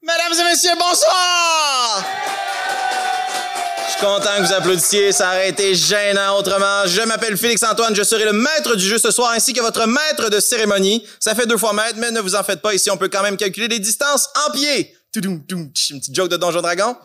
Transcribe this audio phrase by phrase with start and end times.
[0.00, 2.04] Mesdames et messieurs, bonsoir!
[3.84, 6.86] Je suis content que vous applaudissiez, ça aurait été gênant autrement.
[6.86, 10.30] Je m'appelle Félix-Antoine, je serai le maître du jeu ce soir ainsi que votre maître
[10.30, 11.04] de cérémonie.
[11.18, 13.24] Ça fait deux fois maître, mais ne vous en faites pas, ici on peut quand
[13.24, 14.96] même calculer les distances en pied.
[15.12, 16.96] Toudoum, toum, tch, Une petite joke de Donjon Dragon.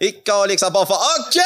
[0.00, 1.08] Et Calix, ça part fort.
[1.20, 1.40] OK!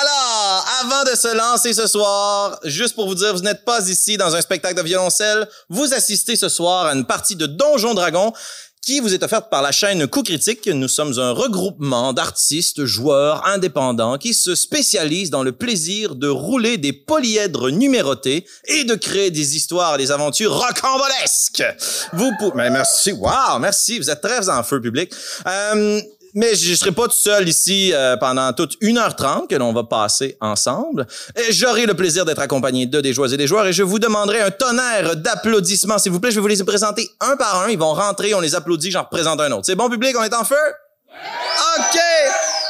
[0.00, 4.16] Alors, avant de se lancer ce soir, juste pour vous dire, vous n'êtes pas ici
[4.16, 5.48] dans un spectacle de violoncelle.
[5.68, 8.32] Vous assistez ce soir à une partie de Donjon Dragon
[8.86, 10.68] qui vous est offerte par la chaîne Coup Critique.
[10.68, 16.78] Nous sommes un regroupement d'artistes, joueurs indépendants qui se spécialisent dans le plaisir de rouler
[16.78, 21.64] des polyèdres numérotés et de créer des histoires des aventures rocambolesques.
[22.12, 22.52] Vous pouvez...
[22.54, 25.12] Mais merci, wow, merci, vous êtes très en feu public.
[25.48, 26.00] Euh,
[26.36, 30.36] mais je serai pas tout seul ici euh, pendant toute 1h30 que l'on va passer
[30.40, 31.06] ensemble.
[31.48, 34.42] J'aurai le plaisir d'être accompagné de des joueuses et des joueurs et je vous demanderai
[34.42, 36.30] un tonnerre d'applaudissements, s'il vous plaît.
[36.30, 37.70] Je vais vous les présenter un par un.
[37.70, 39.64] Ils vont rentrer, on les applaudit, j'en représente un autre.
[39.64, 40.14] C'est bon, public?
[40.18, 40.54] On est en feu?
[41.78, 42.00] OK!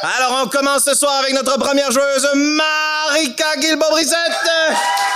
[0.01, 5.06] Alors, on commence ce soir avec notre première joueuse, Marika Guilbault-Brissette.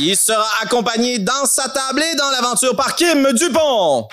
[0.00, 4.06] Il sera accompagné dans sa table et dans l'aventure par Kim Dupont.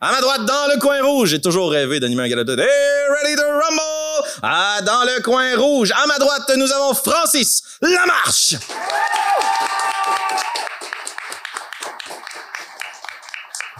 [0.00, 2.68] À ma droite, dans le coin rouge, j'ai toujours rêvé d'animer un gala de Hey,
[3.10, 4.28] ready to rumble!
[4.42, 8.54] Ah, dans le coin rouge, à ma droite, nous avons Francis Lamarche.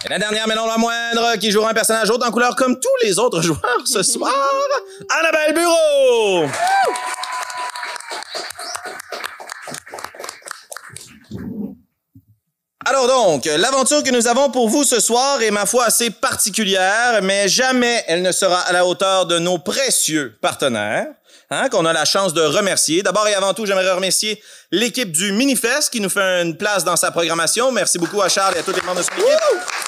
[0.05, 2.81] Et la dernière, mais non la moindre, qui jouera un personnage haut en couleur comme
[2.81, 4.33] tous les autres joueurs ce soir,
[5.11, 6.47] Annabelle Bureau.
[12.87, 17.21] Alors donc, l'aventure que nous avons pour vous ce soir est ma foi assez particulière,
[17.23, 21.09] mais jamais elle ne sera à la hauteur de nos précieux partenaires,
[21.51, 23.03] hein, qu'on a la chance de remercier.
[23.03, 26.97] D'abord et avant tout, j'aimerais remercier l'équipe du Minifest qui nous fait une place dans
[26.97, 27.73] sa programmation.
[27.73, 29.81] Merci beaucoup à Charles et à tous les membres de son équipe.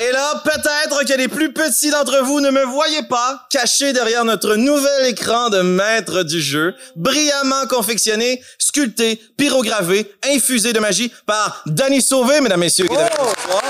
[0.00, 4.24] Et là, peut-être que les plus petits d'entre vous ne me voyaient pas, caché derrière
[4.24, 11.62] notre nouvel écran de maître du jeu, brillamment confectionné, sculpté, pyrogravé, infusé de magie par
[11.66, 12.86] Danny Sauvé, mesdames, messieurs.
[12.86, 13.62] qui est avec nous ce soir.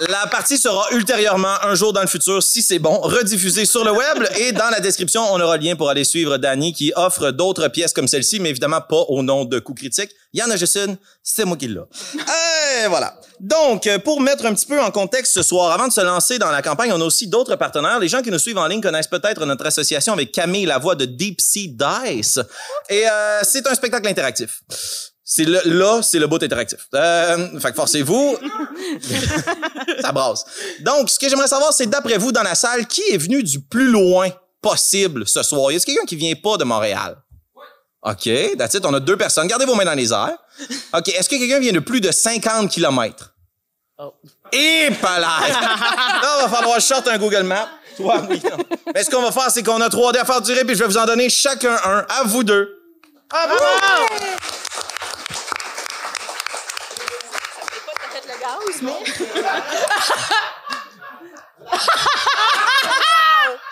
[0.00, 3.92] La partie sera ultérieurement, un jour dans le futur, si c'est bon, rediffusée sur le
[3.92, 7.30] web et dans la description, on aura le lien pour aller suivre Danny qui offre
[7.30, 10.10] d'autres pièces comme celle-ci, mais évidemment pas au nom de Coup Critique.
[10.34, 11.80] Il y en a juste une, c'est moi qui l'ai.
[12.14, 13.18] Et voilà.
[13.40, 16.50] Donc, pour mettre un petit peu en contexte ce soir, avant de se lancer dans
[16.50, 17.98] la campagne, on a aussi d'autres partenaires.
[17.98, 20.94] Les gens qui nous suivent en ligne connaissent peut-être notre association avec Camille la voix
[20.94, 22.38] de Deep Sea Dice.
[22.90, 24.60] Et euh, c'est un spectacle interactif.
[25.28, 26.86] C'est le, là, c'est le bout interactif.
[26.94, 28.38] Euh, fait que forcez-vous.
[30.00, 30.44] ça brasse.
[30.80, 33.60] Donc, ce que j'aimerais savoir, c'est d'après vous, dans la salle, qui est venu du
[33.60, 34.28] plus loin
[34.62, 35.72] possible ce soir?
[35.72, 37.16] Y a quelqu'un qui vient pas de Montréal?
[38.02, 38.86] OK, that's it.
[38.86, 39.48] On a deux personnes.
[39.48, 40.38] Gardez vos mains dans les airs.
[40.94, 43.34] OK, est-ce que quelqu'un vient de plus de 50 kilomètres?
[44.52, 45.40] Et pas là!
[45.48, 47.68] Là, on va falloir short un Google Maps.
[47.96, 48.40] Toi, oui.
[48.94, 50.86] Mais ce qu'on va faire, c'est qu'on a 3D à faire durer, puis je vais
[50.86, 52.06] vous en donner chacun un.
[52.08, 52.78] À vous deux.
[53.30, 53.48] À
[58.82, 58.90] vous!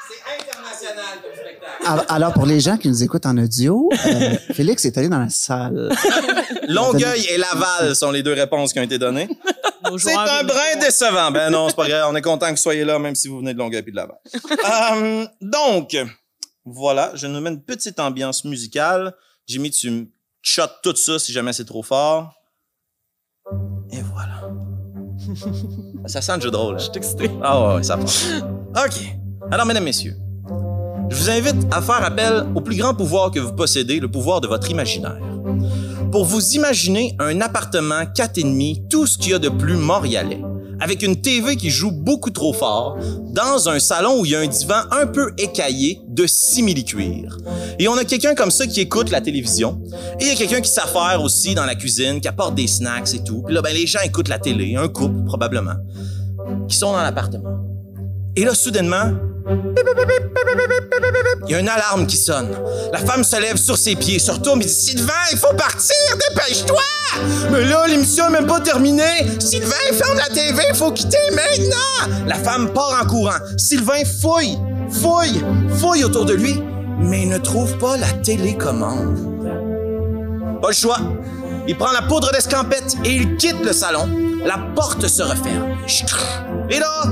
[0.09, 1.87] C'est international comme spectacle.
[1.87, 5.21] Alors, alors, pour les gens qui nous écoutent en audio, euh, Félix est allé dans
[5.21, 5.91] la salle.
[6.69, 9.29] Longueuil et Laval sont les deux réponses qui ont été données.
[9.99, 11.31] C'est un brin décevant.
[11.31, 12.09] Ben non, c'est pas grave.
[12.11, 13.97] On est content que vous soyez là, même si vous venez de Longueuil et de
[13.97, 14.17] Laval.
[14.95, 15.97] Euh, donc,
[16.65, 17.13] voilà.
[17.15, 19.15] Je nous mets une petite ambiance musicale.
[19.47, 20.07] Jimmy, tu me
[20.41, 22.33] shottes tout ça si jamais c'est trop fort.
[23.93, 24.44] Et voilà.
[26.07, 26.79] Ça sent le jeu de rôle.
[26.79, 27.31] Je suis excité.
[27.43, 28.27] Ah ouais, ouais, ça passe.
[28.77, 29.17] OK.
[29.51, 30.17] Alors, mesdames, messieurs,
[31.11, 34.41] je vous invite à faire appel au plus grand pouvoir que vous possédez, le pouvoir
[34.41, 35.19] de votre imaginaire.
[36.11, 40.41] Pour vous imaginer un appartement 4,5, tout ce qu'il y a de plus montréalais,
[40.81, 42.99] avec une TV qui joue beaucoup trop fort,
[43.33, 47.39] dans un salon où il y a un divan un peu écaillé de simili-cuir.
[47.79, 49.81] Et on a quelqu'un comme ça qui écoute la télévision,
[50.21, 53.15] et il y a quelqu'un qui s'affaire aussi dans la cuisine, qui apporte des snacks
[53.15, 53.43] et tout.
[53.43, 55.77] Puis là, ben, les gens écoutent la télé, un couple probablement,
[56.69, 57.74] qui sont dans l'appartement.
[58.37, 59.13] Et là, soudainement,
[61.47, 62.49] il y a une alarme qui sonne.
[62.93, 65.95] La femme se lève sur ses pieds, se retourne et dit Sylvain, il faut partir,
[66.31, 66.83] dépêche-toi!
[67.53, 69.39] Mais là, l'émission est même pas terminée.
[69.39, 72.27] Sylvain, ferme la TV, il faut quitter maintenant!
[72.27, 73.39] La femme part en courant.
[73.57, 74.59] Sylvain fouille,
[74.91, 75.45] fouille,
[75.79, 76.61] fouille autour de lui,
[76.99, 79.19] mais il ne trouve pas la télécommande.
[80.61, 80.99] Pas le choix.
[81.69, 84.09] Il prend la poudre d'escampette et il quitte le salon.
[84.45, 85.77] La porte se referme.
[86.69, 87.05] Et là,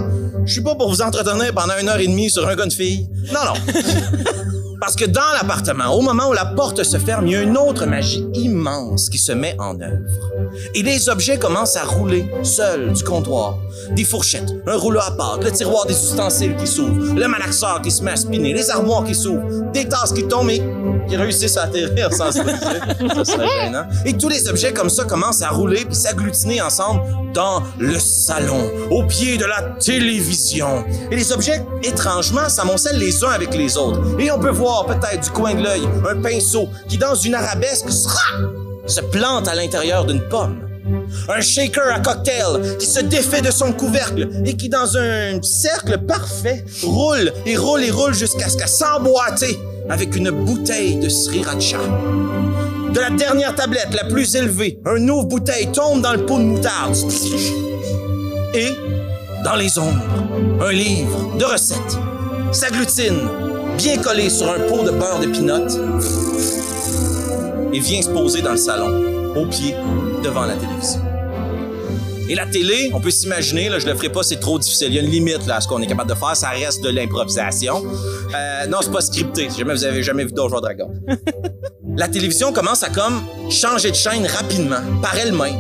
[0.44, 2.72] je suis pas pour vous entretenir pendant une heure et demie sur un gars de
[2.72, 3.08] fille.
[3.32, 4.52] Non, non.
[4.82, 7.56] Parce que dans l'appartement, au moment où la porte se ferme, il y a une
[7.56, 10.32] autre magie immense qui se met en œuvre.
[10.74, 13.58] Et les objets commencent à rouler seuls du comptoir.
[13.94, 17.92] Des fourchettes, un rouleau à pâte, le tiroir des ustensiles qui s'ouvre, le malaxeur qui
[17.92, 20.60] se met à spinner, les armoires qui s'ouvrent, des tasses qui tombent et
[21.08, 23.24] qui réussissent à atterrir sans se briser.
[23.24, 23.84] Ça gênant.
[24.04, 27.02] Et tous les objets comme ça commencent à rouler puis s'agglutiner ensemble
[27.32, 30.84] dans le salon, au pied de la télévision.
[31.10, 34.00] Et les objets, étrangement, s'amoncellent les uns avec les autres.
[34.18, 37.88] Et on peut voir peut-être du coin de l'œil un pinceau qui, dans une arabesque,
[38.86, 40.60] se plante à l'intérieur d'une pomme.
[41.28, 45.98] Un shaker à cocktail qui se défait de son couvercle et qui, dans un cercle
[45.98, 49.58] parfait, roule et roule et roule jusqu'à ce s'emboîter
[49.88, 51.78] avec une bouteille de sriracha.
[52.92, 56.44] De la dernière tablette, la plus élevée, un ouvre bouteille tombe dans le pot de
[56.44, 56.96] moutarde.
[58.54, 58.68] Et,
[59.44, 60.02] dans les ombres,
[60.60, 61.98] un livre de recettes
[62.52, 63.28] s'agglutine,
[63.76, 65.68] bien collé sur un pot de beurre de pinot,
[67.72, 69.74] et vient se poser dans le salon, au pied,
[70.22, 71.00] devant la télévision.
[72.28, 74.88] Et la télé, on peut s'imaginer, là, je le ferai pas, c'est trop difficile.
[74.88, 76.82] Il y a une limite là, à ce qu'on est capable de faire, ça reste
[76.82, 77.82] de l'improvisation.
[78.34, 80.88] Euh, non, c'est pas scripté, si jamais vous avez jamais vu Donjons Dragon.
[81.96, 85.56] la télévision commence à comme changer de chaîne rapidement, par elle-même.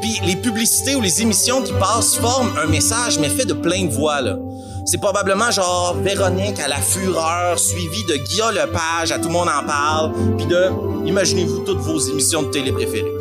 [0.00, 3.86] Puis les publicités ou les émissions qui passent forment un message, mais fait de plein
[3.86, 4.38] de voix, là.
[4.86, 9.48] C'est probablement genre Véronique à la fureur, suivi de Guillaume Lepage, à tout le monde
[9.48, 10.70] en parle, puis de,
[11.06, 13.12] imaginez-vous toutes vos émissions de télé préférées.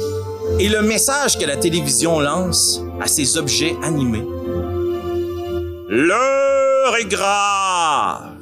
[0.59, 4.25] Et le message que la télévision lance à ces objets animés.
[5.87, 8.33] L'heure est grave.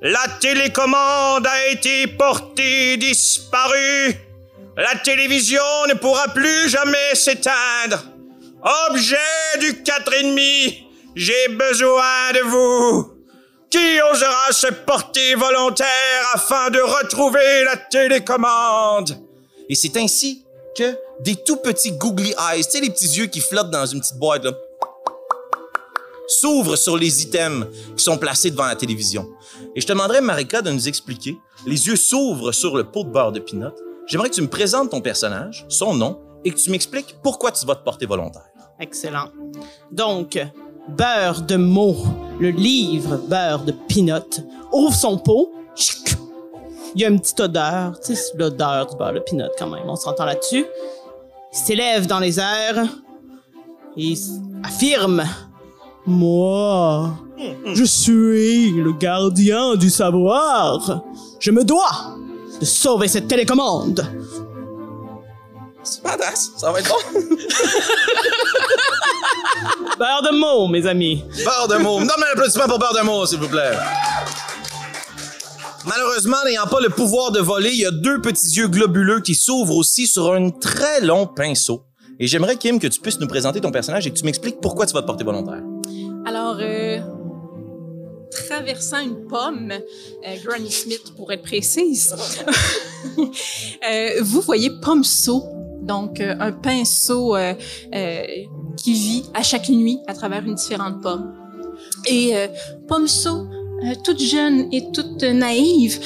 [0.00, 4.14] La télécommande a été portée disparue.
[4.76, 8.04] La télévision ne pourra plus jamais s'éteindre.
[8.90, 13.12] Objet du quatre et demi, j'ai besoin de vous.
[13.70, 15.86] Qui osera se porter volontaire
[16.34, 19.18] afin de retrouver la télécommande?
[19.68, 20.44] Et c'est ainsi
[20.76, 24.00] que des tout petits googly eyes, tu sais, les petits yeux qui flottent dans une
[24.00, 24.46] petite boîte,
[26.28, 27.66] s'ouvrent sur les items
[27.96, 29.30] qui sont placés devant la télévision.
[29.74, 31.36] Et je te demanderais, Marika, de nous expliquer.
[31.66, 33.72] Les yeux s'ouvrent sur le pot de beurre de pinot.
[34.06, 37.64] J'aimerais que tu me présentes ton personnage, son nom, et que tu m'expliques pourquoi tu
[37.66, 38.46] vas te porter volontaire.
[38.80, 39.30] Excellent.
[39.90, 40.38] Donc,
[40.88, 41.96] beurre de mots,
[42.40, 44.42] le livre beurre de peanut,
[44.72, 45.52] ouvre son pot.
[45.74, 46.16] Chic.
[46.94, 49.88] Il y a une petite odeur, tu sais, l'odeur du beurre de peanut quand même,
[49.88, 50.66] on s'entend là-dessus.
[51.52, 52.86] Il s'élève dans les airs
[53.96, 54.14] et
[54.64, 55.24] affirme
[56.06, 57.10] Moi,
[57.66, 61.02] je suis le gardien du savoir.
[61.38, 62.16] Je me dois
[62.60, 64.06] de sauver cette télécommande.
[65.82, 67.20] C'est badass, ça va être bon.
[69.98, 71.24] Beurre de mots, mes amis.
[71.44, 71.98] Beurre de mots.
[71.98, 73.72] Donne-moi un applaudissement pour Beurre de mots, s'il vous plaît.
[75.84, 79.34] Malheureusement, n'ayant pas le pouvoir de voler, il y a deux petits yeux globuleux qui
[79.34, 81.84] s'ouvrent aussi sur un très long pinceau.
[82.20, 84.86] Et j'aimerais, Kim, que tu puisses nous présenter ton personnage et que tu m'expliques pourquoi
[84.86, 85.62] tu vas te porter volontaire.
[86.24, 87.00] Alors, euh,
[88.30, 92.14] traversant une pomme, euh, Granny Smith pour être précise,
[93.18, 97.54] euh, vous voyez Pommeau, donc euh, un pinceau euh,
[97.94, 98.22] euh,
[98.76, 101.34] qui vit à chaque nuit à travers une différente pomme.
[102.06, 102.46] Et euh,
[102.88, 103.06] Pommeau,
[103.84, 105.98] euh, toute jeune et toute naïve,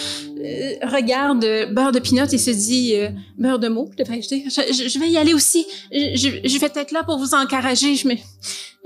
[0.82, 3.90] regarde euh, Beurre de Pinot et se dit euh, Beurre de mots.
[3.98, 5.66] Je, vais y aller aussi.
[5.92, 7.96] Je, je- vais être là pour vous encourager.
[7.96, 8.14] Je me,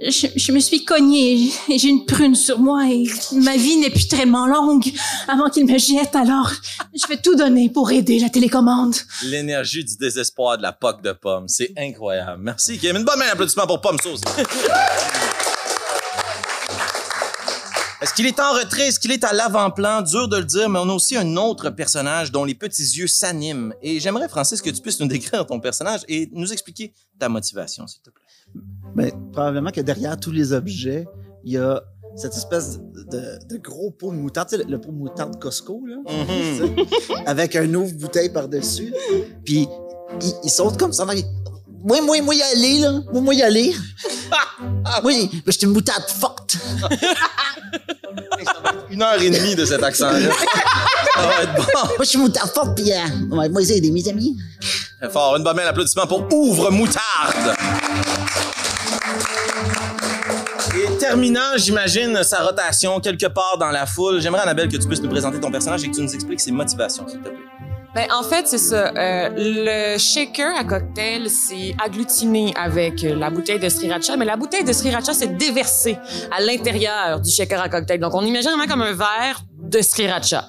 [0.02, 4.08] je me suis cognée et j'ai une prune sur moi et ma vie n'est plus
[4.08, 4.84] tellement longue
[5.28, 6.14] avant qu'il me jette.
[6.16, 6.50] Alors,
[6.94, 8.94] je vais tout donner pour aider la télécommande.
[9.24, 11.48] L'énergie du désespoir de la poque de pomme.
[11.48, 12.42] C'est incroyable.
[12.42, 12.96] Merci, Kim.
[12.96, 14.20] Une bonne main d'applaudissement pour Pomme Sauce.
[18.02, 18.88] Est-ce qu'il est en retrait?
[18.88, 20.00] Est-ce qu'il est à l'avant-plan?
[20.02, 23.06] Dur de le dire, mais on a aussi un autre personnage dont les petits yeux
[23.06, 23.74] s'animent.
[23.82, 27.86] Et j'aimerais, Francis, que tu puisses nous décrire ton personnage et nous expliquer ta motivation,
[27.86, 28.22] s'il te plaît.
[28.94, 31.06] Ben, probablement que derrière tous les objets,
[31.44, 31.82] il y a
[32.16, 35.38] cette espèce de, de gros pot de moutarde, tu sais, le, le pot de moutarde
[35.38, 36.58] Costco, là, Mhm.
[36.58, 38.92] sais, avec un ouvre bouteille par-dessus.
[39.44, 39.68] Puis,
[40.22, 41.06] ils, ils sautent comme ça.
[41.14, 41.24] ils-
[41.82, 42.92] Moi, moi, moi, y aller, là.
[43.12, 43.74] Moi, moi, y aller.
[45.04, 46.56] Oui, ben, j'étais une moutarde forte.
[48.90, 50.18] Une heure et demie de cet accent-là.
[51.14, 51.62] Ça va être bon.
[51.72, 54.36] Moi, je suis une moutarde forte, puis, euh, ouais, moi, c'est aider mes amis.
[55.10, 55.36] Fort.
[55.36, 57.54] Une bonne main d'applaudissement pour Ouvre Moutarde.
[60.74, 65.02] Et terminant, j'imagine, sa rotation quelque part dans la foule, j'aimerais, Annabelle, que tu puisses
[65.02, 67.38] nous présenter ton personnage et que tu nous expliques ses motivations, s'il te plaît.
[67.94, 68.92] Ben, en fait, c'est ça.
[68.96, 74.36] Euh, le shaker à cocktail, c'est agglutiné avec euh, la bouteille de sriracha, mais la
[74.36, 75.96] bouteille de sriracha, c'est déversée
[76.30, 77.98] à l'intérieur du shaker à cocktail.
[77.98, 80.48] Donc, on imagine vraiment comme un verre de sriracha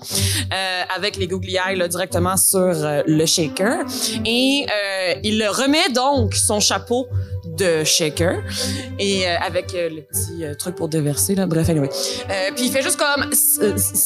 [0.54, 3.86] euh, avec les googly eyes là, directement sur euh, le shaker.
[4.26, 7.08] Et euh, il remet donc son chapeau
[7.46, 8.42] de shaker
[9.00, 11.90] et euh, avec euh, le petit euh, truc pour déverser là bref anyway
[12.30, 13.30] euh, puis il fait juste comme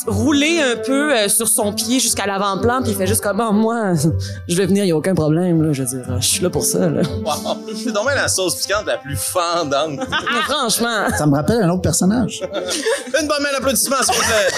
[0.08, 3.52] rouler un peu euh, sur son pied jusqu'à l'avant-plan puis il fait juste comme oh,
[3.52, 3.94] moi
[4.48, 6.50] je vais venir il y a aucun problème là je veux dire je suis là
[6.50, 7.58] pour ça là Wow.
[7.76, 10.00] C'est donc la sauce piquante la plus fendante.
[10.44, 12.42] Franchement Ça me rappelle un autre personnage.
[13.22, 14.52] Une bonne main d'applaudissement, s'il vous plaît.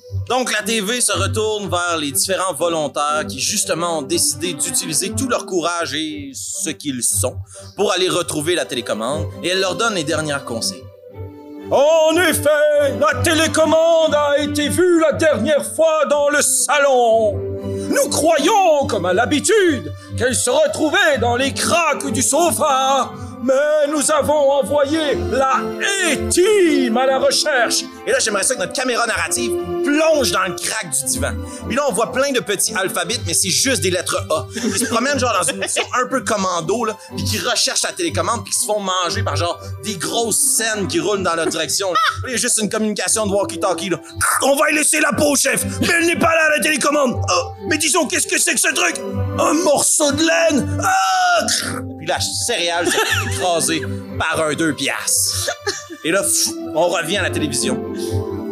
[0.30, 5.28] Donc, la TV se retourne vers les différents volontaires qui, justement, ont décidé d'utiliser tout
[5.28, 7.34] leur courage et ce qu'ils sont
[7.74, 10.84] pour aller retrouver la télécommande et elle leur donne les derniers conseils.
[11.72, 17.36] En effet, la télécommande a été vue la dernière fois dans le salon.
[17.90, 23.10] Nous croyons, comme à l'habitude, qu'elle se retrouvait dans les craques du sofa.
[23.42, 25.60] Mais nous avons envoyé la
[26.12, 27.84] E-Team à la recherche.
[28.06, 29.50] Et là, j'aimerais ça que notre caméra narrative
[29.82, 31.32] plonge dans le crack du divan.
[31.66, 34.46] Puis là, on voit plein de petits alphabets, mais c'est juste des lettres A.
[34.54, 37.92] Ils se promènent genre dans une mission un peu commando, là, puis qui recherchent la
[37.92, 41.46] télécommande, puis qui se font manger par genre des grosses scènes qui roulent dans leur
[41.46, 41.88] direction.
[42.26, 43.90] Il y a juste une communication de walkie-talkie.
[44.42, 47.22] On va y laisser la peau, chef, mais elle n'est pas là, la télécommande.
[47.30, 49.00] Oh, mais disons, qu'est-ce que c'est que ce truc?
[49.38, 51.46] Un morceau de laine Ah
[51.96, 52.86] Puis la céréale
[53.30, 53.82] s'est écrasée
[54.18, 55.50] par un deux piastres.
[56.04, 57.78] Et là, pff, on revient à la télévision.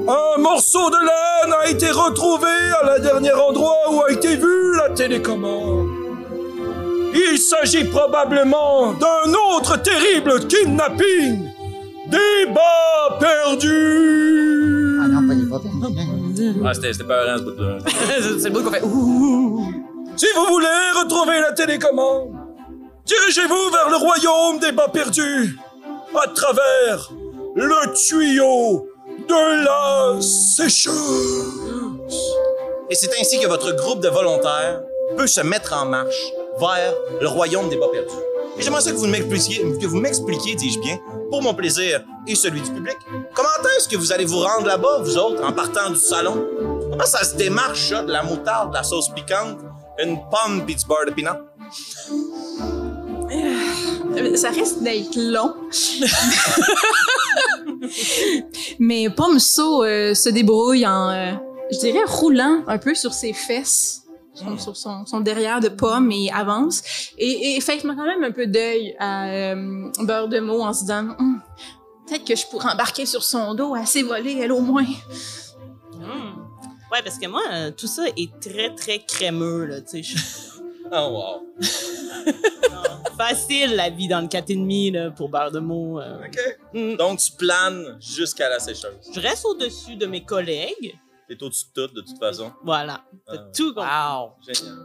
[0.08, 2.49] Un morceau de laine a été retrouvé
[2.80, 5.88] à la dernière endroit où a été vue la télécommande.
[7.14, 11.49] Il s'agit probablement d'un autre terrible kidnapping.
[12.08, 14.99] Des bas perdus.
[15.02, 16.54] Ah non, pas pas perdu.
[16.64, 17.78] Ah, c'était c'était pas ce bout-là.
[18.38, 19.73] c'est le bout qu'on fait ouh
[20.16, 20.66] Si vous voulez
[21.02, 22.30] retrouver la télécommande,
[23.09, 25.59] dirigez-vous vers le royaume des bas perdus,
[26.15, 27.11] à travers
[27.55, 28.87] le tuyau
[29.27, 30.93] de la sécheuse.
[32.91, 34.83] Et c'est ainsi que votre groupe de volontaires
[35.17, 38.15] peut se mettre en marche vers le royaume des bas perdus.
[38.59, 40.99] Et j'aimerais que vous m'expliquiez, que vous m'expliquiez, dis-je bien,
[41.31, 42.97] pour mon plaisir et celui du public,
[43.35, 46.47] comment est-ce que vous allez vous rendre là-bas, vous autres, en partant du salon?
[46.91, 49.59] Comment ça se démarche, de la moutarde, de la sauce piquante,
[49.99, 52.77] une pomme pis du de pinot?
[53.30, 55.54] Euh, Ça risque d'être long.
[58.78, 61.32] Mais Pomso euh, se débrouille en, euh,
[61.73, 64.02] je dirais, roulant un peu sur ses fesses,
[64.35, 66.82] sur, sur son, son derrière de pomme et avance.
[67.18, 70.80] Et, et fait quand même un peu d'œil à euh, Beurre de mots en se
[70.82, 71.40] disant, Hum,
[72.06, 74.85] peut-être que je pourrais embarquer sur son dos, assez voler, elle au moins.
[75.94, 76.35] Hmm.
[76.92, 80.04] Ouais, parce que moi, euh, tout ça est très, très crémeux, là, tu sais.
[80.16, 80.16] Je-
[80.90, 81.42] Oh, wow.
[83.19, 86.01] Facile, la vie dans le 4,5, là, pour beurre de mots.
[86.01, 86.19] euh.
[86.25, 86.39] OK.
[86.75, 86.97] Hmm.
[86.97, 88.93] Donc, tu planes jusqu'à la sécheuse.
[89.13, 90.95] Je reste au-dessus de mes collègues.
[91.29, 92.53] T'es au-dessus de tout, de toute façon.
[92.65, 93.01] Voilà.
[93.27, 93.45] T'as Ah.
[93.55, 93.91] tout compris.
[93.91, 94.77] wow Génial.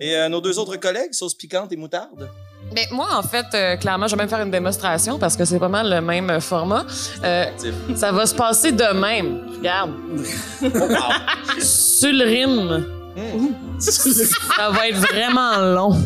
[0.00, 2.28] Et euh, nos deux autres collègues, sauce piquante et moutarde?
[2.72, 5.58] Ben, moi, en fait, euh, clairement, je vais même faire une démonstration parce que c'est
[5.58, 6.84] pas mal le même euh, format.
[7.24, 7.46] Euh,
[7.96, 9.48] ça va se passer de même.
[9.56, 9.92] Regarde.
[11.60, 12.99] Sur le
[13.78, 15.96] ça va être vraiment long.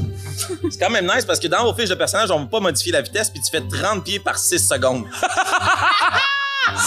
[0.70, 2.60] C'est quand même nice parce que dans vos fiches de personnage, on ne peut pas
[2.60, 5.04] modifier la vitesse puis tu fais 30 pieds par 6 secondes.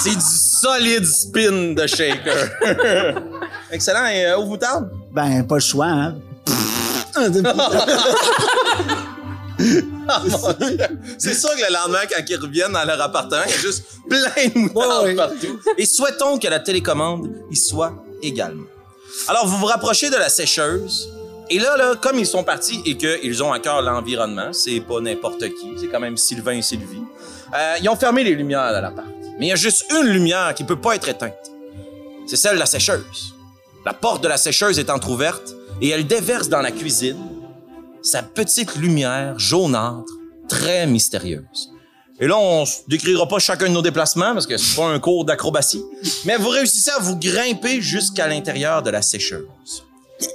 [0.01, 2.49] C'est du solide spin de shaker.
[3.71, 4.05] Excellent.
[4.07, 4.89] Et euh, au moutarde?
[5.11, 6.15] Ben, pas le choix, hein.
[7.17, 7.41] Ah, Dieu.
[11.17, 13.83] C'est sûr que le lendemain, quand ils reviennent dans leur appartement, il y a juste
[14.07, 15.15] plein de moutarde Ouais, ouais.
[15.15, 15.59] partout.
[15.77, 18.67] Et souhaitons que la télécommande y soit également.
[19.27, 21.09] Alors, vous vous rapprochez de la sécheuse.
[21.49, 24.99] Et là, là, comme ils sont partis et qu'ils ont à cœur l'environnement, c'est pas
[24.99, 27.03] n'importe qui, c'est quand même Sylvain et Sylvie,
[27.55, 29.07] euh, ils ont fermé les lumières de l'appart.
[29.39, 31.51] Mais il y a juste une lumière qui peut pas être éteinte.
[32.25, 33.33] C'est celle de la sécheuse.
[33.85, 37.17] La porte de la sécheuse est entr'ouverte et elle déverse dans la cuisine
[38.01, 40.11] sa petite lumière jaunâtre,
[40.49, 41.71] très mystérieuse.
[42.19, 44.99] Et là, on s- décrira pas chacun de nos déplacements parce que c'est pas un
[44.99, 45.83] cours d'acrobatie,
[46.25, 49.45] mais vous réussissez à vous grimper jusqu'à l'intérieur de la sécheuse.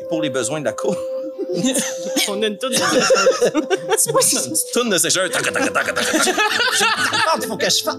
[0.08, 0.96] Pour les besoins de la cour.
[2.28, 2.76] On a une toute de
[3.98, 5.30] C'est pas une toune de sécheuse.
[5.32, 6.34] Tac, tac, tac, tac, tac.
[7.38, 7.96] Il faut que je fasse.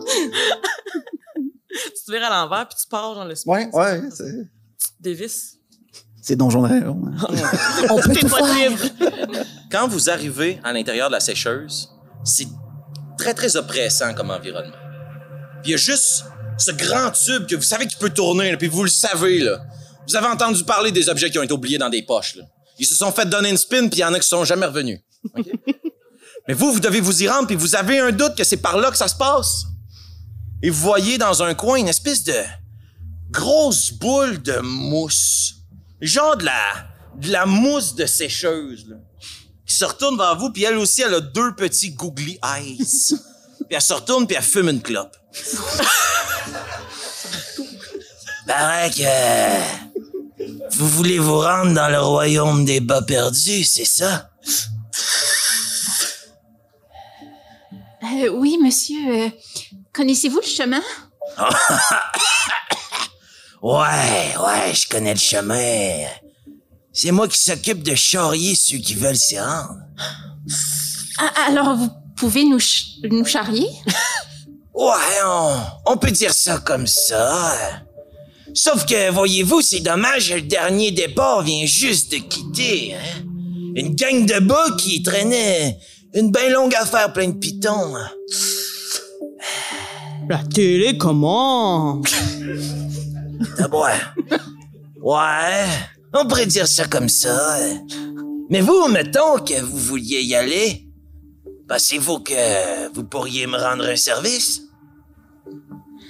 [1.69, 3.45] Tu te vires à l'envers puis tu pars dans l'espace.
[3.53, 4.47] Ouais, ouais, c'est.
[4.99, 5.57] Davis.
[6.21, 7.01] C'est Donjon Dragon.
[7.07, 7.27] hein.
[7.89, 8.71] On peut C'est tout faire.
[9.71, 11.89] Quand vous arrivez à l'intérieur de la sécheuse,
[12.23, 12.47] c'est
[13.23, 14.75] très, très oppressant comme environnement.
[15.61, 16.25] Puis il y a juste
[16.57, 19.63] ce grand tube que vous savez qu'il peut tourner, là, puis vous le savez, là.
[20.05, 22.43] Vous avez entendu parler des objets qui ont été oubliés dans des poches, là.
[22.79, 24.65] Ils se sont fait donner une spin, puis il y en a qui sont jamais
[24.65, 24.99] revenus.
[26.47, 28.77] Mais vous, vous devez vous y rendre, puis vous avez un doute que c'est par
[28.77, 29.63] là que ça se passe.
[30.61, 32.41] Et vous voyez dans un coin une espèce de
[33.31, 35.55] grosse boule de mousse.
[36.01, 36.61] Genre de la,
[37.15, 38.97] de la mousse de sécheuse, là.
[39.65, 42.77] Qui se retourne vers vous, puis elle aussi, elle a deux petits googly eyes.
[43.58, 45.15] puis elle se retourne, puis elle fume une clope.
[48.48, 49.03] Paraît que
[50.75, 54.29] vous voulez vous rendre dans le royaume des bas perdus, c'est ça?
[58.03, 59.25] Euh, oui, monsieur.
[59.25, 59.29] euh,
[59.93, 60.82] Connaissez-vous le chemin?
[63.62, 66.05] Ouais, ouais, je connais le chemin.
[66.93, 69.77] C'est moi qui s'occupe de charrier ceux qui veulent s'y rendre.
[71.17, 73.67] Ah, alors, vous pouvez nous, ch- nous charrier?
[74.75, 77.53] Ouais, on, on peut dire ça comme ça.
[78.55, 82.95] Sauf que, voyez-vous, c'est dommage, le dernier départ vient juste de quitter.
[82.95, 83.21] Hein?
[83.75, 85.77] Une gang de bas qui traînait
[86.15, 87.93] une bien longue affaire pleine de pitons.
[90.27, 92.01] La télé, comment?
[93.59, 95.67] Ah ouais.
[96.13, 97.58] On pourrait dire ça comme ça.
[98.50, 100.88] Mais vous, mettons que vous vouliez y aller.
[101.67, 104.62] Pensez-vous que vous pourriez me rendre un service?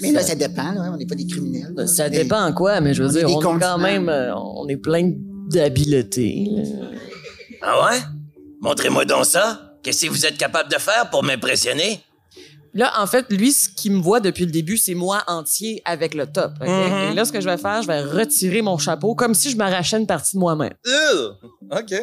[0.02, 0.92] Mais là, ça dépend, là.
[0.94, 1.74] On n'est pas des criminels.
[1.76, 1.88] là.
[1.88, 4.36] Ça Mais- dépend en quoi, mais je veux on dire, on est quand même, euh,
[4.36, 5.12] on est plein
[5.50, 6.48] d'habiletés.
[6.52, 6.64] là.
[7.62, 8.00] Ah ouais?
[8.62, 9.78] Montrez-moi donc ça.
[9.84, 12.00] Qu'est-ce que vous êtes capable de faire pour m'impressionner?
[12.76, 16.16] Là, en fait, lui, ce qu'il me voit depuis le début, c'est moi entier avec
[16.16, 16.54] le top.
[16.60, 17.12] Mhm.
[17.12, 19.58] Et là, ce que je vais faire, je vais retirer mon chapeau comme si je
[19.58, 20.74] m'arrachais une partie de moi-même.
[21.72, 21.94] OK.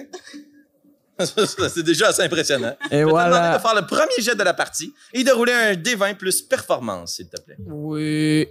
[1.68, 2.74] C'est déjà assez impressionnant.
[2.90, 3.56] Et Je vais te demander voilà.
[3.58, 7.16] de faire le premier jet de la partie et de rouler un D20 plus performance,
[7.16, 7.56] s'il te plaît.
[7.66, 8.46] Oui.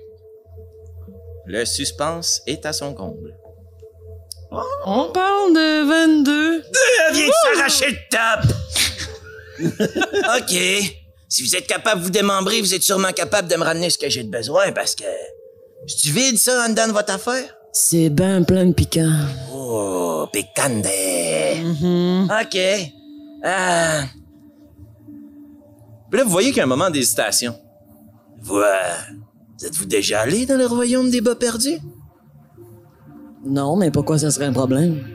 [1.47, 3.33] Le suspense est à son comble.
[4.85, 6.63] On parle de 22.
[7.09, 8.55] Elle vient de s'arracher le top!
[10.38, 10.99] OK.
[11.29, 14.00] Si vous êtes capable de vous démembrer, vous êtes sûrement capable de me ramener ce
[14.00, 15.03] que j'ai de besoin parce que.
[15.87, 17.55] C'est-tu vide, ça, en dedans de votre affaire?
[17.72, 19.13] C'est ben plein de piquant.
[19.53, 20.85] Oh, picante.
[21.63, 22.29] Mhm.
[22.29, 22.55] OK.
[23.46, 24.01] Euh...
[26.09, 27.55] Puis là, vous voyez qu'il y a un moment d'hésitation.
[28.42, 28.65] Vous, euh,
[29.59, 31.79] vous êtes-vous déjà allé dans le royaume des bas perdus?
[33.46, 35.07] Non, mais pourquoi ça serait un problème?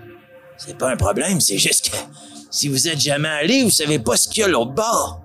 [0.56, 1.96] C'est pas un problème, c'est juste que
[2.50, 5.23] si vous êtes jamais allé, vous savez pas ce qu'il y a l'autre bord.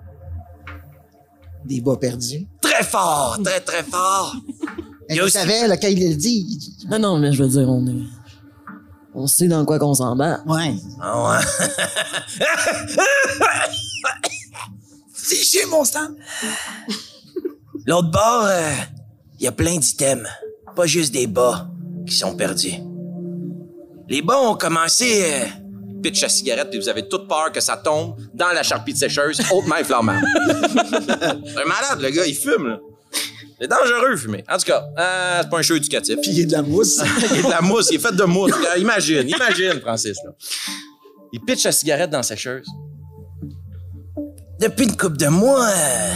[1.65, 2.47] Des bas perdus.
[2.61, 4.35] Très fort, très très fort.
[5.07, 6.99] Mais Il y a vous aussi- savez, là, quand il le dit, il dit- Non,
[6.99, 8.03] non, mais je veux dire, on est.
[9.13, 10.45] On sait dans quoi qu'on s'embarque.
[10.47, 10.75] Ouais.
[11.01, 11.45] Ah ouais.
[15.13, 16.15] C'est chez mon stand.
[17.85, 18.71] L'autre bord, euh,
[19.39, 20.27] il y a plein d'items,
[20.75, 21.67] pas juste des bas
[22.05, 22.73] qui sont perdus.
[24.07, 25.45] Les bas ont commencé euh,
[26.01, 28.97] pitch à cigarette puis vous avez toute peur que ça tombe dans la charpie de
[28.97, 30.25] sécheuse, hautement inflammable.
[30.47, 32.79] C'est un malade, le gars, il fume, là.
[33.61, 34.45] C'est dangereux, fumer.
[34.49, 36.15] En tout cas, euh, c'est pas un show éducatif.
[36.21, 37.01] Puis il y a de la mousse.
[37.33, 38.51] il est de la mousse, il est fait de mousse.
[38.51, 40.17] Là, Imagine, imagine, Francis.
[40.23, 40.31] Là.
[41.33, 42.65] Il pitch la cigarette dans la sécheuse.
[44.61, 46.13] Depuis une couple de mois, euh,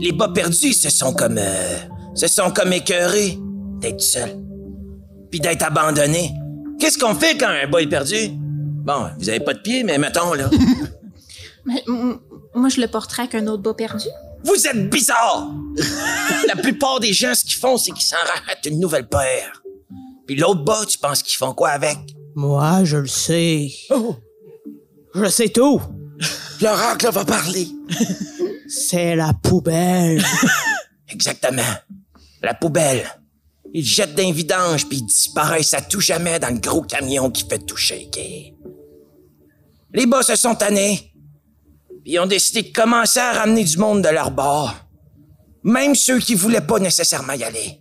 [0.00, 1.38] les bas perdus se sont comme...
[1.38, 1.78] euh,
[2.16, 3.38] se sont comme écœurés
[3.80, 4.36] d'être seuls.
[5.30, 6.32] Puis d'être abandonnés.
[6.80, 8.32] Qu'est-ce qu'on fait quand un bas est perdu?
[8.82, 10.50] Bon, vous avez pas de pied, mais mettons, là.
[11.64, 14.08] Mais, moi, je le porterais avec un autre bas perdu.
[14.42, 15.48] Vous êtes bizarre!
[16.48, 19.62] La plupart des gens, ce qu'ils font, c'est qu'ils s'en rachètent une nouvelle paire.
[20.26, 21.98] Puis l'autre bas, tu penses qu'ils font quoi avec?
[22.34, 23.70] Moi, je le sais.
[25.14, 25.80] Je sais tout.
[26.60, 27.68] L'oracle va parler.
[28.68, 30.22] C'est la poubelle.
[31.08, 31.62] Exactement.
[32.42, 33.06] La poubelle.
[33.74, 37.46] Ils jettent d'un vidange puis ils disparaissent à tout jamais dans le gros camion qui
[37.48, 38.52] fait tout shaker.
[39.94, 41.12] Les bas se sont tannés.
[42.02, 44.74] Puis ils ont décidé de commencer à ramener du monde de leur bord.
[45.62, 47.80] Même ceux qui voulaient pas nécessairement y aller.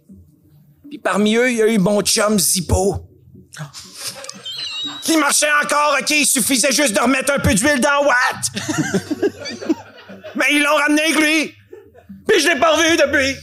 [0.90, 3.08] Puis parmi eux, il y a eu mon chum Zippo.
[5.04, 6.10] Qui marchait encore, ok?
[6.12, 8.92] Il suffisait juste de remettre un peu d'huile dans Watt.
[10.36, 11.56] Mais ils l'ont ramené avec lui.
[12.28, 13.36] Puis je l'ai pas revu depuis.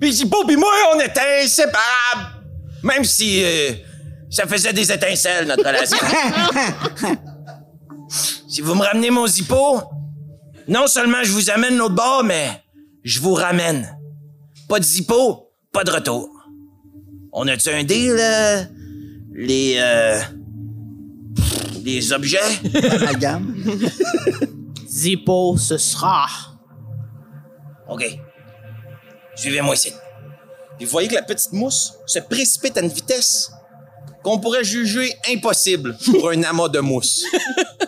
[0.00, 2.42] Puis Zippo puis moi, on était inséparables.
[2.82, 3.72] Même si euh,
[4.30, 5.98] ça faisait des étincelles, notre relation.
[8.52, 9.80] Si vous me ramenez mon Zippo,
[10.68, 12.62] non seulement je vous amène l'autre bord, mais
[13.02, 13.96] je vous ramène.
[14.68, 16.28] Pas de Zippo, pas de retour.
[17.32, 18.62] On a-tu un deal, euh,
[19.32, 19.76] les...
[19.78, 20.20] euh,
[21.82, 22.38] les objets?
[23.00, 23.56] La gamme.
[24.86, 26.26] Zippo, ce sera.
[27.88, 28.04] OK.
[29.34, 29.94] Suivez-moi ici.
[30.76, 33.50] Puis vous voyez que la petite mousse se précipite à une vitesse
[34.22, 37.24] qu'on pourrait juger impossible pour un amas de mousse.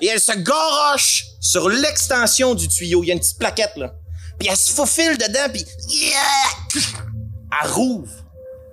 [0.01, 3.03] Et elle se garoche sur l'extension du tuyau.
[3.05, 3.95] Il y a une petite plaquette, là.
[4.39, 5.65] Puis elle se faufile dedans, puis...
[7.63, 8.13] Elle rouvre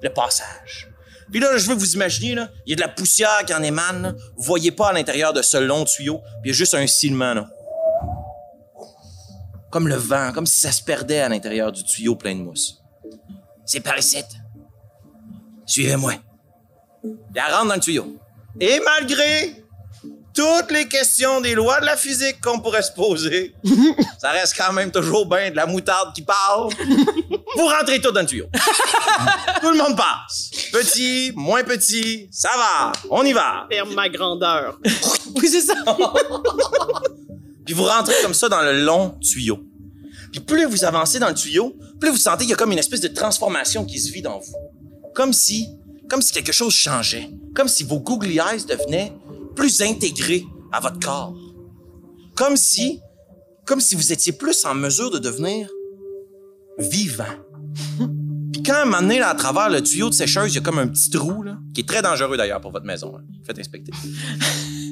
[0.02, 0.90] le passage.
[1.32, 3.64] Puis là, je veux vous imaginer, là, il y a de la poussière qui en
[3.64, 4.02] émane.
[4.02, 4.14] là.
[4.36, 6.88] Vous voyez pas à l'intérieur de ce long tuyau, puis il y a juste un
[6.88, 7.48] silement, là.
[9.70, 12.82] Comme le vent, comme si ça se perdait à l'intérieur du tuyau plein de mousse.
[13.66, 14.22] C'est par ici.
[15.66, 16.16] Suivez-moi.
[17.04, 18.16] Elle rentre dans le tuyau.
[18.60, 19.56] Et malgré
[20.34, 23.54] toutes les questions des lois de la physique qu'on pourrait se poser,
[24.20, 26.70] ça reste quand même toujours bien de la moutarde qui parle.
[27.56, 28.46] Vous rentrez tout dans le tuyau.
[29.62, 30.52] tout le monde passe.
[30.72, 32.92] Petit, moins petit, ça va.
[33.10, 33.68] On y va.
[33.70, 34.80] Ferme ma grandeur.
[35.34, 35.74] Oui, c'est ça.
[37.66, 39.60] Puis vous rentrez comme ça dans le long tuyau.
[40.32, 42.80] Puis plus vous avancez dans le tuyau, plus vous sentez qu'il y a comme une
[42.80, 44.56] espèce de transformation qui se vit dans vous.
[45.16, 45.70] Comme si,
[46.12, 47.30] comme si quelque chose changeait.
[47.56, 49.14] Comme si vos googly eyes devenaient
[49.56, 51.34] plus intégrés à votre corps.
[52.36, 53.00] Comme si,
[53.66, 55.70] comme si vous étiez plus en mesure de devenir
[56.78, 57.24] vivant.
[58.52, 60.62] Puis quand, un moment donné, là, à travers le tuyau de sécheuse, il y a
[60.62, 63.16] comme un petit trou, là, qui est très dangereux d'ailleurs pour votre maison.
[63.16, 63.24] hein.
[63.46, 63.94] Faites inspecter.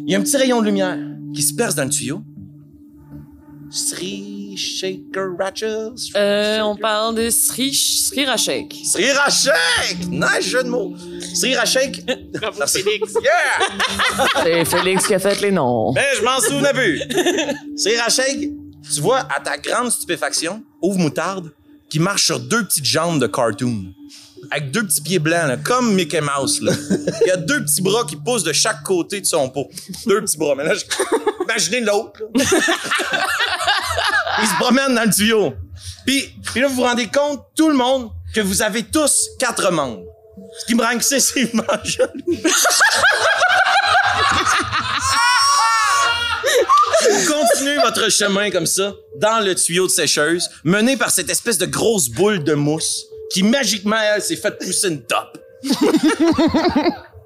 [0.08, 0.98] Il y a un petit rayon de lumière
[1.36, 2.24] qui se perce dans le tuyau.
[4.60, 5.68] Shaker Ratchet.
[6.16, 8.76] Euh, on parle de Sri, Sri Rashek.
[8.86, 10.08] Sri Rashek!
[10.10, 10.94] Nice jeu de mots.
[11.34, 12.06] Sri Rashek.
[12.34, 13.14] Bravo, Félix.
[13.24, 14.28] Yeah!
[14.44, 15.94] C'est Félix qui a fait les noms.
[15.94, 17.02] Ben, je m'en souvenais plus.
[17.78, 18.50] Sri Rashek,
[18.94, 21.52] tu vois, à ta grande stupéfaction, ouvre moutarde,
[21.90, 23.86] qui marche sur deux petites jambes de cartoon.
[24.52, 26.62] Avec deux petits pieds blancs, là, comme Mickey Mouse.
[26.62, 26.72] Là.
[27.22, 29.68] Il y a deux petits bras qui poussent de chaque côté de son pot.
[30.08, 30.56] Deux petits bras.
[30.56, 30.86] Mais là, je-
[31.44, 32.22] imaginez l'autre.
[34.42, 35.54] Il se promène dans le tuyau.
[36.06, 39.72] Puis, puis là, vous vous rendez compte, tout le monde, que vous avez tous quatre
[39.72, 40.04] membres.
[40.60, 42.12] Ce qui me rend excessivement jaloux.
[47.02, 51.58] Vous continuez votre chemin comme ça, dans le tuyau de sécheuse, mené par cette espèce
[51.58, 55.38] de grosse boule de mousse qui, magiquement, elle, s'est fait pousser une top.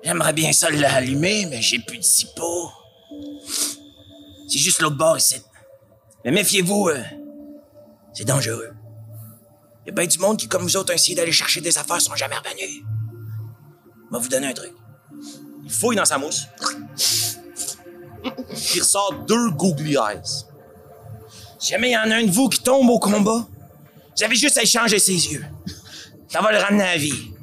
[0.04, 2.70] J'aimerais bien ça l'allumer, mais j'ai plus de cipo.
[4.50, 5.36] C'est juste l'autre bord ici.
[6.26, 7.04] Mais méfiez-vous, euh,
[8.14, 8.72] c'est dangereux.
[9.86, 11.78] Il y a bien du monde qui, comme vous autres, ont essayé d'aller chercher des
[11.78, 12.84] affaires, sont jamais revenus.
[14.12, 14.74] Je vous donner un truc.
[15.66, 16.48] Il fouille dans sa mousse.
[18.76, 20.22] Il ressort deux googly eyes.
[21.60, 23.48] Si jamais il y en a un de vous qui tombe au combat,
[24.16, 25.46] vous avez juste à échanger ses yeux.
[26.30, 27.34] Ça va le ramener à la vie.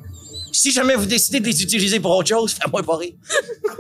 [0.53, 3.15] Si jamais vous décidez de les utiliser pour autre chose, fais-moi pas rire.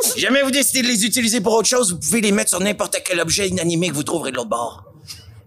[0.01, 2.61] Si jamais vous décidez de les utiliser pour autre chose, vous pouvez les mettre sur
[2.61, 4.89] n'importe quel objet inanimé que vous trouverez de l'autre bord.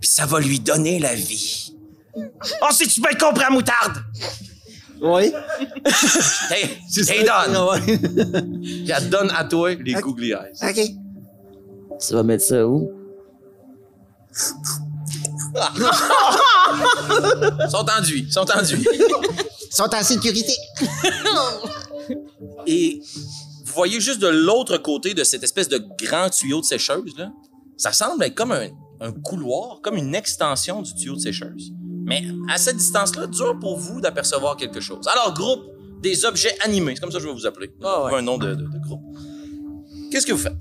[0.04, 1.74] Puis ça va lui donner la vie.
[2.14, 4.04] Oh, si tu peux être compris à moutarde!
[5.02, 5.32] Oui.
[6.90, 7.14] Ça.
[7.24, 7.56] donne!
[8.90, 10.52] Elle donne à toi les googly eyes.
[10.62, 10.82] OK.
[12.06, 12.92] Tu vas mettre ça où?
[14.30, 14.36] Ils
[17.72, 18.86] sont enduits, ils sont enduits.
[18.92, 20.58] Ils sont en sécurité.
[22.68, 23.02] Et
[23.64, 27.32] vous voyez juste de l'autre côté de cette espèce de grand tuyau de sécheuse, là,
[27.78, 28.68] ça semble être comme un,
[29.04, 31.74] un couloir, comme une extension du tuyau de sécheuse.
[32.06, 35.08] Mais à cette distance-là, dur pour vous d'apercevoir quelque chose.
[35.08, 35.62] Alors, groupe
[36.02, 37.72] des objets animés, c'est comme ça que je vais vous appeler.
[37.82, 38.16] Ouais.
[38.18, 39.02] un nom de, de- de groupe.
[40.12, 40.56] Qu'est-ce que vous faites?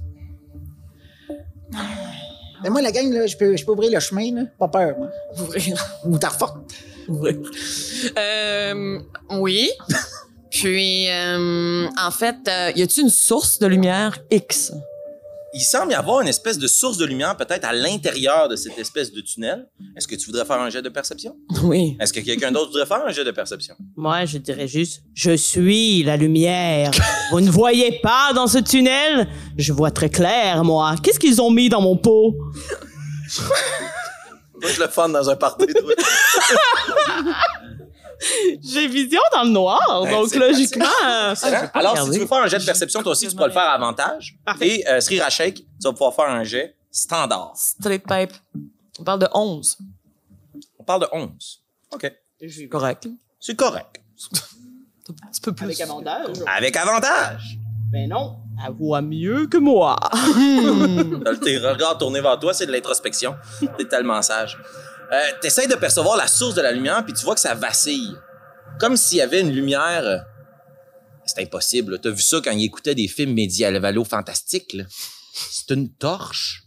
[2.63, 4.43] Mais moi, la gang, là, je peux, je peux ouvrir le chemin, là.
[4.59, 5.11] Pas peur, moi.
[5.41, 5.77] Ouvrir.
[6.39, 6.59] Forte.
[7.09, 7.39] Ouvrir.
[8.17, 9.01] Euh,
[9.31, 9.71] oui.
[10.51, 14.73] Puis, euh, en fait, euh, y a-t-il une source de lumière X?
[15.55, 18.79] Il semble y avoir une espèce de source de lumière peut-être à l'intérieur de cette
[18.79, 19.69] espèce de tunnel.
[19.95, 21.37] Est-ce que tu voudrais faire un jet de perception?
[21.63, 21.95] Oui.
[22.01, 23.75] Est-ce que quelqu'un d'autre voudrait faire un jet de perception?
[23.95, 26.91] Moi, je dirais juste, je suis la lumière.
[27.33, 29.29] Vous ne voyez pas dans ce tunnel?
[29.59, 30.95] Je vois très clair, moi.
[31.03, 32.35] Qu'est-ce qu'ils ont mis dans mon pot?
[34.63, 35.93] Moi, je le fun dans un party, toi.
[38.63, 40.85] J'ai vision dans le noir, Ben, donc logiquement...
[41.07, 41.71] euh, Excellent.
[41.75, 43.63] Alors, si tu veux faire un jet de perception, toi aussi, tu pourras le faire
[43.63, 44.37] à avantage.
[44.45, 44.69] Parfait.
[44.81, 47.53] Et euh, Sri Rashek, tu vas pouvoir faire un jet standard.
[47.57, 48.33] Straight pipe.
[48.99, 49.79] On parle de 11.
[50.79, 51.63] On parle de 11.
[51.93, 52.13] OK.
[52.71, 53.09] Correct.
[53.41, 54.01] C'est correct.
[55.09, 55.65] Un petit peu plus.
[55.65, 56.37] Avec avantage?
[56.47, 57.59] Avec avantage.
[57.91, 59.99] Ben non, elle voit mieux que moi.
[61.45, 63.35] Tes regards tournés vers toi, c'est de l'introspection.
[63.77, 64.57] T'es tellement sage.
[65.13, 68.15] Euh, T'essayes de percevoir la source de la lumière, puis tu vois que ça vacille.
[68.81, 70.03] Comme s'il y avait une lumière...
[70.05, 70.19] euh,
[71.27, 71.93] C'est impossible.
[71.93, 71.99] là.
[71.99, 74.73] T'as vu ça quand il écoutait des films médiévalo fantastiques.
[74.73, 74.85] là?
[75.35, 76.65] C'est une torche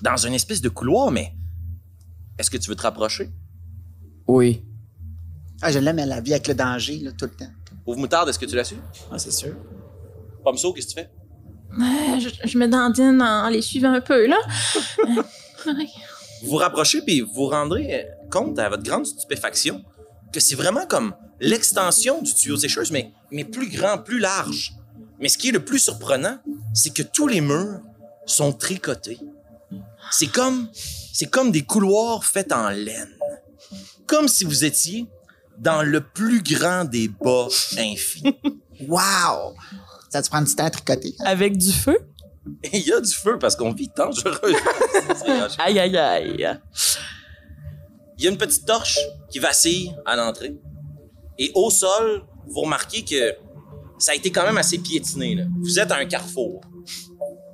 [0.00, 1.32] dans une espèce de couloir, mais...
[2.38, 3.30] Est-ce que tu veux te rapprocher?
[4.28, 4.62] Oui.
[5.60, 7.50] Ah, je l'aime à la vie avec le danger, là, tout le temps.
[7.84, 8.76] Pauvre moutarde, est-ce que tu l'as su?
[9.10, 9.54] Ah, c'est sûr.
[10.44, 11.10] Pomso, qu'est-ce que tu fais?
[11.72, 14.36] Euh, je, je me dandine en les suivant un peu, là.
[15.00, 15.22] Euh,
[15.72, 15.86] ouais.
[16.42, 19.84] Vous vous rapprochez puis vous vous rendrez euh, compte à votre grande stupéfaction
[20.32, 24.74] que c'est vraiment comme l'extension du tuyau sécheuse, mais, mais plus grand, plus large.
[25.20, 26.38] Mais ce qui est le plus surprenant,
[26.74, 27.80] c'est que tous les murs
[28.26, 29.18] sont tricotés.
[30.10, 30.68] C'est comme,
[31.12, 33.10] c'est comme des couloirs faits en laine.
[34.06, 35.06] Comme si vous étiez
[35.58, 37.48] dans le plus grand des bas
[37.78, 38.38] infinis.
[38.86, 39.56] Wow!
[40.08, 41.12] Ça te prend du temps à tricoter.
[41.24, 41.98] Avec du feu?
[42.72, 44.52] Il y a du feu parce qu'on vit dangereux.
[45.58, 46.58] Aïe, aïe, aïe.
[48.18, 48.98] Il y a une petite torche
[49.30, 50.56] qui vacille à l'entrée.
[51.38, 53.34] Et au sol, vous remarquez que
[53.98, 55.34] ça a été quand même assez piétiné.
[55.36, 55.44] là.
[55.60, 56.60] Vous êtes à un carrefour.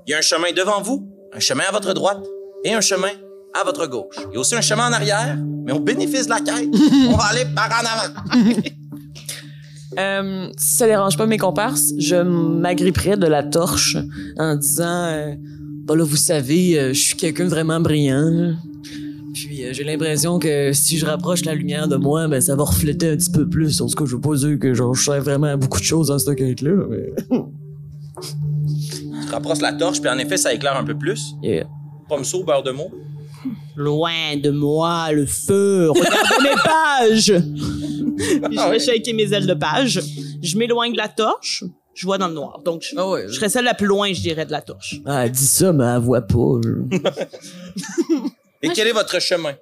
[0.06, 2.22] Il y a un chemin devant vous, un chemin à votre droite
[2.64, 3.10] et un chemin
[3.54, 4.16] à votre gauche.
[4.30, 6.68] Il y a aussi un chemin en arrière, mais au bénéfice de la quête,
[7.08, 8.14] on va aller par en avant.
[9.98, 13.96] Euh, si ça dérange pas mes comparses, je m'agripperais de la torche
[14.38, 15.34] en disant euh,
[15.84, 18.54] Bon là, vous savez, euh, je suis quelqu'un de vraiment brillant.
[19.34, 22.64] Puis euh, j'ai l'impression que si je rapproche la lumière de moi, ben ça va
[22.64, 23.82] refléter un petit peu plus.
[23.82, 25.84] En tout cas, je veux pas dire que genre, je sais vraiment à beaucoup de
[25.84, 26.86] choses dans cette quête-là.
[26.88, 27.12] Mais...
[29.26, 31.34] Tu rapproches la torche, puis en effet, ça éclaire un peu plus.
[31.42, 31.66] Yeah.
[32.08, 32.90] Pommeau, beurre de mots.
[33.76, 35.90] Loin de moi, le feu.
[35.90, 37.32] Regardez mes pages.
[38.48, 40.00] Puis je vais shaker mes ailes de page.
[40.42, 41.64] Je m'éloigne de la torche.
[41.94, 42.60] Je vois dans le noir.
[42.64, 43.24] Donc, je, Ah ouais.
[43.28, 44.96] je serais celle la plus loin, je dirais, de la torche.
[45.06, 46.58] Ah, elle dit ça, mais elle voit pas.
[46.64, 47.00] là.
[48.62, 49.52] Et quel est votre chemin?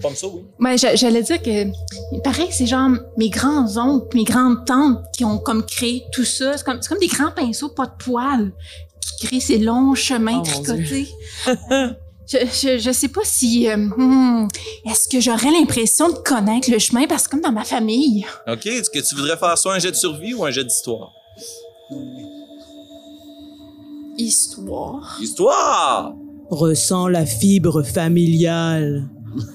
[0.00, 0.42] Pommeau, oui.
[0.60, 5.26] Ouais, j'a- j'allais dire que il paraît que c'est genre mes grands-oncles, mes grandes-tantes qui
[5.26, 6.56] ont comme créé tout ça.
[6.56, 8.50] C'est comme, c'est comme des grands pinceaux, pas de poils,
[9.18, 11.08] qui créent ces longs chemins Oh, mon tricotés.
[12.28, 13.68] je, sais pas si...
[13.68, 14.48] euh, hmm,
[14.84, 17.06] Est-ce que j'aurais l'impression de connaître le chemin?
[17.06, 18.26] Parce que comme dans ma famille...
[18.46, 18.66] OK.
[18.66, 21.12] Est-ce que tu voudrais faire soit un jet de survie ou un jet d'histoire?
[24.18, 25.18] Histoire.
[25.20, 26.14] Histoire!
[26.50, 29.08] Ressens la fibre familiale.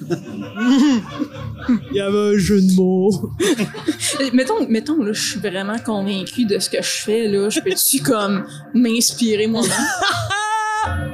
[1.91, 3.31] Il y avait un jeu de mots.
[4.33, 7.49] Mettons, mettons là, je suis vraiment convaincue de ce que je fais, là.
[7.49, 9.71] Je peux-tu, comme, m'inspirer moi-même?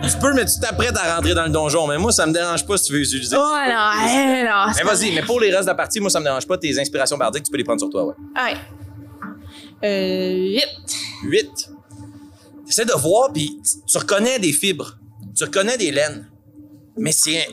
[0.04, 1.88] Tu peux, mais tu t'apprêtes à rentrer dans le donjon.
[1.88, 3.36] Mais moi, ça me dérange pas si tu veux utiliser.
[3.38, 6.26] Oh, eh, alors, Mais vas-y, mais pour les restes de la partie, moi, ça me
[6.26, 6.58] dérange pas.
[6.58, 8.14] Tes inspirations bardiques, tu peux les prendre sur toi, ouais.
[8.36, 8.58] Ouais.
[9.84, 10.90] Euh, huit.
[11.24, 11.70] 8.
[12.66, 14.98] T'essaies de voir, puis tu- tu reconnais des fibres.
[15.36, 16.30] Tu reconnais des laines.
[16.98, 17.48] Mais c'est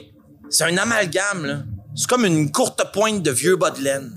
[0.48, 1.58] c'est un amalgame, là.
[1.94, 4.12] C'est comme une courte pointe de vieux bas de laine.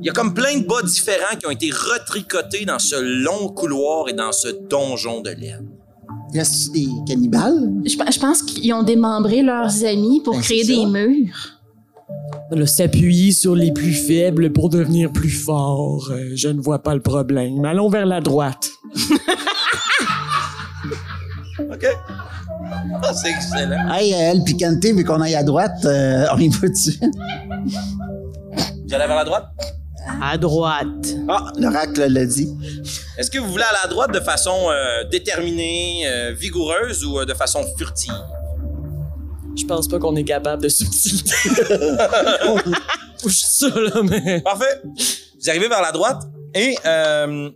[0.00, 3.48] Il y a comme plein de bas différents qui ont été retricotés dans ce long
[3.48, 5.68] couloir et dans ce donjon de laine.
[6.36, 7.72] Reste-tu des cannibales?
[7.84, 11.52] Je, pe- je pense qu'ils ont démembré leurs amis pour Ben, créer des murs.
[12.66, 16.08] S'appuyer sur les plus faibles pour devenir plus fort.
[16.12, 17.64] euh, je ne vois pas le problème.
[17.64, 18.68] Allons vers la droite.
[21.58, 21.86] OK?
[23.02, 23.92] Ah, c'est excellent.
[23.92, 26.98] Hey, euh, El Picante, vu qu'on aille à droite, euh, on y va dessus.
[27.00, 29.46] Vous allez vers la droite?
[30.22, 31.14] À droite.
[31.28, 32.48] Ah, l'oracle l'a dit.
[33.18, 37.18] Est-ce que vous voulez aller à la droite de façon euh, déterminée, euh, vigoureuse ou
[37.18, 38.12] euh, de façon furtive?
[39.58, 41.34] Je pense pas qu'on est capable de subtilité.
[43.24, 44.40] Je suis là, mais...
[44.42, 44.82] Parfait.
[44.84, 46.22] Vous arrivez vers la droite
[46.54, 47.50] et euh,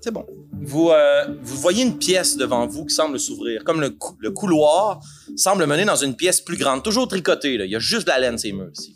[0.00, 0.24] c'est bon.
[0.62, 4.30] Vous, euh, vous voyez une pièce devant vous qui semble s'ouvrir, comme le, cou- le
[4.30, 5.00] couloir
[5.36, 7.56] semble mener dans une pièce plus grande, toujours tricotée.
[7.58, 7.64] Là.
[7.64, 8.94] Il y a juste de la laine ces murs ici.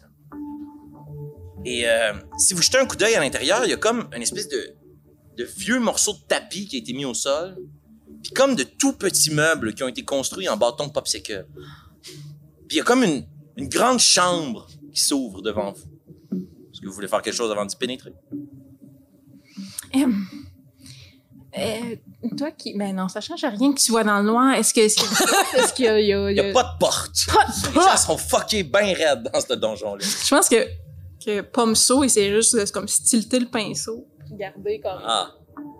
[1.64, 4.22] Et euh, si vous jetez un coup d'œil à l'intérieur, il y a comme une
[4.22, 4.74] espèce de,
[5.38, 7.56] de vieux morceau de tapis qui a été mis au sol,
[8.22, 11.46] puis comme de tout petits meubles qui ont été construits en bâton de popsicle.
[12.02, 13.24] Puis il y a comme une,
[13.56, 16.38] une grande chambre qui s'ouvre devant vous.
[16.72, 18.12] Est-ce que vous voulez faire quelque chose avant d'y pénétrer?
[19.94, 20.26] Hum.
[21.56, 21.96] Euh,
[22.36, 22.76] toi qui.
[22.76, 24.54] Ben non, ça change rien que tu vois dans le noir.
[24.54, 24.80] Est-ce que.
[24.80, 25.06] Est-ce qu'il
[25.60, 26.00] est-ce qu'il y a.
[26.00, 27.12] il y a- Il il n'y y a a- pas de porte.
[27.74, 30.04] Les gens sont fuckés bien raides dans ce donjon-là.
[30.04, 30.66] Je pense que.
[31.24, 34.06] Que Pommeau, il s'est juste comme stilter le pinceau.
[34.26, 35.00] Puis garder comme.
[35.04, 35.30] Ah,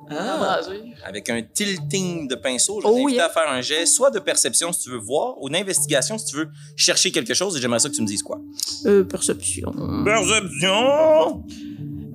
[0.09, 0.83] la brasure.
[1.05, 3.27] avec un tilting de pinceau, je vais Oh, t'inviter yeah.
[3.27, 6.37] à faire un jet, soit de perception si tu veux voir, ou d'investigation si tu
[6.37, 8.39] veux chercher quelque chose, et j'aimerais ça que tu me dises quoi.
[8.87, 9.73] Euh, perception.
[10.05, 11.45] Perception!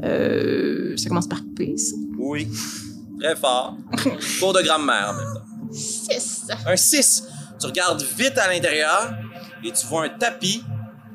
[0.03, 0.95] Euh.
[0.97, 1.95] Ça commence par P, ça.
[2.17, 2.47] Oui.
[3.19, 3.75] Très fort.
[4.39, 5.73] Cours de grammaire en même temps.
[5.73, 6.47] Six.
[6.65, 7.23] Un 6.
[7.59, 9.13] Tu regardes vite à l'intérieur
[9.63, 10.63] et tu vois un tapis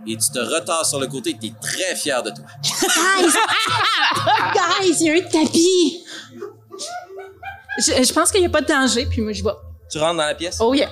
[0.07, 2.45] et tu te retards sur le côté et tu es très fier de toi.
[2.62, 3.33] Guys!
[4.88, 6.05] Guys, il y a un tapis!
[7.79, 9.51] Je, je pense qu'il n'y a pas de danger, puis moi, je vais.
[9.90, 10.59] Tu rentres dans la pièce?
[10.61, 10.90] Oh yeah!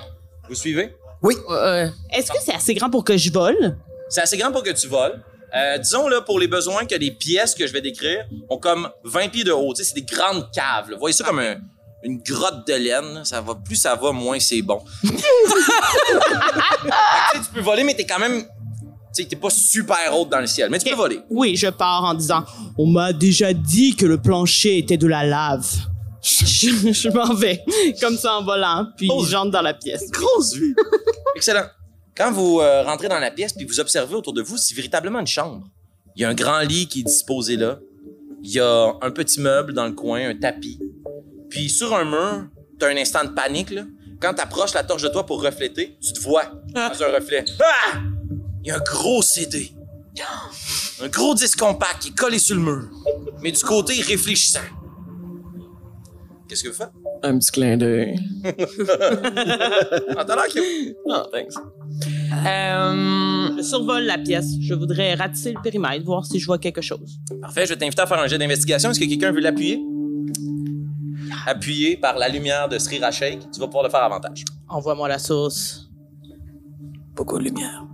[0.49, 0.95] Vous suivez?
[1.21, 1.35] Oui.
[1.49, 1.89] Ouais.
[2.11, 3.77] Est-ce que c'est assez grand pour que je vole?
[4.09, 5.23] C'est assez grand pour que tu voles.
[5.55, 8.89] Euh, disons, là, pour les besoins que les pièces que je vais décrire ont comme
[9.05, 9.73] 20 pieds de haut.
[9.73, 10.89] Tu sais, c'est des grandes caves.
[10.89, 10.97] là.
[10.97, 11.57] Voyez ça comme un-
[12.03, 13.23] une grotte de laine.
[13.23, 14.83] Ça va, plus ça va, moins c'est bon.
[15.03, 15.07] Tu
[17.39, 18.43] sais, tu peux voler, mais t'es quand même...
[19.15, 21.19] Tu sais, t'es pas super haute dans le ciel, mais tu peux voler.
[21.29, 22.43] Oui, je pars en disant
[22.77, 25.67] On m'a déjà dit que le plancher était de la lave.
[26.23, 27.61] Je, je m'en vais,
[27.99, 30.09] comme ça en volant, puis j'entre dans la pièce.
[30.09, 30.73] Grosse vue.
[31.35, 31.65] Excellent.
[32.15, 35.19] Quand vous euh, rentrez dans la pièce puis vous observez autour de vous, c'est véritablement
[35.19, 35.67] une chambre.
[36.15, 37.79] Il y a un grand lit qui est disposé là.
[38.41, 40.79] Il y a un petit meuble dans le coin, un tapis.
[41.49, 42.47] Puis sur un mur,
[42.79, 43.83] t'as un instant de panique là.
[44.21, 47.43] Quand t'approches la torche de toi pour refléter, tu te vois dans un reflet.
[47.59, 47.99] Ah!
[48.63, 49.71] Il y a un gros CD.
[51.01, 52.83] Un gros disque compact qui est collé sur le mur.
[53.41, 54.59] Mais du côté réfléchissant.
[56.47, 56.91] Qu'est-ce que vous faites?
[57.23, 58.15] Un petit clin d'œil.
[60.17, 60.95] Ah, t'as l'air cute.
[61.07, 61.53] Non, thanks.
[62.45, 64.47] Euh, Je survole la pièce.
[64.61, 67.19] Je voudrais ratisser le périmètre, voir si je vois quelque chose.
[67.41, 68.91] Parfait, je vais t'inviter à faire un jet d'investigation.
[68.91, 69.79] Est-ce que quelqu'un veut l'appuyer?
[71.47, 74.43] Appuyé par la lumière de Srira Sheikh, tu vas pouvoir le faire avantage.
[74.69, 75.89] Envoie-moi la sauce.
[77.15, 77.85] beaucoup de lumière.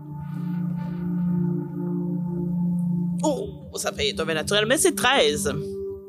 [3.80, 5.54] Ça fait tomber naturel, mais c'est 13.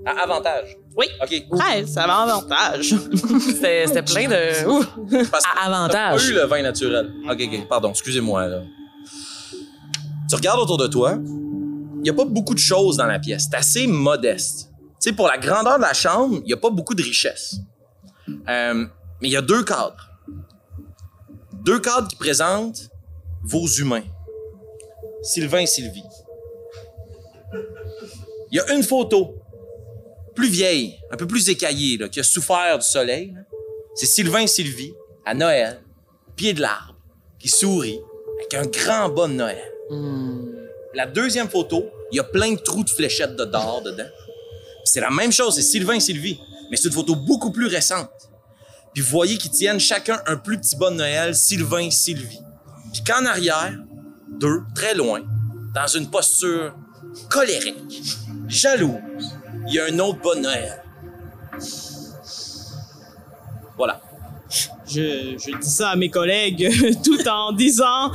[0.06, 0.76] À avantage?
[0.96, 1.06] Oui.
[1.22, 1.44] OK.
[1.59, 2.94] 13, ça va avantage.
[3.40, 4.66] C'était c'était plein de.
[4.66, 4.85] Ouh.
[5.30, 6.22] Parce que À t'as avantage.
[6.22, 7.12] pas eu le vin naturel.
[7.30, 7.68] OK, OK.
[7.68, 8.62] Pardon, excusez-moi, là.
[10.28, 11.18] Tu regardes autour de toi,
[11.96, 13.48] il n'y a pas beaucoup de choses dans la pièce.
[13.50, 14.70] C'est assez modeste.
[15.02, 17.56] Tu sais, pour la grandeur de la chambre, il n'y a pas beaucoup de richesse.
[18.48, 18.87] Euh,
[19.20, 20.09] mais il y a deux cadres.
[21.64, 22.88] Deux cadres qui présentent
[23.42, 24.04] vos humains.
[25.22, 26.04] Sylvain et Sylvie.
[28.50, 29.36] Il y a une photo,
[30.34, 33.34] plus vieille, un peu plus écaillée, là, qui a souffert du soleil.
[33.94, 35.80] C'est Sylvain et Sylvie, à Noël,
[36.36, 36.96] pied de l'arbre,
[37.38, 38.00] qui sourit,
[38.38, 39.72] avec un grand bas de Noël.
[40.94, 44.08] La deuxième photo, il y a plein de trous de fléchettes de d'or dedans.
[44.84, 48.10] C'est la même chose, c'est Sylvain et Sylvie, mais c'est une photo beaucoup plus récente.
[48.94, 52.40] Puis vous voyez qu'ils tiennent chacun un plus petit bas de Noël, Sylvain et Sylvie.
[52.92, 53.78] Puis qu'en arrière,
[54.40, 55.22] deux, très loin,
[55.74, 56.74] dans une posture
[57.28, 57.76] colérique,
[58.50, 58.94] jalouse,
[59.68, 60.82] il y a un autre Noël.
[63.76, 64.00] Voilà.
[64.86, 66.68] Je, je dis ça à mes collègues
[67.04, 68.10] tout en disant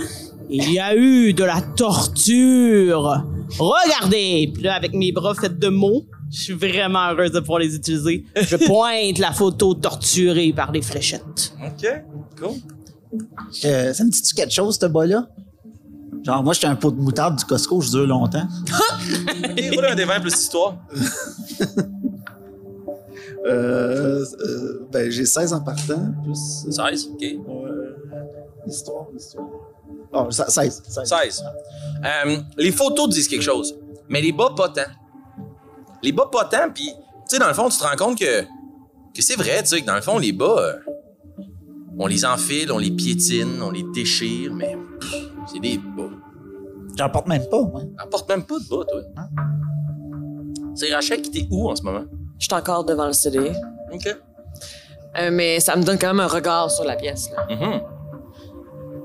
[0.49, 3.23] il y a eu de la torture.
[3.57, 7.59] Regardez, puis là avec mes bras faits de mots, je suis vraiment heureuse de pouvoir
[7.59, 8.25] les utiliser.
[8.35, 11.53] Je pointe la photo torturée par les fléchettes.
[11.65, 11.87] OK,
[12.39, 12.55] cool.
[13.63, 15.27] Euh, ça me dit-tu quelque chose, ce bas-là?
[16.23, 18.47] Genre, moi, j'étais un pot de moutarde du Costco, je dure longtemps.
[19.73, 20.77] Roule un des 20 plus histoire?
[23.45, 26.65] Euh, euh, ben, j'ai 16 en partant, plus.
[26.71, 27.21] 16, OK.
[27.21, 27.69] Ouais.
[28.67, 29.47] Histoire, histoire.
[30.11, 30.83] Oh, 16.
[30.87, 31.07] 16.
[31.07, 31.43] 16.
[32.03, 33.75] Euh, les photos disent quelque chose,
[34.09, 34.89] mais les bas pas tant.
[36.01, 36.95] Les bas pas tant, puis, tu
[37.27, 38.41] sais, dans le fond, tu te rends compte que,
[39.13, 40.73] que c'est vrai, tu sais, que dans le fond, les bas, euh,
[41.99, 44.75] on les enfile, on les piétine, on les déchire, mais
[45.51, 46.04] c'est des bas.
[46.97, 47.81] J'en porte même pas, moi.
[48.03, 49.01] On porte même pas de bas, toi.
[50.75, 52.05] C'est Rachel qui t'es où en ce moment?
[52.39, 53.51] Je suis encore devant le CD.
[53.91, 54.07] OK.
[55.17, 57.29] Euh, mais ça me donne quand même un regard sur la pièce.
[57.31, 57.47] Là.
[57.55, 57.81] Mhm.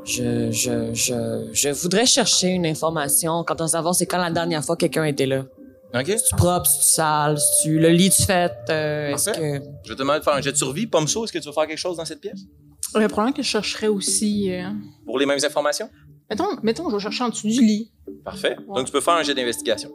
[0.05, 4.65] Je, je, je, je voudrais chercher une information quant à savoir c'est quand la dernière
[4.65, 5.45] fois quelqu'un était là.
[5.95, 6.07] OK.
[6.07, 8.53] C'est propre, c'est sale, c'est le lit tu fait.
[8.71, 9.37] euh, est-ce que
[9.85, 10.87] Je vais te demander de faire un jet de survie.
[10.87, 12.41] Pomso, est-ce que tu veux faire quelque chose dans cette pièce?
[12.95, 14.53] Le problème que je chercherais aussi.
[14.53, 14.69] euh,
[15.05, 15.89] Pour les mêmes informations?
[16.31, 17.91] Mettons, mettons, je vais chercher en dessous du lit.
[18.25, 18.57] Parfait.
[18.69, 19.91] Donc, tu peux faire un jet d'investigation.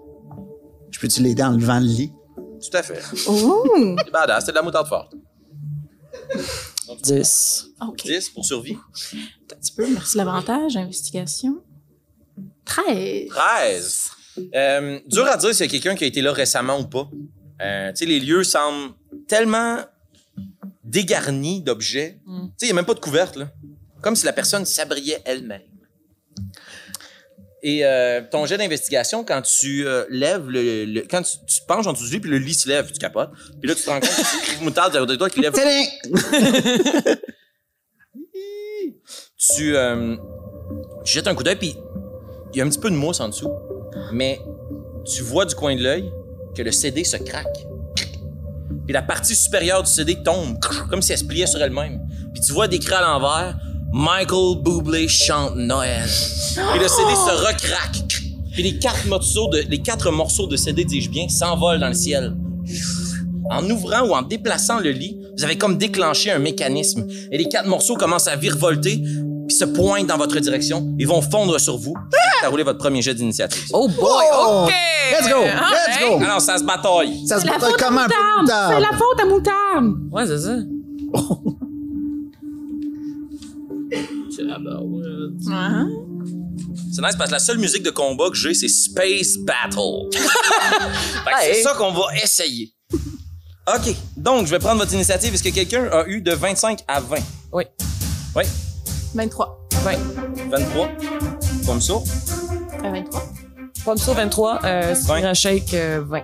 [0.92, 2.12] Je peux-tu l'aider en levant le lit?
[2.36, 3.02] Tout à fait.
[3.28, 3.64] Oh!
[4.06, 5.14] C'est badass, c'est de la moutarde forte.
[7.04, 7.68] 10.
[7.88, 8.04] OK.
[8.04, 8.78] 10 pour survie.
[9.14, 9.88] Un petit peu.
[9.88, 10.76] Merci l'avantage.
[10.76, 11.62] Investigation.
[12.66, 13.28] 13.
[13.30, 14.12] 13.
[14.54, 17.10] Euh, dur à dire s'il y a quelqu'un qui a été là récemment ou pas.
[17.62, 18.94] Euh, tu sais, les lieux semblent
[19.28, 19.80] tellement
[20.84, 22.20] dégarnis d'objets.
[22.26, 23.50] Tu sais, il n'y a même pas de couverte, là.
[24.02, 25.62] Comme si la personne s'abriait elle-même.
[27.68, 31.94] Et euh, ton jet d'investigation, quand tu euh, lèves le, le- Quand tu, penches en
[31.94, 33.32] dessous du lit, puis le lit se lève, tu capotes.
[33.60, 35.52] Puis là, tu te rends compte que c'est une moutarde derrière de toi qui lève.
[39.56, 40.16] Tu, euh,
[41.04, 41.76] tu jettes un coup d'œil, puis
[42.54, 43.52] il y a un petit peu de mousse en dessous,
[44.12, 44.40] mais
[45.06, 46.12] tu vois du coin de l'œil
[46.56, 47.66] que le CD se craque.
[48.86, 50.58] Puis la partie supérieure du CD tombe,
[50.90, 52.02] comme si elle se pliait sur elle-même.
[52.34, 53.58] Puis tu vois décrit à l'envers,
[53.98, 56.04] Michael Bublé chante Noël.
[56.04, 58.04] Puis le CD se recraque.
[58.52, 61.94] Puis les quatre morceaux de, les quatre morceaux de CD, dis-je bien, s'envolent dans le
[61.94, 62.36] ciel.
[63.50, 67.08] En ouvrant ou en déplaçant le lit, vous avez comme déclenché un mécanisme.
[67.32, 68.98] Et les quatre morceaux commencent à virevolter,
[69.48, 70.94] puis se pointent dans votre direction.
[71.00, 71.94] Ils vont fondre sur vous.
[72.44, 73.64] à rouler votre premier jet d'initiative.
[73.72, 74.66] Oh boy, Oh!
[74.66, 74.74] OK!
[75.14, 75.40] Let's go!
[75.42, 76.22] Let's go!
[76.22, 77.26] Alors, ça se bataille.
[77.26, 78.08] Ça se La bataille faute à comment?
[78.74, 79.96] C'est la faute à Moutarde!
[80.12, 80.58] Ouais, c'est ça.
[85.52, 85.84] Ah.
[86.94, 90.10] C'est nice parce que la seule musique de combat que j'ai, c'est Space Battle.
[90.14, 91.56] Fait que Hey.
[91.56, 92.74] c'est ça qu'on va essayer.
[93.68, 93.96] OK.
[94.18, 95.34] Donc, je vais prendre votre initiative.
[95.34, 97.18] Est-ce que quelqu'un a eu de 25 à 20?
[97.52, 97.64] Oui.
[98.36, 98.44] Oui?
[99.14, 99.68] 23.
[99.86, 99.98] Ouais.
[100.50, 100.90] 23.
[101.66, 101.94] Comme ça.
[102.84, 103.24] À 23.
[103.84, 106.24] Pomso 23, euh, Spira Shake euh, 20.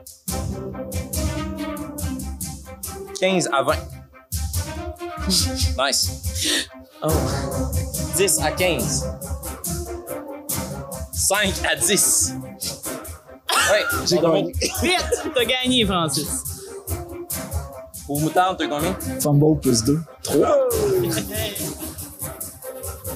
[3.20, 3.76] 15 à 20.
[5.78, 6.09] Nice.
[7.04, 7.10] Oh.
[8.16, 9.08] 10 à 15.
[11.14, 12.34] 5 à 10.
[13.72, 14.52] Ouais, J'ai gagné.
[14.82, 15.32] Vite!
[15.34, 16.43] T'as gagné, Francis.
[18.06, 18.95] Pour moutarde, t'as combien?
[19.20, 19.99] Fumble plus 2.
[20.24, 20.38] 3.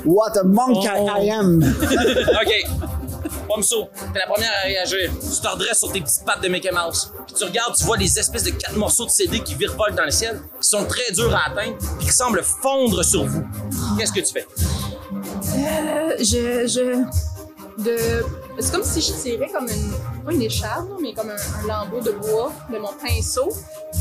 [0.05, 1.25] What a monk I-.
[1.25, 1.63] I am!
[2.41, 2.53] OK.
[3.55, 5.09] Pomso, t'es la première à réagir.
[5.21, 7.11] Tu te redresses sur tes petites pattes de Mickey Mouse.
[7.25, 10.03] Puis tu regardes, tu vois les espèces de quatre morceaux de CD qui virevoltent dans
[10.05, 13.43] le ciel, qui sont très durs à atteindre, puis qui semblent fondre sur vous.
[13.97, 14.45] Qu'est-ce que tu fais?
[15.57, 16.67] Euh, je.
[16.67, 17.03] je.
[17.77, 18.23] De.
[18.57, 19.91] C'est comme si je tirais comme une.
[20.25, 23.49] Pas une écharpe, mais comme un, un lambeau de bois de mon pinceau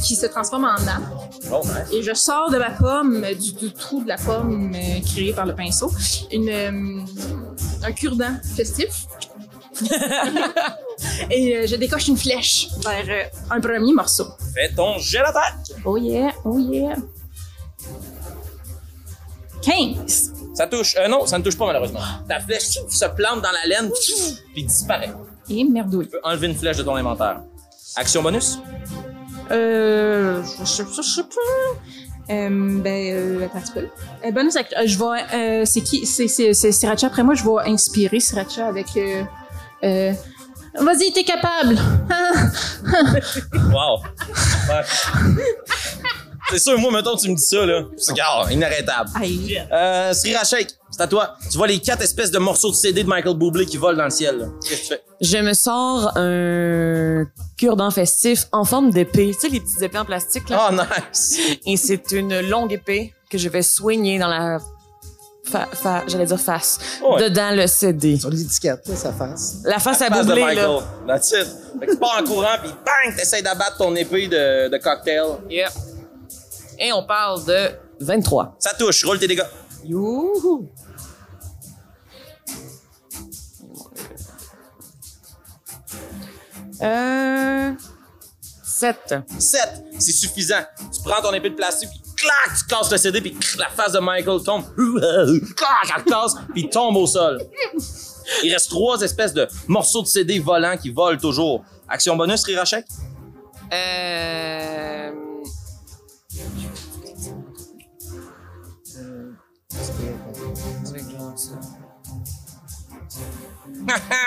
[0.03, 1.03] qui se transforme en arc.
[1.53, 1.93] Oh, nice.
[1.93, 5.33] Et je sors de ma pomme, euh, du, du trou de la pomme euh, créé
[5.33, 5.93] par le pinceau,
[6.31, 7.01] une, euh,
[7.83, 9.07] un cure-dent festif.
[11.31, 14.27] Et euh, je décoche une flèche vers euh, un premier morceau.
[14.55, 15.55] Fais ton jet d'attaque.
[15.85, 16.95] Oh yeah, oh yeah.
[19.63, 20.33] 15.
[20.55, 20.95] Ça touche.
[20.99, 22.01] Euh, non, ça ne touche pas malheureusement.
[22.29, 23.91] Ta flèche se plante dans la laine,
[24.53, 25.13] puis disparaît.
[25.49, 26.07] Et merdouille.
[26.07, 27.41] Tu peux enlever une flèche de ton inventaire.
[27.97, 28.59] Action bonus?
[29.51, 30.43] Euh.
[30.61, 32.33] Je sais je sais pas.
[32.33, 32.49] Euh,
[32.81, 33.87] ben, euh, attends un petit peu.
[34.25, 35.35] Euh, bonus act- euh, je vais.
[35.35, 36.29] Euh, c'est qui c'est
[36.73, 37.09] Sriracha.
[37.09, 38.89] Après moi, je vais inspirer Sriracha avec.
[39.85, 40.13] Euh,
[40.81, 41.79] Vas-y, t'es capable!
[43.73, 44.01] Wow.
[44.69, 44.83] Ouais.
[46.51, 47.85] C'est sûr, moi, mettons, tu me dis ça, là.
[47.97, 49.11] C'est gars, inarrêtable.
[49.15, 49.63] Aïe.
[49.73, 50.67] Euh, Srira c'est
[51.01, 51.37] à toi.
[51.51, 54.05] Tu vois les quatre espèces de morceaux de CD de Michael Bublé qui volent dans
[54.05, 54.47] le ciel, là.
[54.63, 55.03] Qu'est-ce que tu fais?
[55.21, 57.25] Je me sors un
[57.57, 59.33] cure-dent festif en forme d'épée.
[59.33, 60.69] Tu sais, les petites épées en plastique, là?
[60.71, 61.39] Oh, nice.
[61.67, 64.59] Et c'est une longue épée que je vais soigner dans la...
[65.45, 66.79] Fa, fa- j'allais dire face.
[67.03, 67.23] Ouais.
[67.29, 68.17] Dedans le CD.
[68.19, 69.57] Sur l'étiquette, ça fasse.
[69.65, 70.65] La face à Face de boubler, Michael.
[70.67, 70.81] là.
[71.07, 71.47] That's it.
[71.81, 75.25] Fait que tu pars en courant, puis bang, t'essayes d'abattre ton épée de, de cocktail.
[75.51, 75.69] Yep.
[76.79, 77.69] Et on parle de
[78.01, 78.57] 23.
[78.59, 79.45] Ça touche, roule tes dégâts.
[79.85, 80.69] Youhou!
[86.83, 87.73] Euh...
[88.65, 89.15] 7.
[89.39, 89.61] 7,
[89.99, 90.63] c'est suffisant.
[90.93, 93.93] Tu prends ton épée de plastique, puis clac, tu casses le CD, puis la face
[93.93, 94.65] de Michael tombe.
[95.57, 97.41] Clac, elle casse, puis tombe au sol.
[98.43, 101.65] Il reste trois espèces de morceaux de CD volants qui volent toujours.
[101.89, 102.87] Action bonus, Rirachek?
[103.73, 105.11] Euh...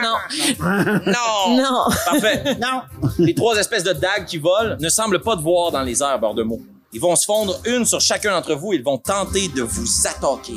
[0.02, 0.16] Non.
[1.08, 1.58] Non!
[1.58, 1.86] Non.
[2.06, 2.56] Parfait.
[2.62, 2.82] Non!
[3.18, 6.20] Les trois espèces de dagues qui volent ne semblent pas de voir dans les airs,
[6.20, 6.62] bord de mots.
[6.94, 9.88] Ils vont se fondre une sur chacun d'entre vous et ils vont tenter de vous
[10.08, 10.56] attaquer.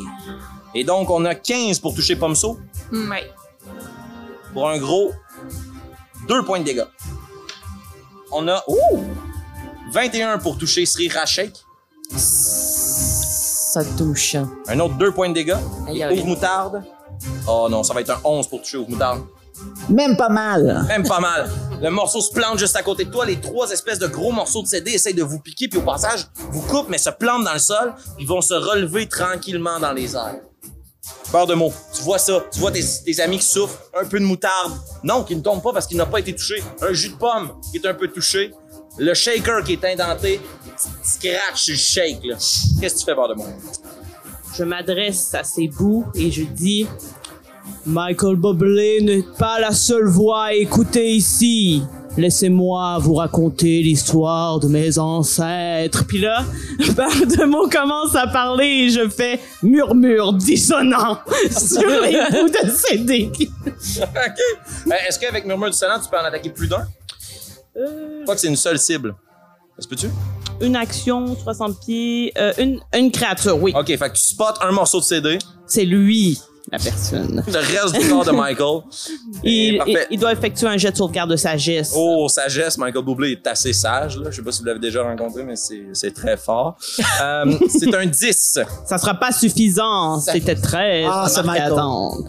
[0.74, 2.59] Et donc, on a 15 pour toucher Pomso,
[2.93, 3.28] Ouais.
[4.53, 5.12] pour un gros
[6.28, 6.85] 2 points de dégâts.
[8.33, 9.05] On a ouh,
[9.93, 11.53] 21 pour toucher Sri Rashek,
[12.16, 14.37] Ça touche.
[14.68, 15.57] un autre 2 points de dégâts.
[15.89, 16.18] Aïe, Et aïe.
[16.18, 16.85] Ouvre Moutarde.
[17.49, 19.22] Oh non, ça va être un 11 pour toucher Ouvre Moutarde.
[19.88, 20.84] Même pas mal!
[20.88, 21.50] Même pas mal.
[21.82, 23.24] Le morceau se plante juste à côté de toi.
[23.24, 26.26] Les trois espèces de gros morceaux de CD essayent de vous piquer, puis au passage,
[26.50, 27.94] vous coupent, mais se plantent dans le sol.
[28.18, 30.40] Ils vont se relever tranquillement dans les airs.
[31.32, 31.72] Peur de mots.
[31.94, 32.44] Tu vois ça.
[32.52, 33.78] Tu vois tes, tes amis qui souffrent.
[33.98, 34.72] Un peu de moutarde.
[35.02, 36.62] Non, qui ne tombe pas parce qu'il n'a pas été touché.
[36.82, 38.52] Un jus de pomme qui est un peu touché.
[38.98, 40.40] Le shaker qui est indenté.
[41.02, 42.36] Scratch sur le shake, là.
[42.80, 43.46] Qu'est-ce que tu fais, peur de mots?
[44.54, 46.86] Je m'adresse à ces bouts et je dis
[47.86, 51.82] Michael Bublé n'est pas la seule voix à écouter ici.
[52.16, 56.04] Laissez-moi vous raconter l'histoire de mes ancêtres.
[56.06, 56.44] Puis là,
[56.96, 61.18] Bardemont commence à parler et je fais murmure dissonant
[61.50, 63.30] sur les bouts de CD.
[63.32, 63.48] OK.
[64.02, 66.86] Euh, Est-ce qu'avec Murmure Talent, tu peux en attaquer plus d'un?
[67.76, 69.14] Euh, Pas que c'est une seule cible.
[69.78, 70.08] Est-ce que tu?
[70.62, 73.72] une action, 60 pieds, euh, une, une créature, oui.
[73.74, 75.38] OK, fait que tu spots un morceau de CD.
[75.66, 76.38] C'est lui.
[76.72, 77.42] La personne.
[77.46, 78.80] Le reste du corps de Michael.
[79.44, 79.92] Il, Parfait.
[79.92, 81.92] il- il doit effectuer un jet de sauvegarde de sagesse.
[81.96, 84.18] Oh, sagesse, Michael Bublé est assez sage.
[84.18, 84.30] Là.
[84.30, 86.76] Je sais pas si vous l'avez déjà rencontré, mais c'est très fort.
[87.22, 88.60] Euh, c'est un 10.
[88.86, 90.20] Ça sera pas suffisant.
[90.20, 92.24] C'était très Ah, attendre.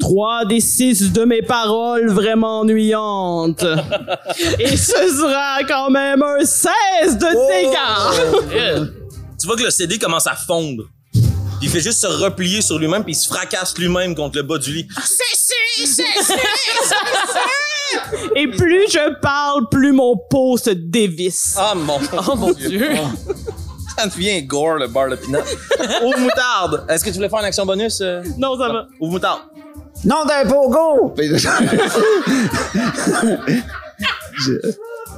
[0.00, 3.64] Trois des six de mes paroles vraiment ennuyantes.
[4.58, 7.48] Et ce sera quand même un 16 de Oh!
[8.50, 8.88] dégâts.
[9.40, 10.84] Tu vois que le CD commence à fondre.
[11.62, 14.58] Il fait juste se replier sur lui-même, puis il se fracasse lui-même contre le bas
[14.58, 14.88] du lit.
[18.36, 21.54] Et plus je parle, plus mon pot se dévisse.
[21.58, 21.98] Ah mon,
[22.28, 22.90] oh, mon Dieu!
[23.96, 25.40] Ça devient gore, le bar de pinot.
[26.02, 26.86] Ouvre moutarde!
[26.88, 28.00] Est-ce que tu voulais faire une action bonus?
[28.00, 28.22] euh?
[28.38, 28.86] Non, ça va.
[28.98, 29.42] Ouvre moutarde.
[30.04, 31.14] Non d'un pogo!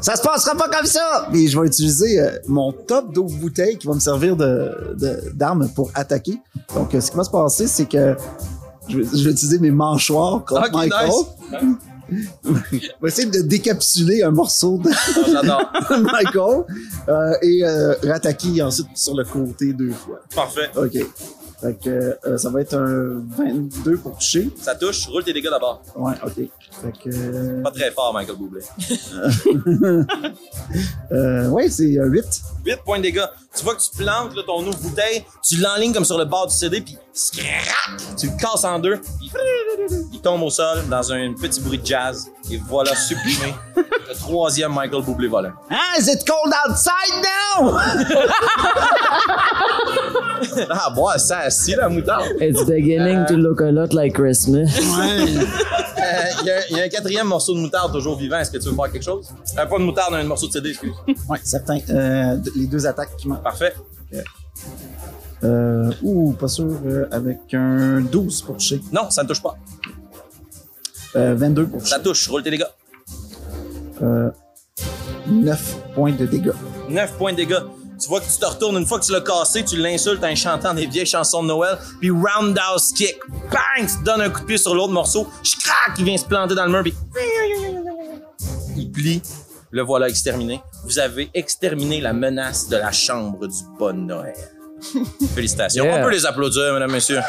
[0.00, 1.28] Ça se passera pas comme ça!
[1.32, 5.68] Puis je vais utiliser euh, mon top d'eau bouteille qui va me servir de- d'arme
[5.74, 6.38] pour attaquer.
[6.74, 8.16] Donc, euh, ce qui va se passer, c'est que
[8.88, 11.10] je vais, je vais utiliser mes mâchoires contre Ok, Michael.
[12.10, 14.90] Je vais essayer de décapsuler un morceau de
[15.32, 15.72] J'adore.
[16.12, 16.64] Michael
[17.08, 20.20] euh, et euh, rattaquer ensuite sur le côté deux fois.
[20.34, 20.70] Parfait.
[20.76, 20.98] OK.
[21.64, 24.50] Fait que euh, ça va être un 22 pour toucher.
[24.60, 25.06] Ça touche.
[25.08, 25.80] Roule tes dégâts d'abord.
[25.96, 26.34] Ouais, OK.
[26.34, 27.08] Fait que...
[27.10, 28.60] euh, Pas très fort, Michael Bublé.
[31.12, 32.24] Euh, ouais, c'est euh, 8.
[32.66, 33.24] 8 points de dégâts.
[33.56, 36.46] Tu vois que tu plantes là, ton eau bouteille, tu l'enlignes comme sur le bord
[36.48, 36.96] du CD, puis
[38.16, 39.30] tu le casses en deux, puis
[40.12, 42.26] il tombe au sol dans un petit bruit de jazz.
[42.50, 45.52] Et voilà supprimé le troisième Michael Bublé volant.
[45.70, 47.78] Ah, is it cold outside now?
[50.70, 52.26] Ah, bon, ça assis la moutarde.
[52.40, 54.66] It's beginning to look a lot like Christmas.
[54.98, 55.34] Ouais.
[55.96, 58.36] Euh, Il y, a- il y a un quatrième morceau de moutarde toujours vivant.
[58.38, 59.26] Est-ce que tu veux faire quelque chose?
[59.56, 60.92] Euh, pas de moutarde, un morceau de CD, excuse.
[61.06, 61.78] ouais, certain.
[61.88, 63.42] Euh, les deux attaques qui manquent.
[63.42, 63.72] Parfait.
[65.44, 66.64] Euh, ouh, pas sûr.
[66.86, 68.80] euh, avec un 12 pour toucher.
[68.92, 69.56] Non, ça ne touche pas.
[71.16, 71.86] Euh, 22 pour.
[71.86, 72.28] Ça touche.
[72.28, 72.64] Roule tes dégâts.
[74.02, 74.30] Euh,
[75.26, 76.52] 9 points de dégâts.
[76.88, 77.62] 9 points de dégâts.
[78.00, 80.34] Tu vois que tu te retournes, une fois que tu l'as cassé, tu l'insultes en
[80.34, 83.16] chantant des vieilles chansons de Noël, puis roundhouse kick,
[83.50, 85.28] bang, tu te donnes un coup de pied sur l'autre morceau,
[85.62, 86.92] crac, il vient se planter dans le mur, puis
[88.76, 89.22] il plie.
[89.70, 90.60] Le voilà exterminé.
[90.84, 94.34] Vous avez exterminé la menace de la chambre du bon Noël.
[95.34, 95.84] Félicitations.
[95.84, 95.98] Yeah.
[95.98, 97.20] On peut les applaudir, mesdames, messieurs.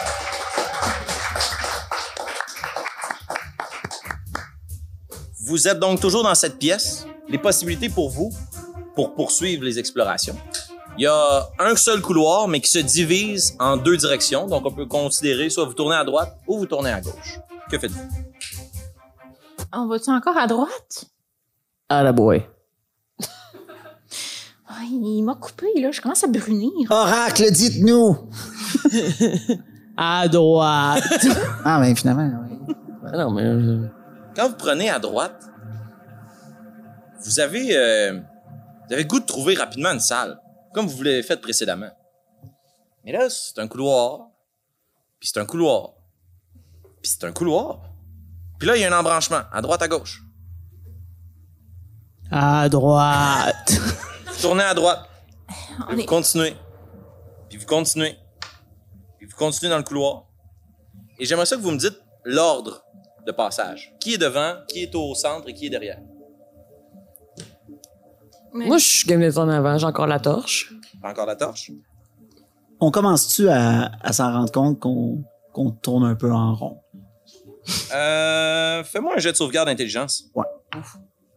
[5.45, 7.05] Vous êtes donc toujours dans cette pièce.
[7.29, 8.31] Les possibilités pour vous,
[8.95, 10.37] pour poursuivre les explorations.
[10.97, 14.47] Il y a un seul couloir, mais qui se divise en deux directions.
[14.47, 17.39] Donc, on peut considérer soit vous tournez à droite ou vous tournez à gauche.
[17.69, 18.09] Que faites-vous?
[19.73, 21.05] On va-tu encore à droite?
[21.89, 22.45] Ah la boy.
[24.89, 25.91] Il m'a coupé, là.
[25.91, 26.71] Je commence à brunir.
[26.89, 28.29] Oracle, dites-nous!
[29.97, 31.03] À droite.
[31.63, 32.75] Ah, ben finalement, ouais.
[33.11, 33.43] Ah non, mais.
[33.43, 33.87] euh,
[34.35, 35.41] Quand vous prenez à droite,
[37.23, 38.19] vous avez, euh,
[38.87, 40.37] vous avez le goût de trouver rapidement une salle,
[40.73, 41.89] comme vous l'avez fait précédemment.
[43.05, 44.27] Mais là, c'est un couloir,
[45.19, 45.91] puis c'est un couloir,
[47.01, 47.79] puis c'est un couloir.
[48.59, 50.23] Puis là, il y a un embranchement, à droite, à gauche.
[52.31, 53.79] À droite.
[54.45, 55.09] Vous tournez à droite,
[55.87, 56.55] puis vous continuez,
[57.49, 58.15] puis vous continuez,
[59.17, 60.25] puis vous continuez dans le couloir.
[61.17, 62.85] Et j'aimerais ça que vous me dites l'ordre
[63.25, 63.95] de passage.
[63.99, 65.97] Qui est devant, qui est au centre et qui est derrière?
[68.53, 70.71] Mais- Moi, je suis game d'être en avant, j'ai encore la torche.
[71.01, 71.71] Pas encore la torche?
[72.79, 76.81] On commence-tu à, à s'en rendre compte qu'on tourne un peu en rond?
[77.95, 80.25] Euh, fais-moi un jet de sauvegarde d'intelligence.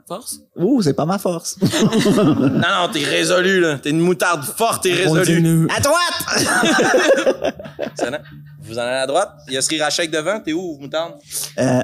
[0.08, 0.40] Force?
[0.56, 1.58] Ouh, c'est pas ma force.
[1.62, 3.78] Non, non, t'es résolu, là.
[3.78, 5.68] T'es une moutarde forte, t'es résolu.
[5.68, 7.54] à droite!
[7.78, 8.20] Excellent.
[8.62, 9.32] Vous en allez à droite?
[9.48, 10.40] Il y a Srirachek devant.
[10.40, 11.16] T'es où, moutarde?
[11.58, 11.82] Euh,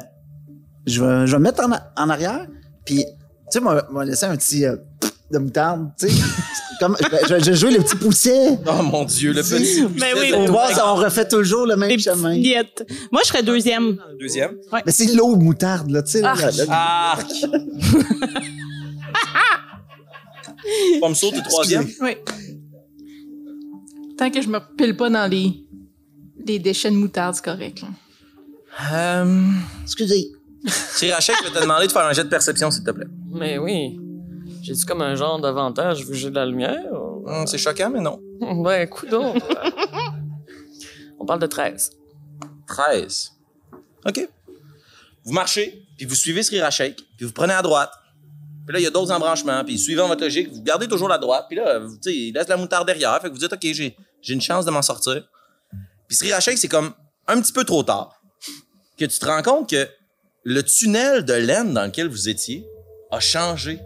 [0.86, 1.62] je, vais, je vais me mettre
[1.96, 2.46] en, arrière,
[2.86, 3.12] puis, tu
[3.50, 4.76] sais, moi, moi laisser un petit euh,
[5.30, 6.14] de moutarde, tu sais.
[6.80, 8.58] Comme, je, vais- je le petit poussier.
[8.66, 9.82] Oh mon Dieu, le petit.
[10.00, 12.34] Mais oui, de tout si on refait toujours le même chemin.
[13.12, 13.98] Moi, je serais deuxième.
[14.20, 14.56] Deuxième?
[14.86, 16.20] Mais c'est l'eau moutarde, là, tu sais.
[16.20, 17.18] là, là, Ah!
[21.00, 21.86] Pommeau, t'es troisième?
[22.00, 22.16] Oui.
[24.16, 25.52] Tant que je me pile pas dans les,
[26.46, 27.82] les déchets de moutarde, c'est correct.
[27.82, 27.88] là.
[29.24, 29.50] Euh...
[29.82, 30.28] Excusez.
[30.66, 33.06] Srirachek, je vais te demander de faire un jet de perception, s'il te plaît.
[33.32, 33.98] Mais oui.
[34.64, 36.90] J'ai-tu comme un genre d'avantage vu que j'ai de la lumière?
[36.92, 38.20] ou- Hum, c'est choquant, mais non.
[38.62, 39.34] Ben, coudonc.
[41.18, 41.90] On parle de 13.
[42.66, 43.32] 13.
[44.06, 44.28] OK.
[45.24, 47.90] Vous marchez, puis vous suivez Srirachek, puis vous prenez à droite.
[48.66, 51.18] Puis là, il y a d'autres embranchements, puis suivant votre logique, vous gardez toujours la
[51.18, 53.52] droite, puis là, vous- tu sais, il laisse la moutarde derrière, fait que vous dites,
[53.52, 55.26] OK, j'ai, j'ai une chance de m'en sortir.
[56.08, 56.92] Puis Srirachek, c'est comme,
[57.26, 58.20] un petit peu trop tard
[58.98, 59.88] que tu te rends compte que
[60.44, 62.66] le tunnel de laine dans lequel vous étiez
[63.10, 63.80] a changé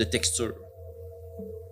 [0.00, 0.54] de texture.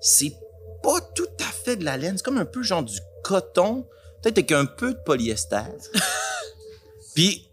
[0.01, 0.35] C'est
[0.83, 3.83] pas tout à fait de la laine, c'est comme un peu genre du coton,
[4.22, 5.64] peut-être avec un peu de polyester.
[7.14, 7.51] Puis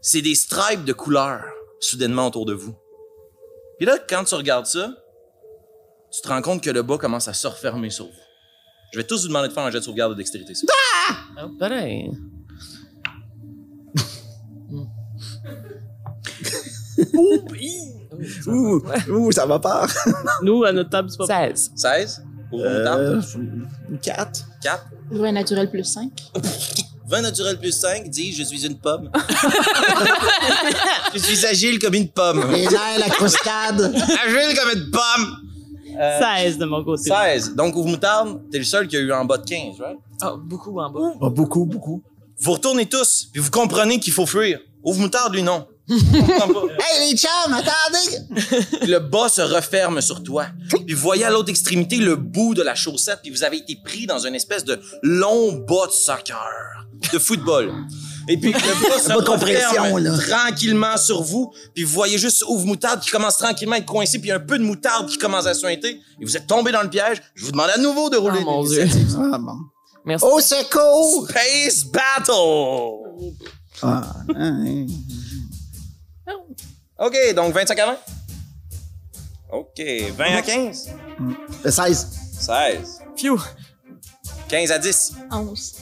[0.00, 1.44] c'est des stripes de couleur
[1.80, 2.76] soudainement autour de vous.
[3.78, 4.94] Puis là, quand tu regardes ça,
[6.12, 8.12] tu te rends compte que le bas commence à se refermer sur vous.
[8.92, 10.52] Je vais tous vous demander de faire un jet de sauvegarde de dextérité.
[10.52, 10.72] plaît.
[11.42, 12.12] Oh, pareil.
[18.46, 19.86] Ouh, ouh, ça va pas.
[20.42, 21.72] Nous, à notre table, c'est pas 16.
[21.74, 23.24] 16 pour vos Euh, moutardes.
[24.02, 24.40] 4.
[24.62, 24.86] 4.
[25.10, 26.10] Vin naturel plus 5.
[27.06, 29.10] 20 naturel plus 5 dit je suis une pomme.
[31.14, 32.42] je suis agile comme une pomme.
[32.54, 33.94] Et là, la crostade.
[34.24, 35.36] agile comme une pomme.
[35.96, 37.08] 16 de mon côté.
[37.10, 37.54] 16.
[37.54, 39.96] Donc, ouvre moutarde, t'es le seul qui a eu en bas de 15, right?
[40.24, 41.12] Oh, beaucoup en bas.
[41.20, 42.02] Oh, beaucoup, beaucoup.
[42.40, 44.58] Vous retournez tous, puis vous comprenez qu'il faut fuir.
[44.82, 45.66] Ouvre moutarde, lui, non.
[45.88, 48.40] Hey, les chums, attendez!
[48.80, 50.46] Puis le bas se referme sur toi.
[50.86, 53.76] Puis vous voyez à l'autre extrémité le bout de la chaussette, puis vous avez été
[53.84, 57.72] pris dans une espèce de long bas de soccer, de football.
[58.28, 60.16] Et puis le bas se referme là.
[60.18, 64.18] tranquillement sur vous, puis vous voyez juste Ouvre Moutarde qui commence tranquillement à être coincé,
[64.18, 66.88] puis un peu de moutarde qui commence à suinter, et vous êtes tombé dans le
[66.88, 67.20] piège.
[67.34, 68.86] Je vous demande à nouveau de rouler Oh, mon Dieu.
[69.32, 69.56] Ah, bon.
[70.06, 70.24] Merci.
[70.26, 71.26] Au secours!
[71.28, 72.32] Space Battle!
[73.82, 74.02] Ah,
[74.34, 74.86] hein,
[76.98, 77.98] OK, donc 25 à 20.
[79.50, 79.80] OK,
[80.16, 80.90] 20 à 15.
[81.64, 82.08] euh, 16.
[82.40, 83.02] 16.
[83.16, 83.38] Phew.
[84.48, 85.14] 15 à 10.
[85.30, 85.74] 11.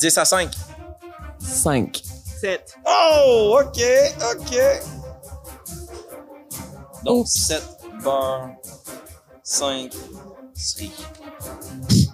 [0.00, 0.50] 10 à 5.
[1.40, 2.02] 5.
[2.40, 2.74] 7.
[2.86, 3.80] Oh, OK,
[4.32, 4.56] OK.
[7.04, 7.62] Donc, 7
[8.02, 8.50] beurre,
[9.42, 9.92] 5
[10.54, 10.90] cerise.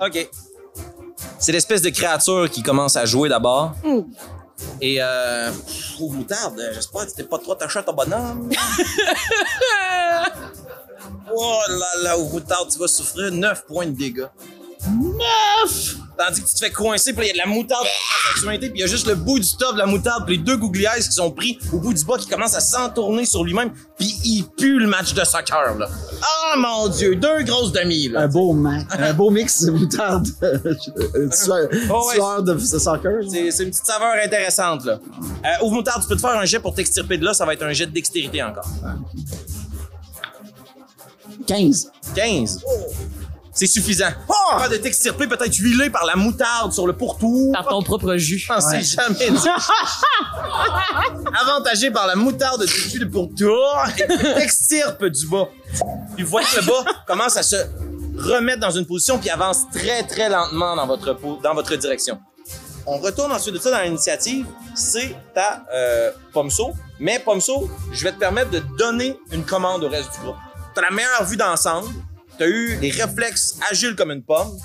[0.01, 0.31] OK.
[1.41, 3.75] C'est l'espèce de créature qui commence à jouer d'abord.
[4.81, 5.51] Et, euh.
[5.99, 8.51] Oh, moutarde, j'espère que t'es pas trop attaché à ton bonhomme.
[11.35, 14.29] oh là là, moutarde, tu vas souffrir 9 points de dégâts.
[14.87, 15.97] 9!
[16.27, 17.87] Tandis que tu te fais coincer, puis il y a de la moutarde
[18.47, 20.57] puis il y a juste le bout du top de la moutarde, puis les deux
[20.57, 24.15] googlyeyes qui sont pris au bout du bas qui commencent à s'entourner sur lui-même, puis
[24.25, 25.89] il pue le match de soccer, là.
[26.23, 28.23] Ah, mon Dieu, deux grosses demi, là.
[28.23, 30.29] Un beau, ma- un beau mix de moutarde.
[30.43, 30.59] euh,
[31.31, 32.43] tueur Oh, ouais.
[32.45, 33.21] de, soccer.
[33.31, 34.99] C'est c'est une petite saveur intéressante, là.
[35.45, 37.55] Euh, ouvre moutarde, tu peux te faire un jet pour t'extirper de là, ça va
[37.55, 38.69] être un jet de dextérité encore.
[41.47, 41.91] 15.
[42.15, 42.61] 15.
[43.61, 44.09] C'est suffisant.
[44.59, 47.53] Pas de t'extirper, peut-être huilé par la moutarde sur le pourtour.
[47.53, 48.39] Par ton propre jus.
[48.39, 49.49] Je pensais jamais dit.
[51.43, 55.49] Avantagé par la moutarde du cul de pourtour et t'extirpe du bas.
[56.15, 57.57] Puis vous voyez que le bas commence à se
[58.17, 62.19] remettre dans une position puis avance très très lentement dans votre, po- dans votre direction.
[62.87, 64.47] On retourne ensuite de ça dans l'initiative.
[64.75, 66.73] C'est ta euh, Pomso.
[66.99, 70.37] Mais Pomso, je vais te permettre de donner une commande au reste du groupe.
[70.75, 71.89] T'as la meilleure vue d'ensemble.
[72.41, 74.57] T'as eu les réflexes agiles comme une pomme.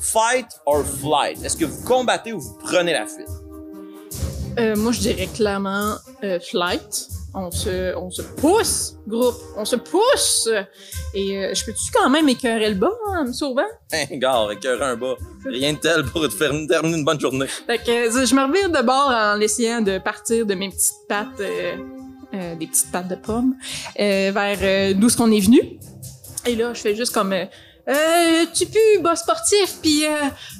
[0.00, 1.44] Fight or flight.
[1.44, 3.28] Est-ce que vous combattez ou vous prenez la fuite?
[4.58, 7.08] Euh, moi, je dirais clairement euh, flight.
[7.34, 9.36] On se, on se pousse, groupe.
[9.54, 10.48] On se pousse.
[11.12, 13.68] Et euh, je peux-tu quand même écœurer le bas en me sauvant?
[13.92, 15.16] Hein, gars, écœurer un bas.
[15.44, 17.48] Rien de tel pour te faire terminer une bonne journée.
[17.66, 21.36] Fait que je me revire de bord en essayant de partir de mes petites pattes,
[22.32, 23.56] des petites pattes de pomme,
[24.00, 25.78] euh, vers d'où ce qu'on est venu.
[26.46, 27.32] Et là, je fais juste comme...
[27.32, 27.46] Euh,
[27.86, 30.10] euh, tu pues, bas sportif, puis euh,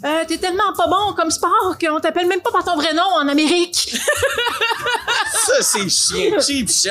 [0.04, 3.02] euh, t'es tellement pas bon comme sport qu'on t'appelle même pas par ton vrai nom
[3.02, 3.96] en Amérique.
[5.32, 6.38] Ça, c'est chien.
[6.38, 6.90] Cheap shot.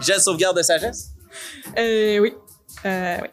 [0.00, 1.08] J'ai sauvegarde de sagesse?
[1.76, 2.32] Euh, oui.
[2.84, 3.28] Euh, oui.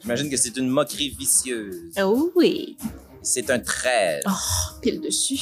[0.00, 1.92] J'imagine que c'est une moquerie vicieuse.
[2.00, 2.76] Oh oui.
[3.22, 4.22] C'est un 13.
[4.80, 5.40] Pile dessus.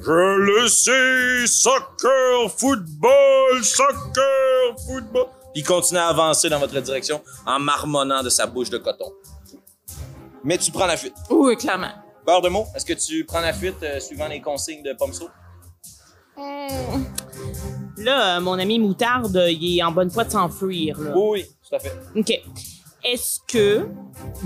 [0.00, 5.28] Je le sais, soccer, football, soccer, football.
[5.54, 9.12] Puis il continue à avancer dans votre direction en marmonnant de sa bouche de coton.
[10.42, 11.14] Mais tu prends la fuite.
[11.30, 11.92] Oui, clairement.
[12.26, 15.28] Beurre de mots, est-ce que tu prends la fuite euh, suivant les consignes de Pomso?
[17.98, 20.98] Là, euh, mon ami Moutarde, euh, il est en bonne foi de s'enfuir.
[21.00, 21.12] là.
[21.14, 21.92] Oui, oui, tout à fait.
[22.16, 22.32] OK.
[23.04, 23.86] Est-ce que,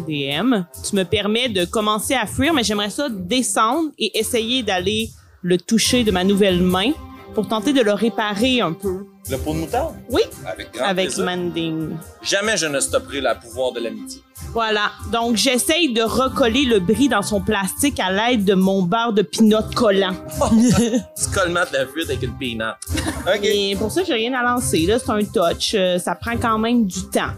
[0.07, 5.11] DM, tu me permets de commencer à fuir, mais j'aimerais ça descendre et essayer d'aller
[5.43, 6.91] le toucher de ma nouvelle main
[7.35, 9.07] pour tenter de le réparer un peu?
[9.31, 9.95] Le pot de moutarde?
[10.09, 11.25] Oui, Avec grand avec plaisir.
[11.25, 11.97] Manding.
[12.23, 14.23] Jamais je ne stopperai le pouvoir de l'amitié.
[14.53, 14.93] Voilà.
[15.13, 19.23] Donc, j'essaye de recoller le bris dans son plastique à l'aide de mon beurre de
[19.23, 20.15] pinot collant.
[20.51, 22.75] Tu colmates la fuite avec une peanut.
[23.27, 23.45] OK.
[23.45, 24.87] Et pour ça, j'ai rien à lancer.
[24.87, 25.75] Là, c'est un touch.
[25.75, 27.33] Euh, ça prend quand même du temps.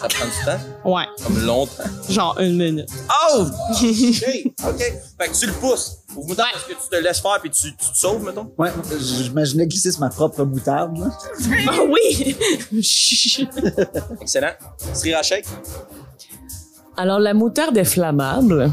[0.00, 1.82] Ça prend du temps, Ouais, comme longtemps?
[2.08, 2.88] genre une minute.
[3.32, 3.44] Oh!
[3.78, 4.54] Shit!
[4.66, 4.78] OK.
[4.78, 5.98] Fait que tu le pousses.
[6.14, 8.50] Faut vous est-ce que tu te laisses faire puis tu, tu te sauves, mettons?
[8.56, 8.70] Ouais,
[9.00, 11.06] j'imaginais glisser sur ma propre moutarde, là.
[11.68, 12.36] Ah oui!
[14.20, 14.52] Excellent.
[14.94, 15.46] Sriracha shake.
[16.96, 18.72] Alors, la moutarde est flammable,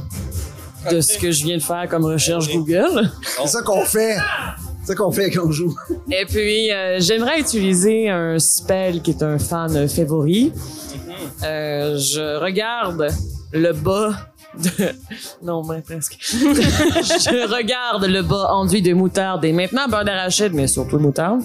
[0.91, 3.11] de ce que je viens de faire comme recherche Google.
[3.38, 4.17] C'est ça qu'on fait.
[4.86, 5.75] C'est ça qu'on fait quand on joue.
[6.11, 10.53] Et puis, euh, j'aimerais utiliser un spell qui est un fan favori.
[11.43, 13.07] Euh, je regarde
[13.51, 14.13] le bas
[14.55, 14.69] de...
[15.41, 16.17] Non, mais presque.
[16.21, 21.41] je regarde le bas enduit de moutarde et maintenant beurre d'arachide, mais surtout moutarde.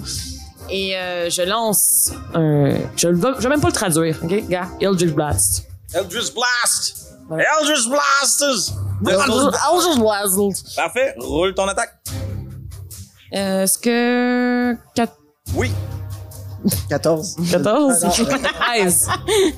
[0.68, 2.74] Et euh, je lance un...
[2.94, 4.48] Je ne vais je vais même pas le traduire, OK?
[4.50, 5.66] Gars, Eldritch Blast.
[5.94, 7.16] Eldritch Blast!
[7.30, 8.74] Eldritch Blasters!
[9.08, 10.76] Eldritch Blast.
[10.76, 11.14] Parfait.
[11.18, 11.94] Roule ton attaque.
[13.34, 14.76] Euh, Est-ce que...
[14.96, 15.16] Quat-
[15.54, 15.70] Oui.
[16.90, 17.36] 14.
[17.50, 18.00] 14?
[18.10, 19.08] 13.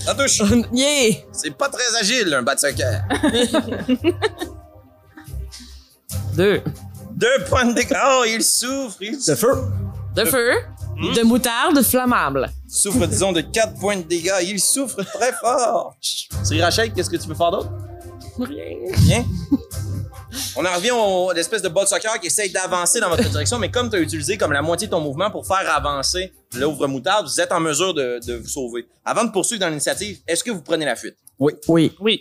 [0.05, 0.41] Ça touche.
[0.73, 1.17] Yeah!
[1.33, 3.03] C'est pas très agile, un bat de soccer.
[6.37, 6.63] Deux.
[7.13, 7.97] Deux points de dégâts.
[8.07, 8.97] Oh, il souffre.
[9.01, 9.53] Il De feu.
[10.15, 10.53] De feu.
[11.17, 12.51] De moutarde flammable.
[12.69, 14.33] souffre, disons, de 4 points de dégâts.
[14.43, 15.97] Il souffre très fort.
[16.45, 17.71] Sriracha, qu'est-ce que tu peux faire d'autre?
[18.39, 18.77] Rien.
[19.01, 19.25] Bien.
[20.57, 20.91] On en revient
[21.31, 23.97] à l'espèce de bas de soccer qui essaye d'avancer dans votre direction, mais comme tu
[23.97, 27.61] as utilisé comme la moitié de ton mouvement pour faire avancer l'ouvre-moutarde, vous êtes en
[27.61, 28.87] mesure de, de vous sauver.
[29.05, 31.17] Avant de poursuivre dans l'initiative, est-ce que vous prenez la fuite?
[31.39, 31.53] Oui.
[31.69, 31.93] Oui.
[32.01, 32.21] Oui.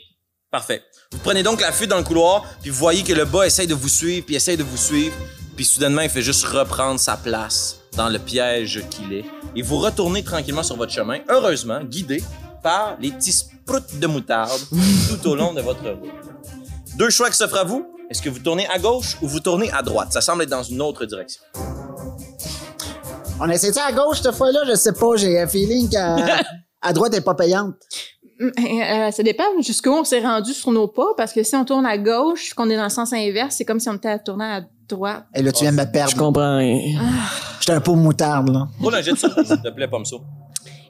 [0.49, 0.84] Parfait.
[1.12, 3.68] Vous prenez donc la fuite dans le couloir, puis vous voyez que le bas essaye
[3.68, 5.16] de vous suivre, puis essaye de vous suivre,
[5.55, 9.26] puis soudainement, il fait juste reprendre sa place dans le piège qu'il est.
[9.55, 12.24] Et vous retournez tranquillement sur votre chemin, heureusement, guidé
[12.64, 14.62] par les petits sprouts de moutarde
[15.09, 16.09] tout au long de votre route.
[16.95, 17.91] Deux choix qui s'offrent à vous.
[18.12, 20.09] Est-ce que vous tournez à gauche ou vous tournez à droite?
[20.12, 21.41] Ça semble être dans une autre direction.
[23.39, 24.59] On essaie ça à gauche cette fois-là?
[24.68, 26.18] Je sais pas, j'ai un feeling qu'à
[26.82, 27.76] à droite, elle est pas payante.
[28.41, 31.86] Euh, ça dépend jusqu'où on s'est rendu sur nos pas, parce que si on tourne
[31.86, 34.43] à gauche, qu'on est dans le sens inverse, c'est comme si on était à tourner
[34.43, 35.24] à droite.
[35.34, 36.18] Et là, tu viens de me Je perdre.
[36.18, 36.99] comprends rien.
[37.62, 38.68] J'étais un pot de moutarde, là.
[38.82, 40.20] Roule un jet de surprise, s'il te plaît, Pomso.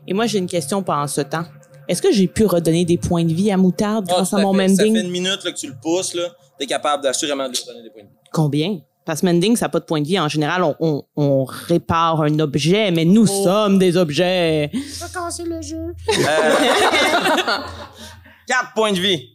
[0.08, 1.46] Et moi, j'ai une question pendant ce temps.
[1.88, 4.42] Est-ce que j'ai pu redonner des points de vie à Moutarde Ah, grâce à à
[4.42, 4.70] mon fait.
[4.70, 5.06] Ça fait mending?
[5.06, 6.24] une minute là, que tu le pousses, là.
[6.68, 8.14] Capable d'assurément de lui donner des points de vie.
[8.32, 8.80] Combien?
[9.04, 10.20] Parce que mending, ça n'a pas de points de vie.
[10.20, 14.70] En général, on, on, on répare un objet, mais nous sommes des objets.
[14.74, 14.78] Euh,
[18.48, 19.30] 4 points de vie.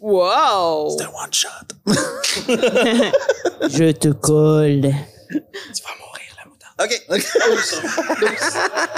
[0.00, 0.90] Wow!
[0.96, 1.48] C'est un one shot.
[3.68, 4.82] Je te colle.
[5.30, 6.76] Tu vas mourir, la moutarde.
[6.80, 6.92] OK.
[7.08, 7.82] 12.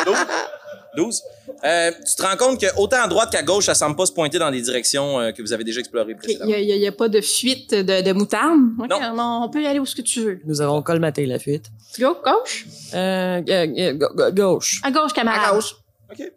[0.07, 0.16] 12.
[0.99, 4.12] Euh, tu te rends compte que autant à droite qu'à gauche, ça semble pas se
[4.12, 6.47] pointer dans des directions euh, que vous avez déjà explorées Il précédemment.
[6.51, 8.59] n'y a, y a- y a pas de fuite de, de moutarde?
[8.90, 9.43] Non.
[9.45, 10.40] on peut y aller où ce que tu veux.
[10.45, 11.66] Nous avons colmaté la fuite.
[11.99, 12.66] Go, gauche?
[12.95, 14.80] Euh, euh, gauche.
[14.84, 15.62] À gauche, camarade.
[16.11, 16.32] OK.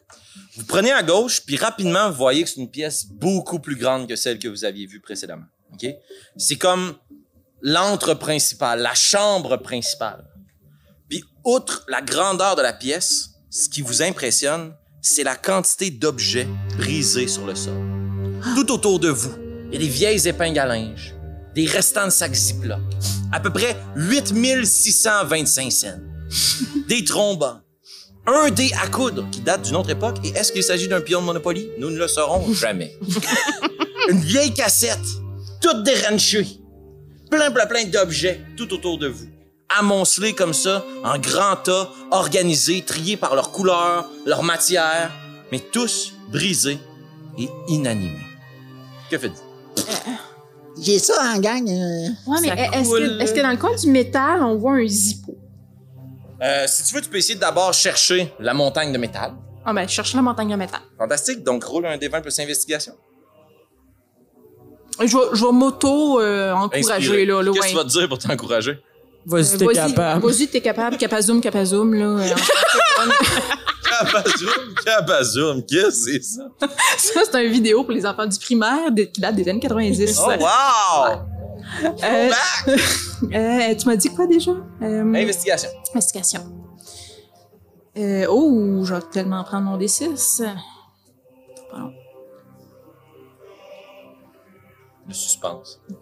[0.58, 4.08] Vous prenez à gauche, puis rapidement, vous voyez que c'est une pièce beaucoup plus grande
[4.08, 5.46] que celle que vous aviez vue précédemment.
[5.74, 5.86] OK?
[6.38, 6.96] C'est comme
[7.62, 10.24] l'antre principal, la chambre principale.
[11.10, 16.48] Puis, outre la grandeur de la pièce, ce qui vous impressionne, c'est la quantité d'objets
[16.78, 17.78] brisés sur le sol.
[18.54, 19.32] Tout autour de vous,
[19.72, 21.16] il y a des vieilles épingles à linge,
[21.54, 22.82] des restants de sacs Ziploc,
[23.32, 25.88] à peu près 8625 cents,
[26.90, 27.62] des trombones,
[28.28, 30.18] un dé à coudre qui date d'une autre époque.
[30.26, 31.70] Et est-ce qu'il s'agit d'un pion de Monopoly?
[31.80, 32.94] Nous ne le saurons jamais.
[34.10, 35.00] Une vieille cassette,
[35.62, 36.60] toute déranchée.
[37.32, 39.30] Plein, plein, plein d'objets tout autour de vous.
[39.70, 45.12] Amoncelés comme ça, en grands tas, organisés, triés par leur couleur, leur matière,
[45.52, 46.78] mais tous brisés
[47.38, 48.20] et inanimés.
[49.10, 49.84] Que faites-vous?
[50.82, 51.68] J'ai ça en gang.
[51.68, 55.36] euh, Ouais, mais est-ce que, dans le coin du métal, on voit un zippo?
[56.42, 59.34] Euh, si tu veux, tu peux essayer d'abord chercher la montagne de métal.
[59.66, 60.82] Ah ben, cherche la montagne de métal.
[60.98, 61.44] Fantastique.
[61.44, 62.94] Donc, roule un D20 plus investigation.
[65.00, 67.26] Je vais, je vais m'auto-encourager, Inspiré.
[67.26, 67.42] là.
[67.42, 67.70] là Qu'est-ce que ouais.
[67.72, 68.80] tu vas te dire pour t'encourager?
[69.26, 70.26] Vas-y, Euh, t'es capable.
[70.28, 70.98] Vas-y, t'es capable.
[70.98, 72.06] Capazoum, capazoum, là.
[72.06, 72.36] euh,
[73.90, 76.44] Cabazoum, cabazoum, qu'est-ce que c'est ça?
[76.98, 80.20] ça, c'est une vidéo pour les enfants du primaire qui date des années 90.
[80.20, 81.18] Oh, wow!
[82.04, 82.80] Euh, Back!
[83.34, 84.52] euh, tu m'as dit quoi déjà?
[84.82, 85.70] Euh, Investigation.
[85.94, 86.42] investigation.
[87.98, 90.44] Euh, oh, je vais tellement prendre mon D6.
[91.72, 91.94] Pas long.
[95.08, 95.80] Le suspense.
[95.90, 95.94] Un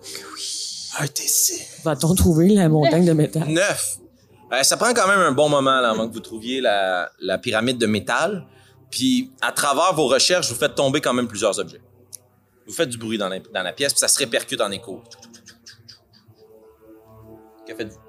[1.01, 1.83] T6.
[1.83, 3.47] Va-t-on trouver la montagne de métal?
[3.47, 3.97] Neuf.
[4.51, 7.37] Euh, ça prend quand même un bon moment là, avant que vous trouviez la, la
[7.37, 8.45] pyramide de métal.
[8.91, 11.81] Puis, à travers vos recherches, vous faites tomber quand même plusieurs objets.
[12.67, 15.01] Vous faites du bruit dans la, dans la pièce, puis ça se répercute en écho.
[17.67, 17.99] Que faites-vous?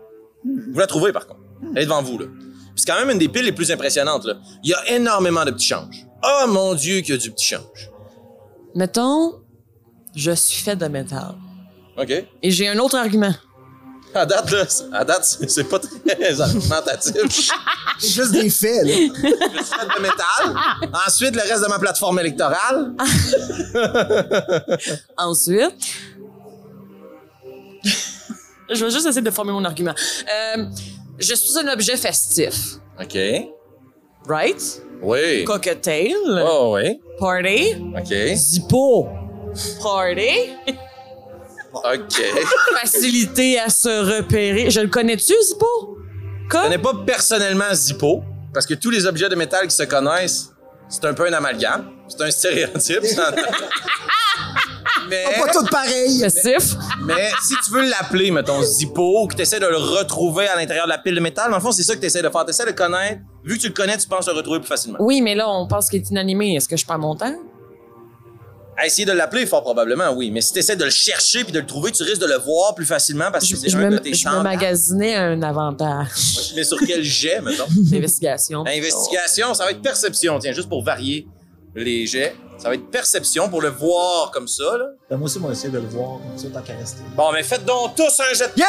[0.72, 1.40] Vous la trouvez, par contre.
[1.74, 2.26] Elle est devant vous, là.
[2.26, 4.34] Puis c'est quand même une des piles les plus impressionnantes, là.
[4.62, 6.06] Il y a énormément de petits changes.
[6.22, 7.90] Oh mon Dieu, qu'il y a du petit change.
[8.74, 9.40] Mettons,
[10.14, 11.34] je suis fait de métal.
[11.96, 12.10] OK.
[12.42, 13.32] Et j'ai un autre argument.
[14.16, 17.50] À date, là, à date, c'est pas très argumentatif.
[18.00, 18.92] Juste des faits, là.
[18.92, 19.10] Je suis
[19.74, 20.56] fait de métal.
[21.06, 22.94] Ensuite, le reste de ma plateforme électorale.
[25.16, 25.74] Ensuite,
[28.70, 29.94] je vais juste essayer de former mon argument.
[30.56, 30.64] Euh,
[31.18, 32.54] je suis un objet festif,
[33.00, 33.16] OK.
[34.28, 34.82] right?
[35.02, 35.44] Oui.
[35.44, 36.14] Cocktail,
[36.46, 37.00] Oh, oui.
[37.18, 38.14] party, OK.
[38.36, 39.08] zippo,
[39.82, 40.50] party,
[41.74, 42.22] OK.
[42.80, 44.70] facilité à se repérer.
[44.70, 45.98] Je le connais-tu, zippo?
[46.44, 46.62] Je Comme?
[46.64, 48.22] connais pas personnellement Zippo,
[48.52, 50.50] parce que tous les objets de métal qui se connaissent,
[50.88, 51.90] c'est un peu un amalgame.
[52.06, 53.00] C'est un stéréotype.
[55.08, 56.20] mais, Pas tout pareil.
[56.20, 56.74] Festif.
[57.04, 60.56] mais si tu veux l'appeler, mettons, Zippo, ou que tu essaies de le retrouver à
[60.56, 62.28] l'intérieur de la pile de métal, dans le fond, c'est ça que tu essaies de
[62.28, 62.44] faire.
[62.44, 63.20] Tu essaies de le connaître.
[63.44, 64.98] Vu que tu le connais, tu penses le retrouver plus facilement.
[65.00, 66.54] Oui, mais là, on pense qu'il est inanimé.
[66.56, 67.34] Est-ce que je perds mon temps?
[68.76, 70.30] À essayer de l'appeler, fort probablement, oui.
[70.32, 72.38] Mais si tu essaies de le chercher puis de le trouver, tu risques de le
[72.38, 74.42] voir plus facilement parce que Je, c'est je un me, de tes je me standards.
[74.42, 76.08] magasinais un avantage
[76.56, 77.64] Mais sur quel jet, mettons?
[77.90, 78.64] d'investigation.
[78.66, 81.26] Investigation, ça va être perception, tiens, juste pour varier
[81.76, 82.34] les jets.
[82.58, 84.86] Ça va être perception pour le voir comme ça, là.
[85.10, 87.02] Ben, moi aussi, moi, essayer de le voir comme ça, tant qu'à rester.
[87.16, 88.58] Bon, mais faites donc tous un jet de...
[88.60, 88.66] Yeah!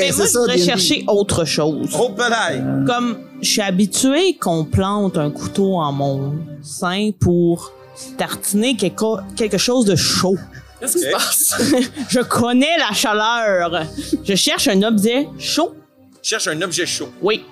[0.00, 1.90] Mais moi, je voudrais chercher autre chose.
[1.98, 2.62] Oh, pedaille!
[2.86, 7.72] Comme je suis habitué qu'on plante un couteau en mon sein pour
[8.16, 10.36] tartiner quelque, quelque chose de chaud.
[10.80, 11.54] Qu'est-ce qui se passe?
[12.08, 13.84] Je connais la chaleur.
[14.24, 15.74] Je cherche un objet chaud.
[16.22, 17.08] Cherche un objet chaud.
[17.22, 17.44] Oui.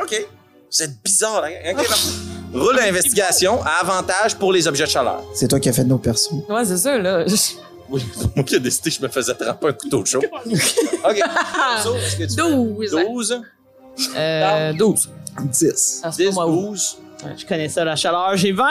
[0.00, 0.26] OK.
[0.70, 1.48] Vous êtes bizarre, là.
[1.72, 2.08] OK, parfait.
[2.54, 5.22] Roule l'investigation à avantage pour les objets de chaleur.
[5.34, 6.30] C'est toi qui as fait nos persos.
[6.48, 7.24] Ouais, c'est ça, là.
[7.90, 10.20] Oui, c'est moi qui ai décidé que je me faisais tremper un couteau chaud.
[10.22, 11.22] OK.
[11.82, 12.90] So, est-ce que tu fais 12.
[12.90, 13.42] 12,
[14.14, 15.08] Euh, 12.
[15.40, 16.00] 10.
[16.04, 16.68] Ah, c'est 10, pas moi où?
[16.70, 16.98] 12,
[17.38, 18.36] Je connais ça, la chaleur.
[18.36, 18.64] J'ai 20.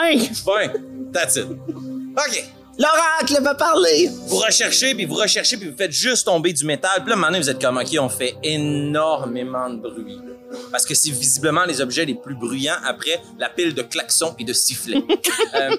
[0.44, 0.72] 20.
[1.12, 1.46] That's it.
[1.48, 2.44] OK.
[2.78, 4.08] L'oracle va parler!
[4.28, 7.00] Vous recherchez, puis vous recherchez, puis vous faites juste tomber du métal.
[7.02, 10.18] Puis là, maintenant, vous êtes comme, OK, on fait énormément de bruit.
[10.70, 14.44] Parce que c'est visiblement les objets les plus bruyants après la pile de klaxons et
[14.44, 15.02] de sifflets.
[15.54, 15.70] Euh,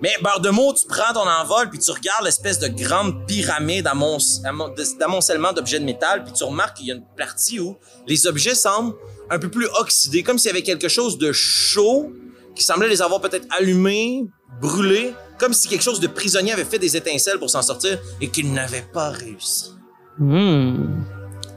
[0.00, 3.86] mais beurre de mots, tu prends ton envol, puis tu regardes l'espèce de grande pyramide
[3.86, 7.76] amon- amon- d'amoncellement d'objets de métal, puis tu remarques qu'il y a une partie où
[8.08, 8.94] les objets semblent
[9.30, 12.10] un peu plus oxydés, comme s'il y avait quelque chose de chaud
[12.56, 14.24] qui semblait les avoir peut-être allumés,
[14.60, 18.28] brûlés, comme si quelque chose de prisonnier avait fait des étincelles pour s'en sortir et
[18.28, 19.72] qu'il n'avait pas réussi.
[20.18, 21.02] Hmm.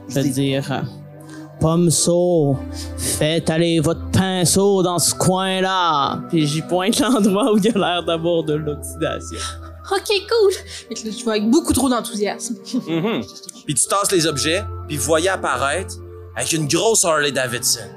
[0.08, 0.84] Je veux dire,
[1.60, 2.56] pomme saut,
[2.96, 6.22] faites aller votre pinceau dans ce coin-là.
[6.28, 9.38] Puis j'y pointe l'endroit où il y a l'air d'avoir de l'oxydation.
[9.92, 10.52] Ok, cool.
[10.96, 12.56] Que là, je vois avec beaucoup trop d'enthousiasme.
[12.88, 13.22] Mhm.
[13.64, 15.94] Puis tu tasses les objets, puis vous voyez apparaître
[16.34, 17.88] avec une grosse Harley Davidson.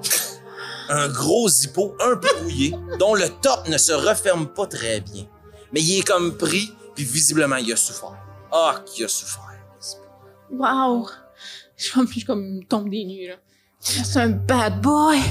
[0.90, 5.26] Un gros zippo un peu rouillé, dont le top ne se referme pas très bien.
[5.72, 8.18] Mais il est comme pris, puis visiblement il a souffert.
[8.52, 9.44] Ah, qu'il a souffert.
[10.52, 11.08] Wow.
[11.78, 13.36] Je suis comme, je suis comme tombe des nues, là.
[13.80, 15.18] C'est un bad boy.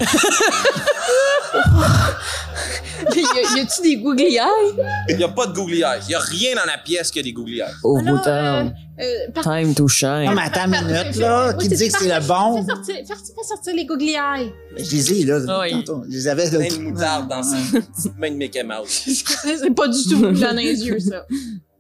[3.15, 4.75] y a- y a-tu des googly eyes?
[5.09, 6.01] Il n'y a pas de googly eyes.
[6.05, 7.75] Il n'y a rien dans la pièce qui a des googly eyes.
[7.83, 10.25] Au Alors, bout de Euh, par- Time to shine.
[10.25, 12.65] Non, mais attends une minute, là, Oui, qui dit que c'est le bon?
[12.65, 14.53] Fais sortir, fais, sortir les googly eyes.
[14.77, 15.85] Je les ai, là, Ah oui.
[15.85, 16.03] tantôt.
[16.09, 16.69] Je les avais, là.
[16.69, 18.89] De moutarde dans ses petites mains de Mickey Mouse.
[19.07, 21.25] C'est pas du tout dans les yeux, ça.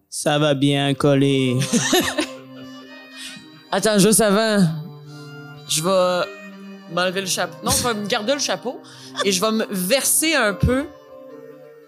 [0.08, 1.56] Ça va bien coller.
[3.70, 4.66] Attends, juste avant,
[5.68, 6.26] je vais
[6.94, 7.56] m'enlever le chapeau.
[7.64, 8.80] Non, je vais me garder le chapeau
[9.24, 10.84] et je vais me verser un peu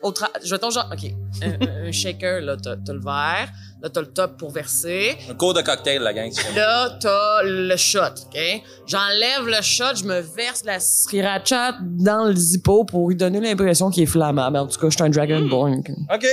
[0.03, 0.29] au tra...
[0.45, 0.91] Je vais ton genre...
[0.93, 1.11] OK.
[1.43, 3.49] Un, un shaker, là, t'as t'as le verre.
[3.83, 5.17] Là, t'as le top pour verser.
[5.31, 6.31] Un cours de cocktail, la gang.
[6.55, 8.39] Là, t'as le shot, OK?
[8.87, 13.91] J'enlève le shot, je me verse la sriracha dans le zippo pour lui donner l'impression
[13.91, 14.57] qu'il est flammable.
[14.59, 15.79] En tout cas, je suis un Dragonborn.
[15.79, 15.91] OK.
[16.13, 16.27] OK,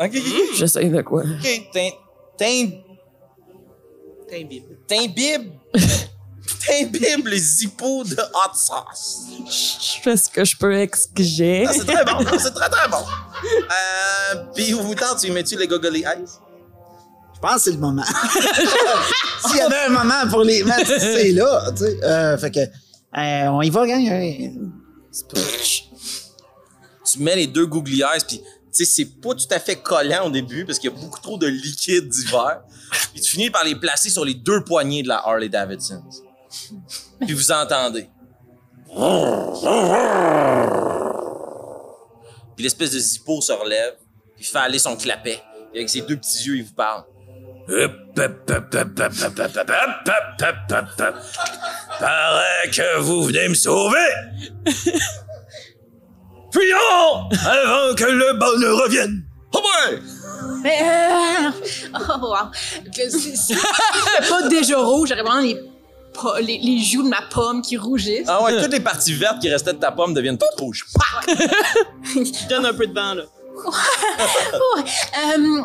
[0.00, 0.22] OK, OK.
[0.56, 1.22] J'essaye de quoi?
[1.22, 1.70] OK.
[1.72, 1.90] T'im-
[2.38, 2.72] t'im-
[4.28, 4.64] T'imbibes.
[4.86, 5.52] T'imbibes
[7.26, 9.26] les zippos de hot sauce.
[9.46, 11.64] Je fais ce que je peux exquiser.
[11.66, 12.24] Ah, c'est très bon.
[12.38, 13.04] C'est très, très bon.
[13.44, 16.26] Euh, puis où vous tente, tu mets-tu les goggly eyes?
[17.34, 18.04] Je pense que c'est le moment.
[19.46, 22.04] S'il y avait un moment pour les mettre, c'est là, tu sais.
[22.04, 24.04] Euh, fait que, euh, on y va, gang.
[27.12, 30.26] Tu mets les deux googly eyes, puis tu sais, c'est pas tout à fait collant
[30.26, 32.60] au début parce qu'il y a beaucoup trop de liquide d'hiver.
[33.12, 36.02] Puis tu finis par les placer sur les deux poignées de la Harley Davidson.
[37.20, 38.08] Puis vous entendez.
[42.56, 43.94] Puis l'espèce de zippo se relève,
[44.36, 45.40] puis fait aller son clapet.
[45.72, 47.04] Et avec ses deux petits yeux, il vous parle.
[51.98, 53.98] Paraît que vous venez me sauver.
[56.52, 59.24] Fuyons avant que le bonheur revienne.
[59.54, 60.00] Oh boy!
[60.62, 61.50] Mais, euh,
[61.94, 62.50] oh, wow.
[62.94, 63.54] Que c'est- c'est
[64.28, 65.54] pas déjà rouge, j'aurais vraiment les,
[66.40, 68.26] les, les joues de ma pomme qui rougissent.
[68.28, 70.84] Ah ouais, toutes les parties vertes qui restaient de ta pomme deviennent toutes rouges.
[72.48, 73.24] Donne un peu de vent, là.
[74.76, 74.82] Ouais.
[75.36, 75.62] Euh,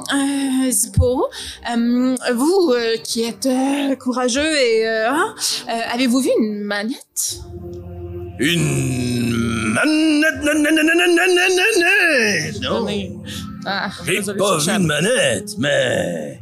[0.67, 1.27] euh, Zippo,
[1.69, 5.35] euh, vous euh, qui êtes euh, courageux et euh, hein,
[5.69, 7.39] euh, avez-vous vu une manette?
[8.39, 10.43] Une manette.
[12.61, 12.85] Non,
[13.65, 16.41] Ah, j'ai pas vu de manette, mais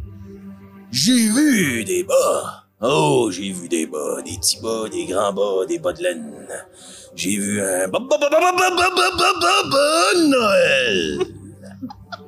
[0.91, 2.62] j'ai vu des bas.
[2.85, 6.33] Oh, j'ai vu des bas, des petits bas, des grands bas, des bas de laine.
[7.15, 7.87] J'ai vu un
[10.27, 11.19] Noël.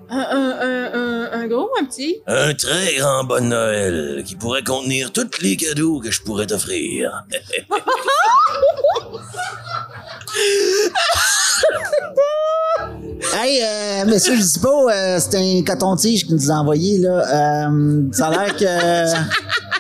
[0.10, 0.51] Un, un,
[0.93, 2.22] un, un, gros, un petit?
[2.26, 7.26] Un très grand de Noël qui pourrait contenir tous les cadeaux que je pourrais t'offrir.
[13.34, 17.68] Hey, euh, monsieur, pas, euh, c'est un coton-tige qui nous a envoyé, là.
[17.68, 19.75] Euh, ça a l'air que.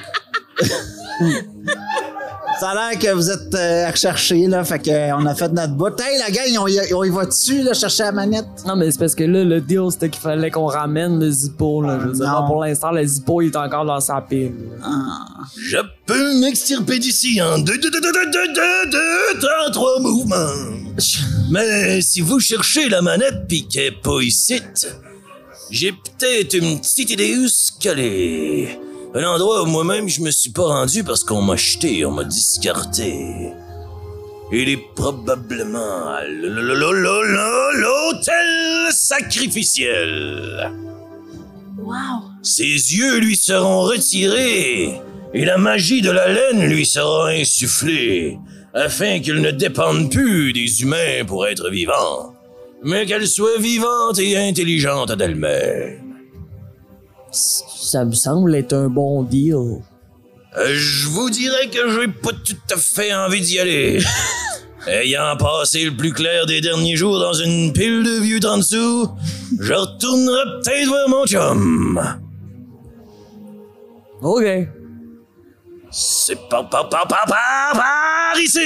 [2.59, 4.63] Ça a l'air que vous êtes euh, recherchés, là.
[4.63, 5.93] Fait que, euh, on a fait notre bout.
[5.99, 8.45] Hey, la gang, on y, on y va dessus, là, chercher la manette?
[8.65, 11.81] Non, mais c'est parce que là, le deal, c'était qu'il fallait qu'on ramène le Zippo,
[11.81, 11.99] là.
[12.01, 12.47] Je veux dire, Non.
[12.47, 14.53] pour l'instant, le Zippo, il est encore dans sa pile.
[15.57, 19.99] Je peux m'extirper d'ici en deux, deux, deux, deux, deux, deux, deux, deux, trois, trois
[19.99, 20.77] mouvements.
[21.51, 24.61] Mais si vous cherchez la manette pis qu'elle est pas ici,
[25.69, 28.79] j'ai peut-être une petite idée où ce qu'elle est.
[29.15, 32.25] Un endroit où moi-même je me suis pas rendu parce qu'on m'a jeté, on m'a
[32.25, 33.53] discarté.
[34.51, 37.71] Il est probablement à l'hôtel
[38.91, 40.69] sacrificiel.
[41.77, 42.23] Wow!
[42.43, 44.99] Ses yeux lui seront retirés
[45.33, 48.37] et la magie de la laine lui sera insufflée
[48.73, 52.33] afin qu'il ne dépende plus des humains pour être vivant,
[52.83, 56.01] mais qu'elle soit vivante et intelligente d'elle-même.
[57.85, 59.53] Ça me semble être un bon deal.
[59.53, 63.99] Euh, Je vous dirais que j'ai pas tout à fait envie d'y aller.
[64.87, 69.07] Ayant passé le plus clair des derniers jours dans une pile de vieux en dessous,
[69.59, 72.01] je retournerai peut-être vers mon chum.
[74.23, 74.43] OK.
[75.91, 78.59] C'est par, par, par, par, par, par ici!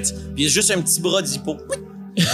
[0.00, 1.56] Puis il y a juste un petit bras d'hippo.
[2.14, 2.24] qui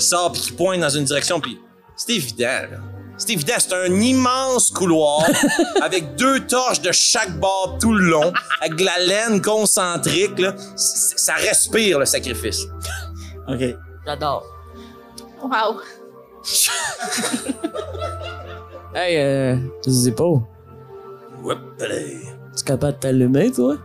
[0.02, 1.58] sort puis qui pointe dans une direction puis
[1.96, 2.93] c'est évident là.
[3.16, 5.24] C'est évident, c'est un immense couloir
[5.82, 10.54] avec deux torches de chaque bord tout le long, avec de la laine concentrique là.
[10.76, 12.62] C- Ça respire le sacrifice.
[13.48, 13.76] OK.
[14.06, 14.44] J'adore.
[15.42, 15.80] Wow!
[18.96, 19.56] Hey, euh,
[19.88, 20.46] Zippo,
[21.44, 22.20] Hop, allez.
[22.54, 23.76] tu es capable de t'allumer, toi?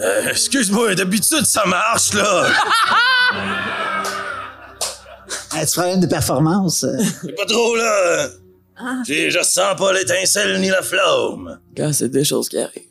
[0.00, 2.48] Euh, excuse-moi, d'habitude ça marche là.
[5.56, 6.84] Un petit problème de performance.
[6.84, 6.96] euh.
[7.22, 8.28] C'est pas trop là.
[9.06, 11.60] J'ai- Je sens pas l'étincelle ni la flamme.
[11.76, 12.82] Quand c'est des choses qui arrivent.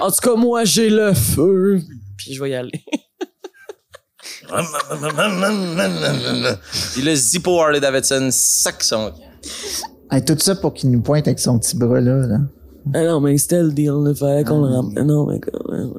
[0.00, 1.80] En tout cas, moi, j'ai le feu.
[2.16, 2.82] Puis je vais y aller.
[6.92, 9.12] Puis le Zippo Harley Davidson sac son
[10.10, 12.26] Hey, tout ça pour qu'il nous pointe avec son petit bras, là.
[12.26, 12.38] là.
[12.94, 15.06] Ah non, mais c'était le deal, il fallait qu'on le ramène.
[15.06, 15.92] Non, mais quand même.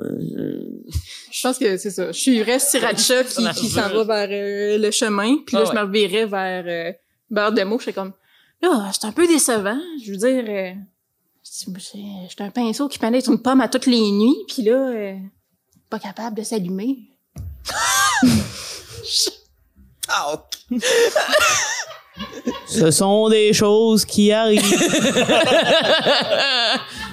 [1.31, 2.11] Je pense que c'est ça.
[2.11, 5.75] Je suivrais Sriracha qui, qui s'en va vers euh, le chemin, puis là, Ah je
[5.75, 6.91] me revirais vers euh,
[7.29, 7.77] Beurre de mots.
[7.79, 8.13] Je suis comme,
[8.61, 9.79] là, c'est un peu décevant.
[10.03, 10.73] Je veux dire, euh,
[12.27, 15.15] j'étais un pinceau qui pendait une pomme à toutes les nuits, puis là, euh,
[15.89, 16.97] pas capable de s'allumer.
[20.13, 20.35] Ah,
[22.67, 24.61] Ce sont des choses qui arrivent.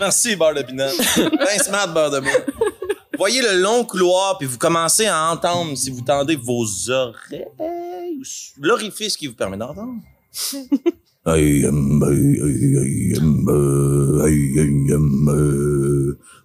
[0.00, 0.88] Merci, beurre de pinot.
[1.62, 2.30] Smart, beurre de mots.
[3.18, 8.22] Voyez le long couloir, puis vous commencez à entendre, si vous tendez vos oreilles, ou
[8.62, 9.94] l'orifice qui vous permet d'entendre.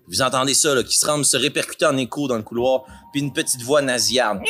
[0.08, 3.22] Vous entendez ça, là, qui se semble se répercuter en écho dans le couloir, puis
[3.22, 4.40] une petite voix nasillarde.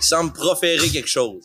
[0.00, 1.42] qui semble proférer quelque chose.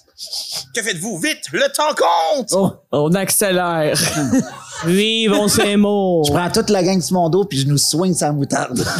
[0.74, 1.18] Que faites-vous?
[1.20, 1.43] Vite!
[1.51, 2.49] Le temps compte!
[2.53, 3.97] Oh, on accélère.
[4.86, 6.24] Vivons ces mots.
[6.26, 8.84] Je prends toute la gang sur mon dos puis je nous soigne sa moutarde.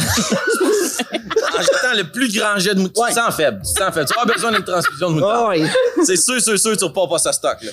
[1.58, 3.08] En jetant le plus grand jet de moutarde.
[3.08, 3.62] Tu te sens faible.
[3.64, 4.06] Tu te sens faible.
[4.06, 5.44] Tu as besoin d'une transfusion de moutarde.
[5.46, 6.04] Oh, oui.
[6.04, 7.70] C'est sûr, sûr, sûr, tu repars pas ça stock, là.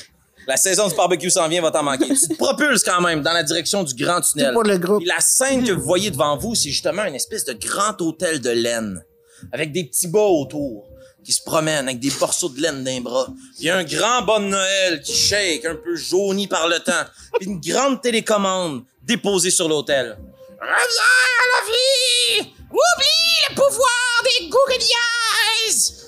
[0.48, 2.08] La saison du barbecue s'en vient, va t'en manquer.
[2.08, 4.48] Tu te propulses quand même dans la direction du grand tunnel.
[4.48, 5.00] Tout pour le groupe.
[5.00, 8.42] Puis la scène que vous voyez devant vous, c'est justement une espèce de grand hôtel
[8.42, 9.04] de laine.
[9.52, 10.86] Avec des petits bas autour,
[11.24, 13.28] qui se promènent avec des morceaux de laine d'un bras.
[13.58, 17.04] Puis un grand de Noël qui shake, un peu jauni par le temps.
[17.40, 20.18] Puis une grande télécommande déposée sur l'hôtel.
[20.60, 22.50] Reviens à la vie!
[22.70, 24.84] Oublie le pouvoir des Google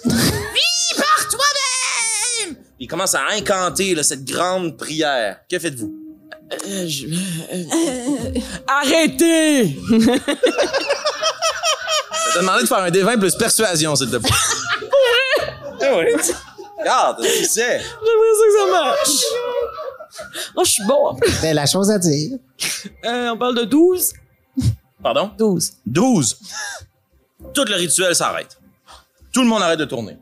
[0.06, 2.56] Vis par toi-même!
[2.56, 5.40] Puis il commence à incanter là, cette grande prière.
[5.50, 5.94] Que faites-vous?
[6.68, 9.76] Euh, je- euh, Arrêtez!
[12.28, 14.30] Je vais te demander de faire un D20 plus persuasion, s'il te plaît.
[15.82, 16.06] Ah oui.
[16.78, 17.80] Regarde, tu sais.
[17.80, 20.46] J'aimerais ça que ça marche.
[20.56, 21.18] Oh, je suis bon.
[21.42, 22.38] C'est la chose à dire.
[23.06, 24.14] Euh, on parle de 12?
[25.02, 25.32] Pardon?
[25.38, 25.74] 12.
[25.86, 26.40] 12.
[27.54, 28.58] Tout le rituel s'arrête.
[29.34, 30.18] Tout le monde arrête de tourner.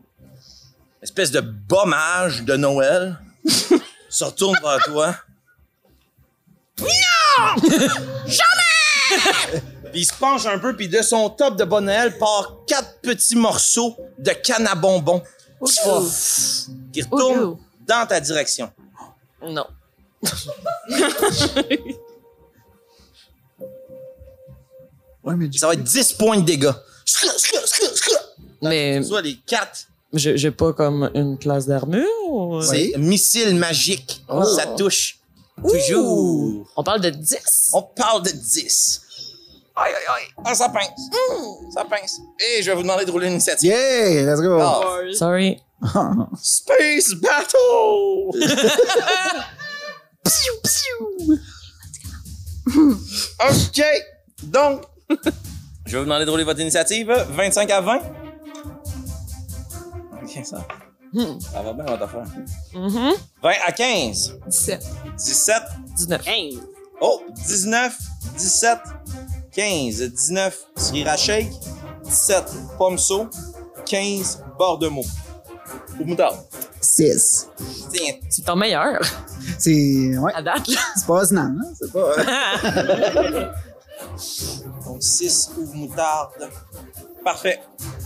[1.02, 3.20] Espèce de bommage de Noël
[4.10, 5.16] se retourne vers toi.
[6.80, 7.70] Non!
[8.26, 9.62] Jamais!
[9.92, 13.00] puis il se penche un peu, puis de son top de bon Noël part quatre
[13.02, 15.22] petits morceaux de canne à bonbons
[16.92, 17.60] qui retournent Ouh.
[17.88, 18.72] dans ta direction.
[19.42, 19.66] Non.
[25.24, 26.72] Ouais, mais Ça va être 10 points de dégâts.
[28.62, 32.06] Mais Soit les quatre j'ai j'ai pas comme une classe d'armure?
[32.28, 34.24] ou- C'est missile magique.
[34.30, 34.44] Oh.
[34.44, 35.18] Ça touche.
[35.68, 36.68] Toujours.
[36.76, 37.72] On parle de 10?
[37.74, 39.02] On parle de 10.
[39.76, 40.28] Aïe, aïe, aïe.
[40.46, 41.10] Ah, ça pince.
[41.12, 42.20] Mmh, ça pince.
[42.40, 43.72] Et je vais vous demander de rouler l'initiative.
[43.72, 44.60] Yeah, let's go.
[44.60, 44.82] Ah.
[45.14, 45.60] Sorry.
[46.42, 48.30] Space Battle!
[53.50, 53.84] OK.
[54.44, 54.84] Donc,
[55.86, 57.12] je vais vous demander de rouler votre initiative.
[57.32, 57.98] 25 à 20.
[60.24, 60.66] OK, ça.
[61.52, 62.24] Ça va bien, votre affaire.
[62.74, 63.14] Mhm.
[63.42, 64.40] 20 à 15.
[64.48, 64.86] 17.
[65.18, 65.62] 17.
[65.96, 66.24] 19.
[66.24, 66.54] 15.
[67.02, 67.98] Oh, 19,
[68.38, 68.78] 17,
[69.56, 71.52] 15, 19, Srira Shake,
[72.06, 72.44] 17,
[72.78, 73.28] Pomso,
[73.86, 75.06] 15, bord de mots.
[76.00, 76.38] Ou moutarde.
[76.82, 77.48] 6.
[77.92, 79.00] Tiens, C'est ton meilleur
[79.58, 80.18] C'est.
[80.18, 80.68] Ouais, à date.
[80.68, 80.80] là.
[80.96, 81.74] c'est pas osnant, hein?
[81.80, 82.16] C'est pas.
[84.86, 86.50] donc 6 ou moutarde.
[87.24, 87.60] Parfait.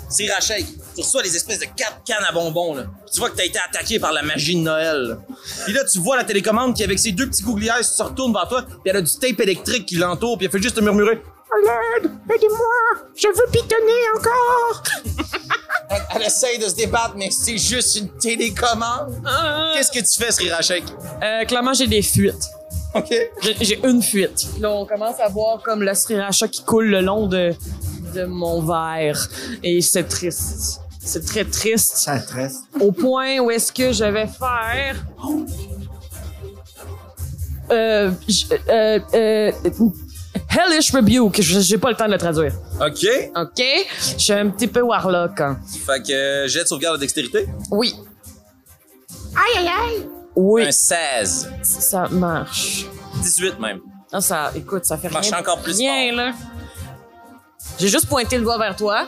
[0.10, 2.84] Shake, tu reçois les espèces de 4 cannes à bonbons, là.
[2.84, 4.98] Puis tu vois que t'as été attaqué par la magie de Noël.
[5.02, 5.18] là.
[5.66, 8.48] Puis là, tu vois la télécommande qui, avec ses deux petits gouglières, se retourne vers
[8.48, 11.22] toi, puis elle a du tape électrique qui l'entoure, puis elle fait juste te murmurer.
[11.66, 12.12] L'aide!
[12.34, 13.08] Aidez-moi!
[13.16, 14.84] Je veux pitonner encore!
[15.90, 19.22] Elle, elle essaye de se débattre, mais c'est juste une télécommande.
[19.74, 20.84] Qu'est-ce que tu fais, Srira Shake?
[21.24, 22.44] Euh, clairement, j'ai des fuites.
[22.94, 23.14] OK.
[23.62, 24.48] J'ai une fuite.
[24.60, 27.54] Là, on commence à voir comme le sriracha qui coule le long de,
[28.14, 29.28] de mon verre.
[29.64, 30.82] Et c'est triste.
[31.00, 31.96] C'est très triste.
[31.98, 32.58] Ça tresse.
[32.82, 34.96] Au point où est-ce que je vais faire...
[37.70, 39.52] Euh, j- euh, euh,
[40.50, 41.42] Hellish Rebuke.
[41.42, 42.54] Je- J'ai pas le temps de le traduire.
[42.80, 43.06] OK.
[43.36, 43.64] OK?
[44.18, 45.40] Je suis un petit peu warlock.
[45.42, 45.60] hein.
[45.86, 47.48] Fait que euh, jet de sauvegarde de dextérité?
[47.72, 47.96] Oui.
[49.36, 50.10] Aïe, aïe, aïe!
[50.36, 50.64] Oui.
[50.68, 51.50] Un 16.
[51.64, 52.86] Ça marche.
[53.22, 53.80] 18 même.
[54.12, 55.40] Ah, ça, écoute, ça fait Marche rien.
[55.40, 56.32] encore plus Rien, là.
[57.80, 59.08] J'ai juste pointé le doigt vers toi.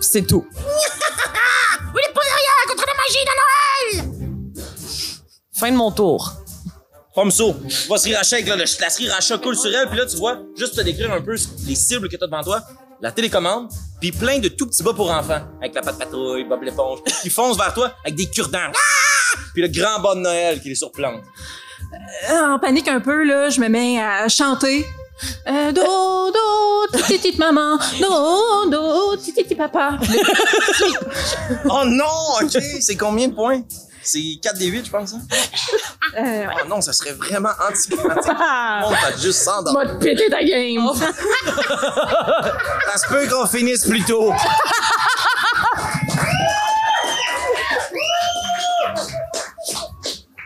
[0.00, 0.46] C'est tout.
[0.50, 4.64] Vous ne pouvez rien contre la magie de Noël!
[5.54, 6.34] Fin de mon tour.
[7.18, 10.16] Pomso, tu vois Sriracha avec là, le, la Sriracha coule sur elle, puis là, tu
[10.18, 11.34] vois, juste te décrire un peu
[11.66, 12.62] les cibles que t'as devant toi,
[13.00, 13.68] la télécommande,
[14.00, 17.28] puis plein de tout petits bas pour enfants, avec la patte patrouille, Bob l'éponge, qui
[17.28, 18.70] foncent vers toi avec des cure-dents.
[19.52, 21.24] Puis le grand bas de Noël qui les surplante.
[22.30, 24.86] Euh, En panique un peu, là, je me mets à chanter.
[25.48, 25.82] Euh, do,
[26.30, 29.98] do, titi maman, do, do, titi papa.
[31.68, 33.62] Oh non, ok, c'est combien de points?
[34.10, 35.20] C'est 4 des 8, je pense, hein?
[36.16, 36.46] euh, ouais.
[36.64, 38.32] Oh non, ça serait vraiment anticlimatique.
[38.32, 39.84] On va juste s'endormir.
[39.84, 40.90] M'a pété ta game.
[40.96, 44.32] Ça se peut qu'on finisse plus tôt.«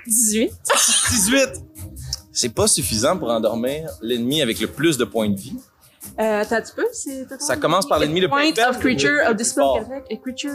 [0.06, 0.52] 18.
[1.10, 1.48] 18.
[2.32, 5.54] C'est pas suffisant pour endormir l'ennemi avec le plus de points de vie.
[6.20, 6.86] Euh, t'as un petit peu?
[6.92, 10.52] C'est, t'as Ça commence par l'ennemi le plus Point faible of creature le of creature.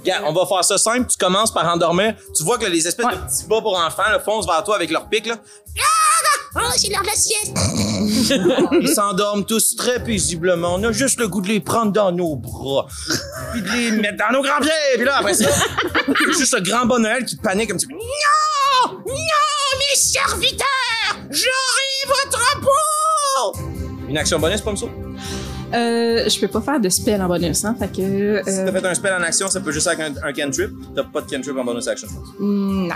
[0.00, 1.06] Regarde, on va faire ça simple.
[1.10, 2.14] Tu commences par endormir.
[2.36, 3.12] Tu vois que les espèces Ouais.
[3.16, 5.26] de petits bas pour enfants là, foncent vers toi avec leur pic.
[5.26, 5.36] Là.
[6.56, 7.56] Oh, c'est l'heure de la sieste!
[8.82, 10.74] Ils s'endorment tous très paisiblement.
[10.74, 12.86] On a juste le goût de les prendre dans nos bras.
[13.52, 14.70] Puis de les mettre dans nos grands pieds.
[14.96, 15.48] Puis là, après ça,
[16.36, 17.94] juste le grand bon Noël qui panique un petit peu.
[17.94, 18.92] Non!
[19.06, 20.66] Non, mes serviteurs!
[21.30, 21.48] J'aurai votre
[21.78, 21.89] peau!
[24.10, 24.86] Une action bonus, pas ça?
[25.72, 27.76] Euh, je peux pas faire de spell en bonus, hein.
[27.78, 28.42] Fait que.
[28.44, 30.70] Si Euh, t'as fait un spell en action, ça peut juste être un, un cantrip.
[30.96, 32.28] T'as pas de cantrip en bonus action, je pense.
[32.40, 32.94] non.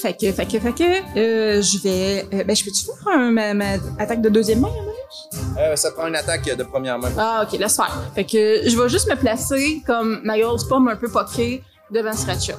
[0.00, 2.26] Fait que, fait que, fait que, euh, je vais.
[2.32, 5.56] euh, ben, je peux-tu faire un, ma, ma attaque de deuxième main, en bonus?
[5.58, 7.10] Euh, ça prend une attaque de première main.
[7.18, 8.02] Ah, ok, laisse faire.
[8.14, 12.14] Fait que je vais juste me placer comme ma grosse pomme un peu poquée devant
[12.14, 12.54] Sriracha.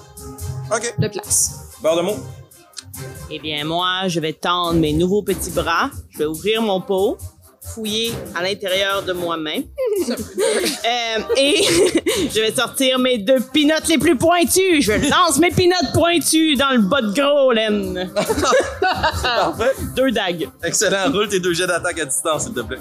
[0.71, 0.93] OK.
[0.99, 1.71] De place.
[1.81, 2.17] Barre de mots.
[3.31, 5.89] Eh bien, moi, je vais tendre mes nouveaux petits bras.
[6.11, 7.17] Je vais ouvrir mon pot.
[7.73, 9.63] Fouiller à l'intérieur de moi-même.
[10.87, 11.63] Euh, et
[12.33, 14.81] je vais sortir mes deux pinottes les plus pointues.
[14.81, 18.09] Je lance mes pinottes pointues dans le bas de gros, laine.
[19.21, 19.73] Parfait.
[19.95, 20.47] Deux dagues.
[20.63, 21.11] Excellent.
[21.11, 22.77] Roule tes deux jets d'attaque à distance, s'il te plaît.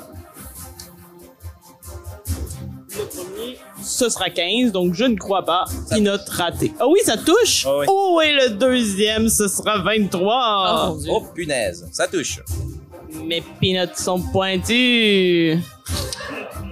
[3.82, 5.64] Ce sera 15, donc je ne crois pas.
[5.90, 6.72] Pinotte ratée.
[6.78, 7.64] Ah oui, ça touche?
[7.66, 7.86] Ah oui.
[7.88, 10.96] Oh, et le deuxième, ce sera 23.
[11.08, 11.88] Oh, punaise.
[11.92, 12.40] Ça touche.
[13.24, 15.58] Mes peanuts sont pointus.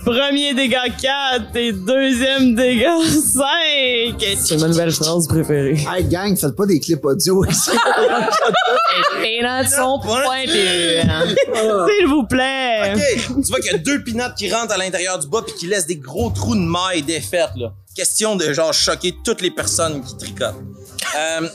[0.04, 4.22] Premier dégât 4 et deuxième dégât 5.
[4.36, 5.78] C'est ma nouvelle phrase préférée.
[5.90, 7.70] Hey, gang, faites pas des clips audio ici.
[9.22, 10.52] Les peanuts sont pointus.
[10.52, 12.92] S'il vous plaît.
[12.94, 13.42] OK.
[13.42, 15.66] tu vois qu'il y a deux pinottes qui rentrent à l'intérieur du bas puis qui
[15.66, 17.72] laissent des gros trous de mailles défaites, là.
[17.96, 20.56] Question de, genre, choquer toutes les personnes qui tricotent.
[21.16, 21.48] Euh...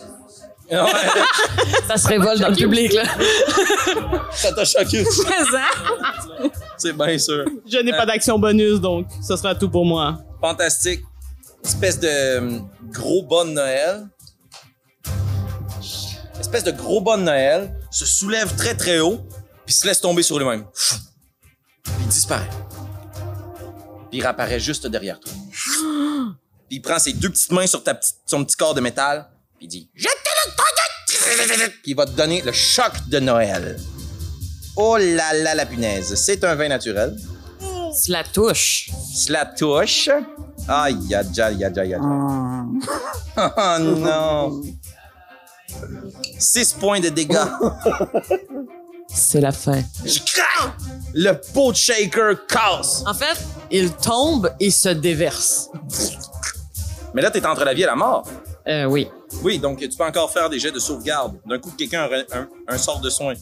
[0.69, 3.03] Ça se révolte dans le public, là.
[4.31, 5.03] ça t'a choqué.
[6.77, 7.45] C'est bien sûr.
[7.65, 10.17] Je n'ai pas d'action bonus, donc ce sera tout pour moi.
[10.39, 11.01] Fantastique.
[11.63, 12.59] Espèce de euh,
[12.91, 14.07] gros de Noël.
[16.39, 19.19] Espèce de gros de Noël se soulève très très haut
[19.65, 20.65] puis se laisse tomber sur lui-même.
[21.83, 22.49] Puis il disparaît.
[24.09, 25.33] Puis il réapparaît juste derrière toi.
[26.69, 29.27] Puis il prend ses deux petites mains sur ta petite, son petit corps de métal
[29.59, 30.07] puis il dit Je
[31.85, 33.77] il va te donner le choc de Noël.
[34.75, 37.15] Oh là là la punaise, c'est un vin naturel.
[38.07, 38.89] La touche.
[39.13, 40.09] Cela touche.
[40.67, 41.95] Aïe, aïe, aïe, aïe, aïe.
[41.95, 42.79] Hum.
[43.37, 44.61] Oh non!
[46.37, 47.37] 6 points de dégâts.
[49.13, 49.81] C'est la fin.
[50.05, 50.19] Je!
[51.13, 53.03] Le pot de shaker casse.
[53.07, 53.37] En fait,
[53.71, 55.69] il tombe et se déverse.
[57.13, 58.27] Mais là, t'es entre la vie et la mort.
[58.69, 59.07] Euh, oui.
[59.43, 61.39] Oui, donc tu peux encore faire des jets de sauvegarde.
[61.45, 63.33] D'un coup, quelqu'un aurait un, un sort de soin.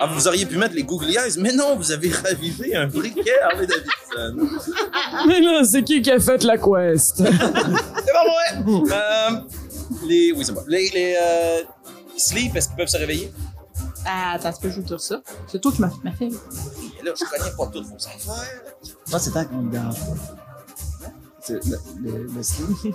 [0.00, 3.40] Ah, vous auriez pu mettre les googly eyes, mais non, vous avez ravivé un briquet
[3.40, 4.58] Harley Davidson.
[5.26, 7.16] Mais là, c'est qui qui a fait la quest?
[7.16, 8.64] C'est pas vrai!
[8.66, 9.30] Euh,
[10.06, 10.32] les...
[10.32, 10.62] Oui, c'est bon.
[10.68, 10.90] Les...
[10.90, 11.62] les euh...
[12.16, 13.32] Sleep, est-ce qu'ils peuvent se réveiller?
[14.04, 15.22] Ah, attends, tu peux jouer sur ça.
[15.46, 16.28] C'est toi qui m'as fait.
[16.28, 18.34] Là, je connais pas toutes vos affaires.
[19.10, 21.10] Moi, c'est tant qu'on me dérange pas.
[21.40, 22.94] C'est le, le, le sleep.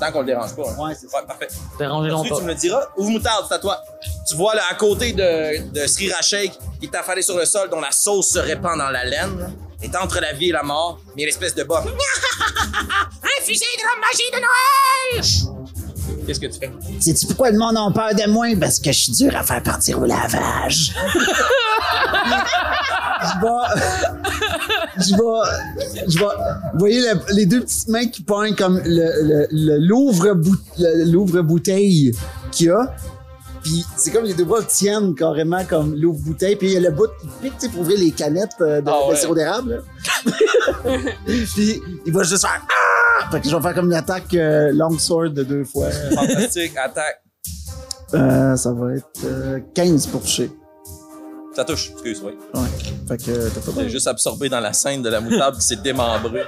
[0.00, 0.62] Tant qu'on le dérange pas.
[0.68, 0.74] hein.
[0.88, 1.18] Ouais, c'est ça.
[1.20, 1.48] Ouais, parfait.
[1.78, 2.82] Dérangez Ensuite, tu me le diras.
[2.96, 3.82] Ouvre moutarde, c'est à toi.
[4.28, 7.68] Tu vois là, à côté de, de Srira Sheikh, qui est affalé sur le sol,
[7.70, 9.38] dont la sauce se répand dans la laine.
[9.38, 9.46] là.
[9.82, 11.84] Est entre la vie et la mort, mais il y a l'espèce de bas.
[11.86, 15.53] Un fusil de la magie de Noël!
[16.26, 16.70] Qu'est-ce que tu fais?
[17.00, 18.46] Sais-tu pourquoi le monde a peur de moi?
[18.58, 20.94] Parce que je suis dur à faire partir au lavage.
[23.22, 23.80] je vais.
[24.98, 26.06] Je vais.
[26.08, 26.24] Je vais.
[26.72, 28.88] Vous voyez le- les deux petites mains qui pointent comme le,
[29.22, 32.12] le, le- l'ouvre-bout- le- l'ouvre-bouteille
[32.52, 32.94] qu'il y a.
[33.62, 36.56] Puis c'est comme les deux bras tiennent carrément comme l'ouvre-bouteille.
[36.56, 38.80] Puis il y a le bout qui pique, tu sais, pour ouvrir les canettes euh,
[38.82, 39.16] de, Ah de ouais.
[39.16, 39.82] sirop d'érable.
[41.26, 43.03] Puis il va juste faire Ah!
[43.30, 45.90] Fait que je vais faire comme une attaque euh, long sword de deux fois.
[46.14, 47.20] Fantastique, attaque.
[48.14, 50.50] Euh, ça va être euh, 15 pour toucher.
[51.56, 52.32] Ça touche, excuse, oui.
[52.54, 52.68] Ouais.
[53.08, 55.62] Fait que euh, t'as pas J'ai juste absorbé dans la scène de la moutarde qui
[55.66, 56.42] s'est démembrée.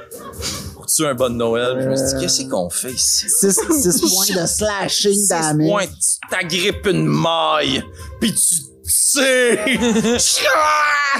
[0.74, 1.78] Pour tuer un bon Noël.
[1.80, 3.26] Je me suis dit, Euh, qu'est-ce qu'on fait ici?
[3.28, 3.54] 6,
[4.00, 5.68] points de slashing damage.
[5.68, 7.82] points, tu t'agrippes une maille,
[8.20, 9.58] puis tu sais.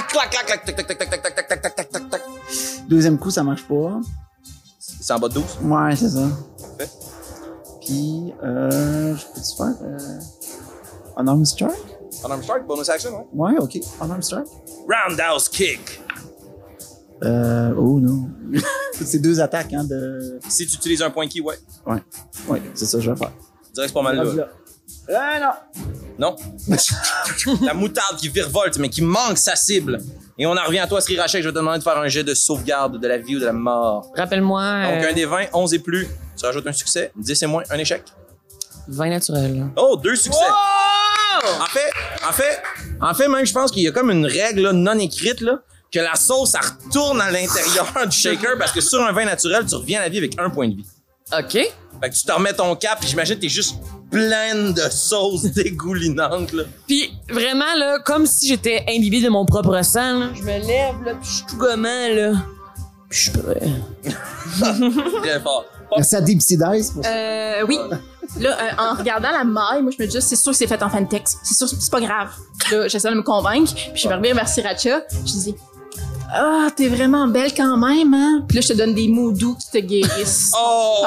[0.09, 2.21] clac, clac, clac, tac, tac, tac, tac, tac, tac, tac, tac, tac, tac.
[2.87, 3.99] Deuxième coup, ça marche pas.
[4.99, 5.43] C'est en bas de 12?
[5.63, 6.27] Ouais, c'est ça.
[6.59, 6.89] Parfait.
[7.81, 11.97] Puis, euh, je peux-tu faire euh, Unarmed Strike?
[12.25, 13.53] Unarmed strike, bonus action, ouais.
[13.53, 13.77] Ouais, ok.
[14.01, 14.47] Unarmed Strike?
[14.87, 16.01] Roundhouse kick.
[17.23, 18.29] Euh, oh non.
[18.93, 20.39] c'est deux attaques, hein, de...
[20.47, 21.57] Si tu utilises un point key, ouais.
[21.85, 22.03] Ouais,
[22.47, 23.31] ouais, c'est ça que je vais faire.
[23.67, 24.47] Je dirais que c'est pas mal là.
[25.09, 25.39] Ah
[26.19, 26.35] non!
[26.35, 26.35] Non?
[27.61, 30.01] La moutarde qui virevolte, mais qui manque sa cible.
[30.39, 31.41] Et on en revient à toi, Sri Rachel.
[31.41, 33.45] Je vais te demander de faire un jet de sauvegarde de la vie ou de
[33.45, 34.11] la mort.
[34.15, 36.07] Rappelle-moi, Donc, euh, un des 20, 11 et plus.
[36.37, 37.11] Tu rajoutes un succès.
[37.15, 38.03] 10 et moins, un échec.
[38.87, 39.65] vin naturel.
[39.75, 40.37] Oh, deux succès.
[41.59, 41.89] En fait,
[42.27, 42.61] en fait,
[43.01, 45.59] en fait, même, je pense qu'il y a comme une règle là, non écrite, là,
[45.91, 49.65] que la sauce, ça retourne à l'intérieur du shaker parce que sur un vin naturel,
[49.65, 50.85] tu reviens à la vie avec un point de vie.
[51.33, 51.51] OK.
[51.53, 53.75] Fait que tu te remets ton cap, puis j'imagine que t'es juste
[54.11, 56.63] pleine de sauce dégoulinante, là.
[56.87, 61.03] Puis vraiment, là, comme si j'étais imbibée de mon propre sang, là, je me lève,
[61.03, 62.33] là, puis je suis tout gommant, là.
[63.09, 63.61] Puis je suis prêt.
[65.21, 65.65] Très fort.
[65.95, 67.09] Merci à Deep Sea Dice pour ça.
[67.09, 67.79] Euh, oui.
[68.39, 70.81] Là, euh, en regardant la maille, moi, je me dis, c'est sûr que c'est fait
[70.83, 71.37] en fantex.
[71.43, 72.29] C'est sûr, c'est pas grave.
[72.71, 73.73] Là, j'essaie de me convaincre.
[73.73, 75.01] Puis je me reviens vers Sriracha.
[75.25, 75.55] Je dis,
[76.33, 78.43] ah, t'es vraiment belle quand même, hein?
[78.47, 80.53] Puis là, je te donne des mots doux qui te guérissent.
[80.59, 81.05] Oh!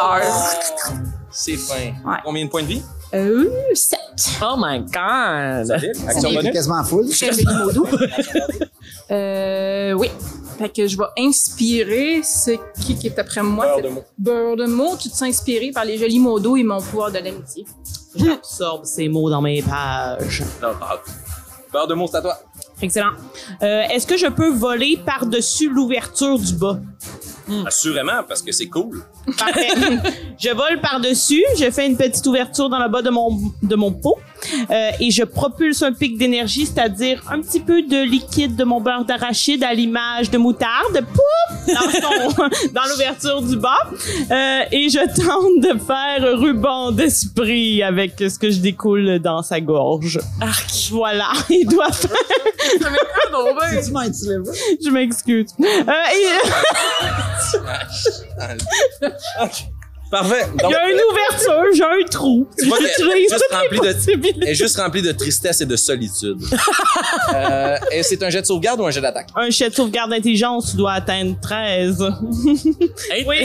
[1.31, 1.93] C'est fin.
[2.05, 2.19] Ouais.
[2.25, 2.83] Combien de points de vie?
[3.15, 3.99] Euh, 7.
[4.43, 5.71] Oh my god!
[6.09, 6.53] Action bonus?
[6.53, 7.09] quasiment full.
[7.09, 7.87] Très joli modo.
[9.11, 10.09] Euh, oui.
[10.59, 13.67] Fait que je vais inspirer ce qui, qui est après moi.
[13.67, 14.05] Beurre de mots.
[14.19, 14.97] Beurre de mots.
[14.97, 17.67] Tu te sens inspiré par les jolis mots d'eau et mon pouvoir de l'amitié.
[18.15, 20.45] J'absorbe ces mots dans mes pages.
[20.63, 20.69] Non.
[21.73, 22.39] Beurre de à toi.
[22.83, 23.13] Excellent.
[23.63, 26.79] Euh, Est-ce que je peux voler par-dessus l'ouverture du bas?
[27.67, 29.03] Assurément, parce que c'est cool.
[29.37, 29.69] Parfait.
[30.39, 33.93] je vole par-dessus, je fais une petite ouverture dans le bas de mon, de mon
[33.93, 34.19] pot
[34.71, 38.81] euh, et je propulse un pic d'énergie, c'est-à-dire un petit peu de liquide de mon
[38.81, 43.77] beurre d'arachide à l'image de moutarde, pouf, dans, son- dans l'ouverture du bas.
[44.31, 49.61] Euh, et je tente de faire ruban d'esprit avec ce que je découle dans sa
[49.61, 50.19] gorge.
[50.91, 52.11] Voilà, il doit faire...
[54.85, 55.47] Je m'excuse.
[55.61, 56.49] Euh, et-
[60.11, 60.45] Parfait.
[60.65, 62.49] Il y a une ouverture, j'ai un trou.
[62.59, 63.95] J'utilise juste toutes rempli les
[64.35, 66.39] de- est juste remplie de tristesse et de solitude.
[67.35, 69.28] euh, et c'est un jet de sauvegarde ou un jet d'attaque?
[69.37, 71.99] Un jet de sauvegarde d'intelligence doit atteindre 13.
[73.27, 73.37] oui.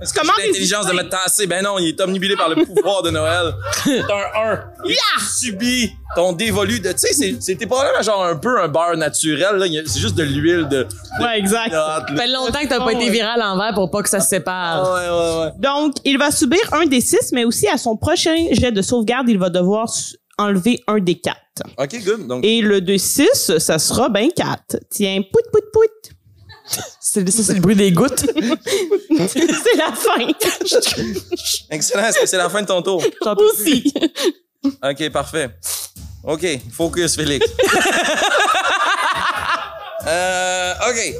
[0.00, 1.46] Est-ce que Comment j'ai l'intelligence de me tasser?
[1.46, 3.52] Ben non, il est omnibulé par le pouvoir de Noël.
[3.84, 4.64] C'est un 1.
[4.86, 6.92] Il subit ton dévolu de...
[6.92, 9.62] Tu sais, c'est- c'était probablement genre un peu un beurre naturel.
[9.86, 10.82] C'est juste de l'huile de...
[10.82, 10.88] de
[11.24, 11.70] Ouais, exact.
[11.72, 14.28] Ça fait longtemps que t'as pas été viral en verre pour pas que ça se
[14.28, 14.84] sépare.
[14.84, 15.52] Ah ouais, ouais, ouais.
[15.62, 19.28] Donc, il va subir un des 6, mais aussi à son prochain jet de sauvegarde,
[19.28, 19.88] il va devoir
[20.38, 21.36] enlever un des 4.
[21.78, 22.26] OK, good.
[22.26, 24.78] Donc, Et le de 6, ça sera ben 4.
[24.90, 26.12] Tiens, pout, pout, pout.
[27.00, 28.24] C'est, ça, c'est le bruit des gouttes.
[29.28, 30.26] C'est la fin.
[31.70, 32.04] excellent.
[32.04, 33.04] Est-ce que c'est la fin de ton tour?
[33.36, 33.92] aussi.
[34.82, 35.50] OK, parfait.
[36.24, 37.46] OK, focus, Félix.
[40.06, 41.14] euh, OK.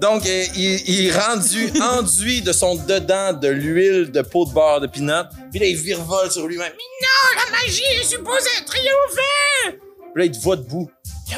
[0.00, 4.52] Donc, euh, il, il est rendu enduit de son dedans de l'huile de peau de
[4.52, 5.26] beurre de peanut.
[5.50, 6.72] Puis là, il virevole sur lui-même.
[6.72, 9.78] Non, la magie est supposée triompher!
[10.14, 10.90] Puis là, il te voit debout.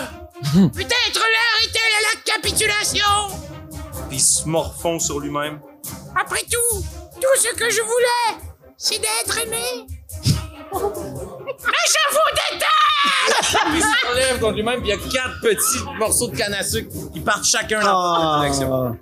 [0.53, 3.37] Peut-être l'heure est-elle à la capitulation!
[4.09, 5.61] Puis il se morfond sur lui-même.
[6.19, 6.79] Après tout,
[7.21, 8.43] tout ce que je voulais,
[8.79, 9.87] c'est d'être aimé.
[11.67, 13.65] Mais je vous déteste!
[13.67, 16.55] Puis il se relève contre lui-même, puis il y a quatre petits morceaux de canne
[16.55, 18.73] à sucre qui partent chacun dans la direction.
[18.75, 18.93] Ah.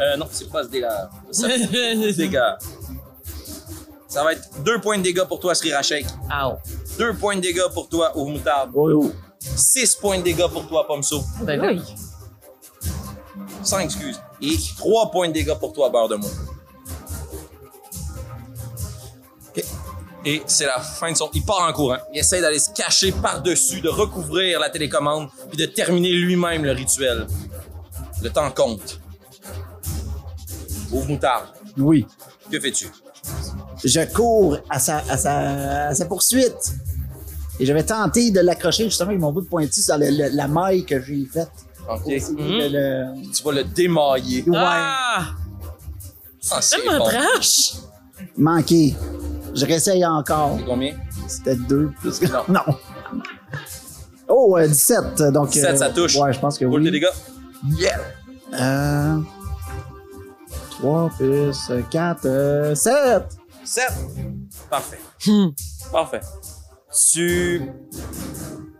[0.00, 1.10] Euh, non, c'est pas ce dégât.
[1.30, 2.40] Ça dégâts.
[4.08, 6.06] Ça va être deux points de dégâts pour toi, Srirachek.
[6.30, 6.54] Ow.
[6.98, 8.70] Deux points de dégâts pour toi, Moutarde.
[8.74, 9.12] Oh, oh.
[9.40, 11.22] Six points de dégâts pour toi, Pomso.
[11.42, 11.82] Ben oui.
[13.62, 14.20] Cinq, excuse.
[14.40, 16.30] Et trois points de dégâts pour toi, Beurre de Mois.
[19.48, 19.64] OK.
[20.28, 21.30] Et c'est la fin de son...
[21.34, 21.98] Il part en courant.
[22.12, 26.72] Il essaie d'aller se cacher par-dessus, de recouvrir la télécommande, puis de terminer lui-même le
[26.72, 27.26] rituel.
[28.22, 29.00] Le temps compte.
[30.90, 31.46] Ouvre Moutarde.
[31.78, 32.06] Oui.
[32.50, 32.88] Que fais-tu?
[33.84, 36.74] Je cours à sa, à sa, à sa poursuite.
[37.60, 40.28] Et je vais tenter de l'accrocher justement avec mon bout de pointu sur le- le-
[40.34, 41.50] la maille que j'ai faite.
[41.88, 42.02] OK.
[42.06, 44.42] Le- le- Tu vas le démailler.
[44.46, 44.56] Ouais.
[44.58, 45.26] Ah!
[46.50, 47.04] Ah, c'est Tellement bon.
[47.04, 47.72] trash!
[48.36, 48.94] Manqué.
[49.56, 50.56] Je réessaye encore.
[50.58, 50.94] C'est combien?
[51.26, 52.26] C'était deux plus que...
[52.26, 52.42] Non.
[52.48, 52.76] Non.
[54.28, 55.22] Oh, euh, 17.
[55.32, 56.16] Donc, 17, ça touche.
[56.16, 56.90] Ouais, je pense que Roule oui.
[56.90, 57.06] dégâts.
[57.78, 58.00] Yeah.
[58.54, 59.18] Euh,
[60.70, 63.22] 3 plus 4, euh, 7.
[63.64, 63.84] 7.
[64.68, 64.98] Parfait.
[65.92, 66.20] Parfait.
[67.12, 67.62] Tu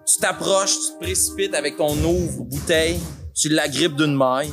[0.06, 3.00] tu t'approches, tu te précipites avec ton ouvre bouteille,
[3.34, 4.52] tu l'agrippes d'une maille,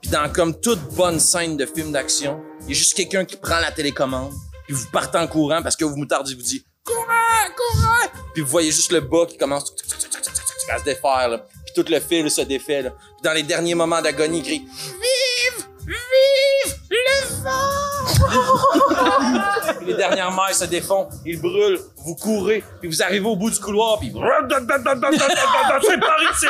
[0.00, 3.36] puis dans comme toute bonne scène de film d'action, il y a juste quelqu'un qui
[3.36, 4.32] prend la télécommande,
[4.72, 7.04] puis vous partez en courant parce que vous moutardiez vous dit courant,
[7.54, 9.70] courant, puis vous voyez juste le bas qui commence
[10.70, 11.38] à se défaire, là.
[11.38, 12.90] puis tout le fil se défait, là.
[12.90, 15.66] puis dans les derniers moments d'agonie, il crie Vive!
[15.86, 18.78] Vive le vent!
[19.78, 23.50] Puis les dernières mailles se défont, ils brûlent, vous courez, puis vous arrivez au bout
[23.50, 26.46] du couloir, puis c'est par ici!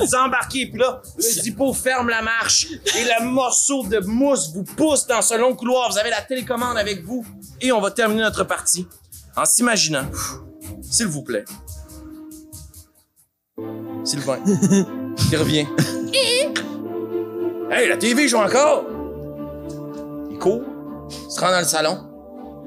[0.00, 4.64] Vous embarquez, puis là, le dipôt ferme la marche, et le morceau de mousse vous
[4.64, 5.90] pousse dans ce long couloir.
[5.90, 7.24] Vous avez la télécommande avec vous,
[7.60, 8.86] et on va terminer notre partie
[9.36, 10.06] en s'imaginant,
[10.82, 11.44] s'il vous plaît,
[14.04, 14.38] Sylvain,
[15.30, 15.66] il revient.
[17.70, 18.84] Hey, la TV joue encore!
[20.30, 20.62] Il court,
[21.10, 22.09] il se rend dans le salon.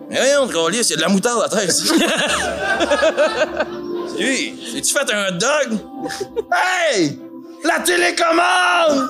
[0.10, 1.92] Mais voyons, Gaulis, il y a de la moutarde à terre ici.
[4.20, 5.80] Hey, as-tu fait un hot dog?
[6.54, 7.20] Hey!
[7.64, 9.10] La télécommande!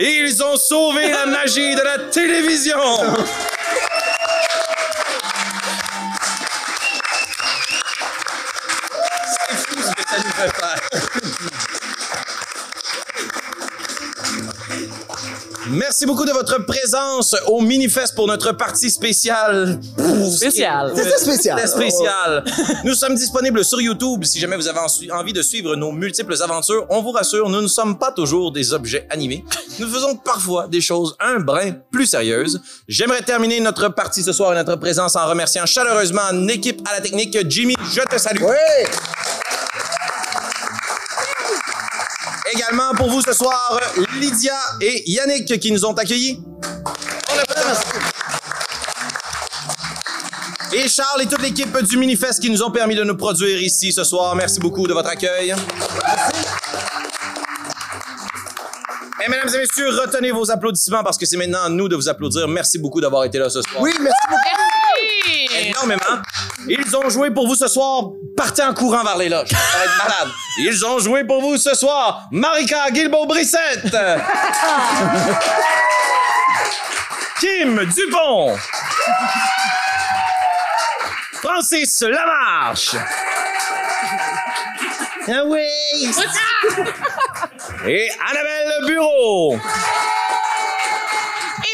[0.00, 2.76] Ils ont sauvé la magie de la télévision!
[9.48, 11.71] C'est fou ce que ça nous fait faire.
[15.70, 16.06] Merci.
[16.06, 19.78] beaucoup de votre présence au Minifest pour notre partie spéciale.
[20.36, 20.92] Spécial.
[20.96, 21.58] C'était spécial.
[21.58, 22.44] C'était spécial.
[22.84, 26.34] Nous sommes disponibles sur YouTube si jamais vous avez en- envie de suivre nos multiples
[26.42, 26.86] aventures.
[26.90, 29.44] On vous rassure, nous ne sommes pas toujours des objets animés.
[29.78, 32.60] Nous faisons parfois des choses un brin plus sérieuses.
[32.88, 37.00] J'aimerais terminer notre partie ce soir et notre présence en remerciant chaleureusement l'équipe à la
[37.00, 37.36] technique.
[37.48, 38.42] Jimmy, je te salue.
[38.42, 39.31] Oui!
[42.54, 43.80] Également pour vous ce soir,
[44.20, 46.38] Lydia et Yannick qui nous ont accueillis.
[50.74, 53.92] Et Charles et toute l'équipe du Minifest qui nous ont permis de nous produire ici
[53.92, 54.34] ce soir.
[54.34, 55.54] Merci beaucoup de votre accueil.
[59.24, 62.08] Et mesdames et messieurs, retenez vos applaudissements parce que c'est maintenant à nous de vous
[62.08, 62.48] applaudir.
[62.48, 63.80] Merci beaucoup d'avoir été là ce soir.
[63.80, 64.61] Oui, merci beaucoup.
[65.82, 66.22] Énormément.
[66.68, 68.10] Ils ont joué pour vous ce soir.
[68.36, 69.48] Partez en courant vers les loges.
[69.48, 70.28] Ça va être malade.
[70.58, 72.28] Ils ont joué pour vous ce soir.
[72.30, 73.90] Marika Guilbeault-Brissette.
[77.40, 78.56] Kim Dupont.
[81.42, 82.94] Francis Lamarche.
[85.28, 85.66] Ah oui.
[87.86, 89.58] Et Annabelle Bureau.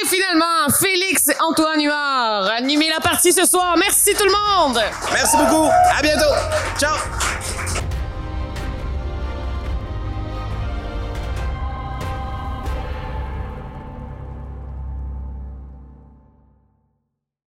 [0.08, 3.74] Finalement, Félix Antoine Huard, animé la partie ce soir.
[3.78, 4.80] Merci tout le monde!
[5.12, 5.68] Merci beaucoup.
[5.96, 6.32] À bientôt.
[6.78, 6.96] Ciao.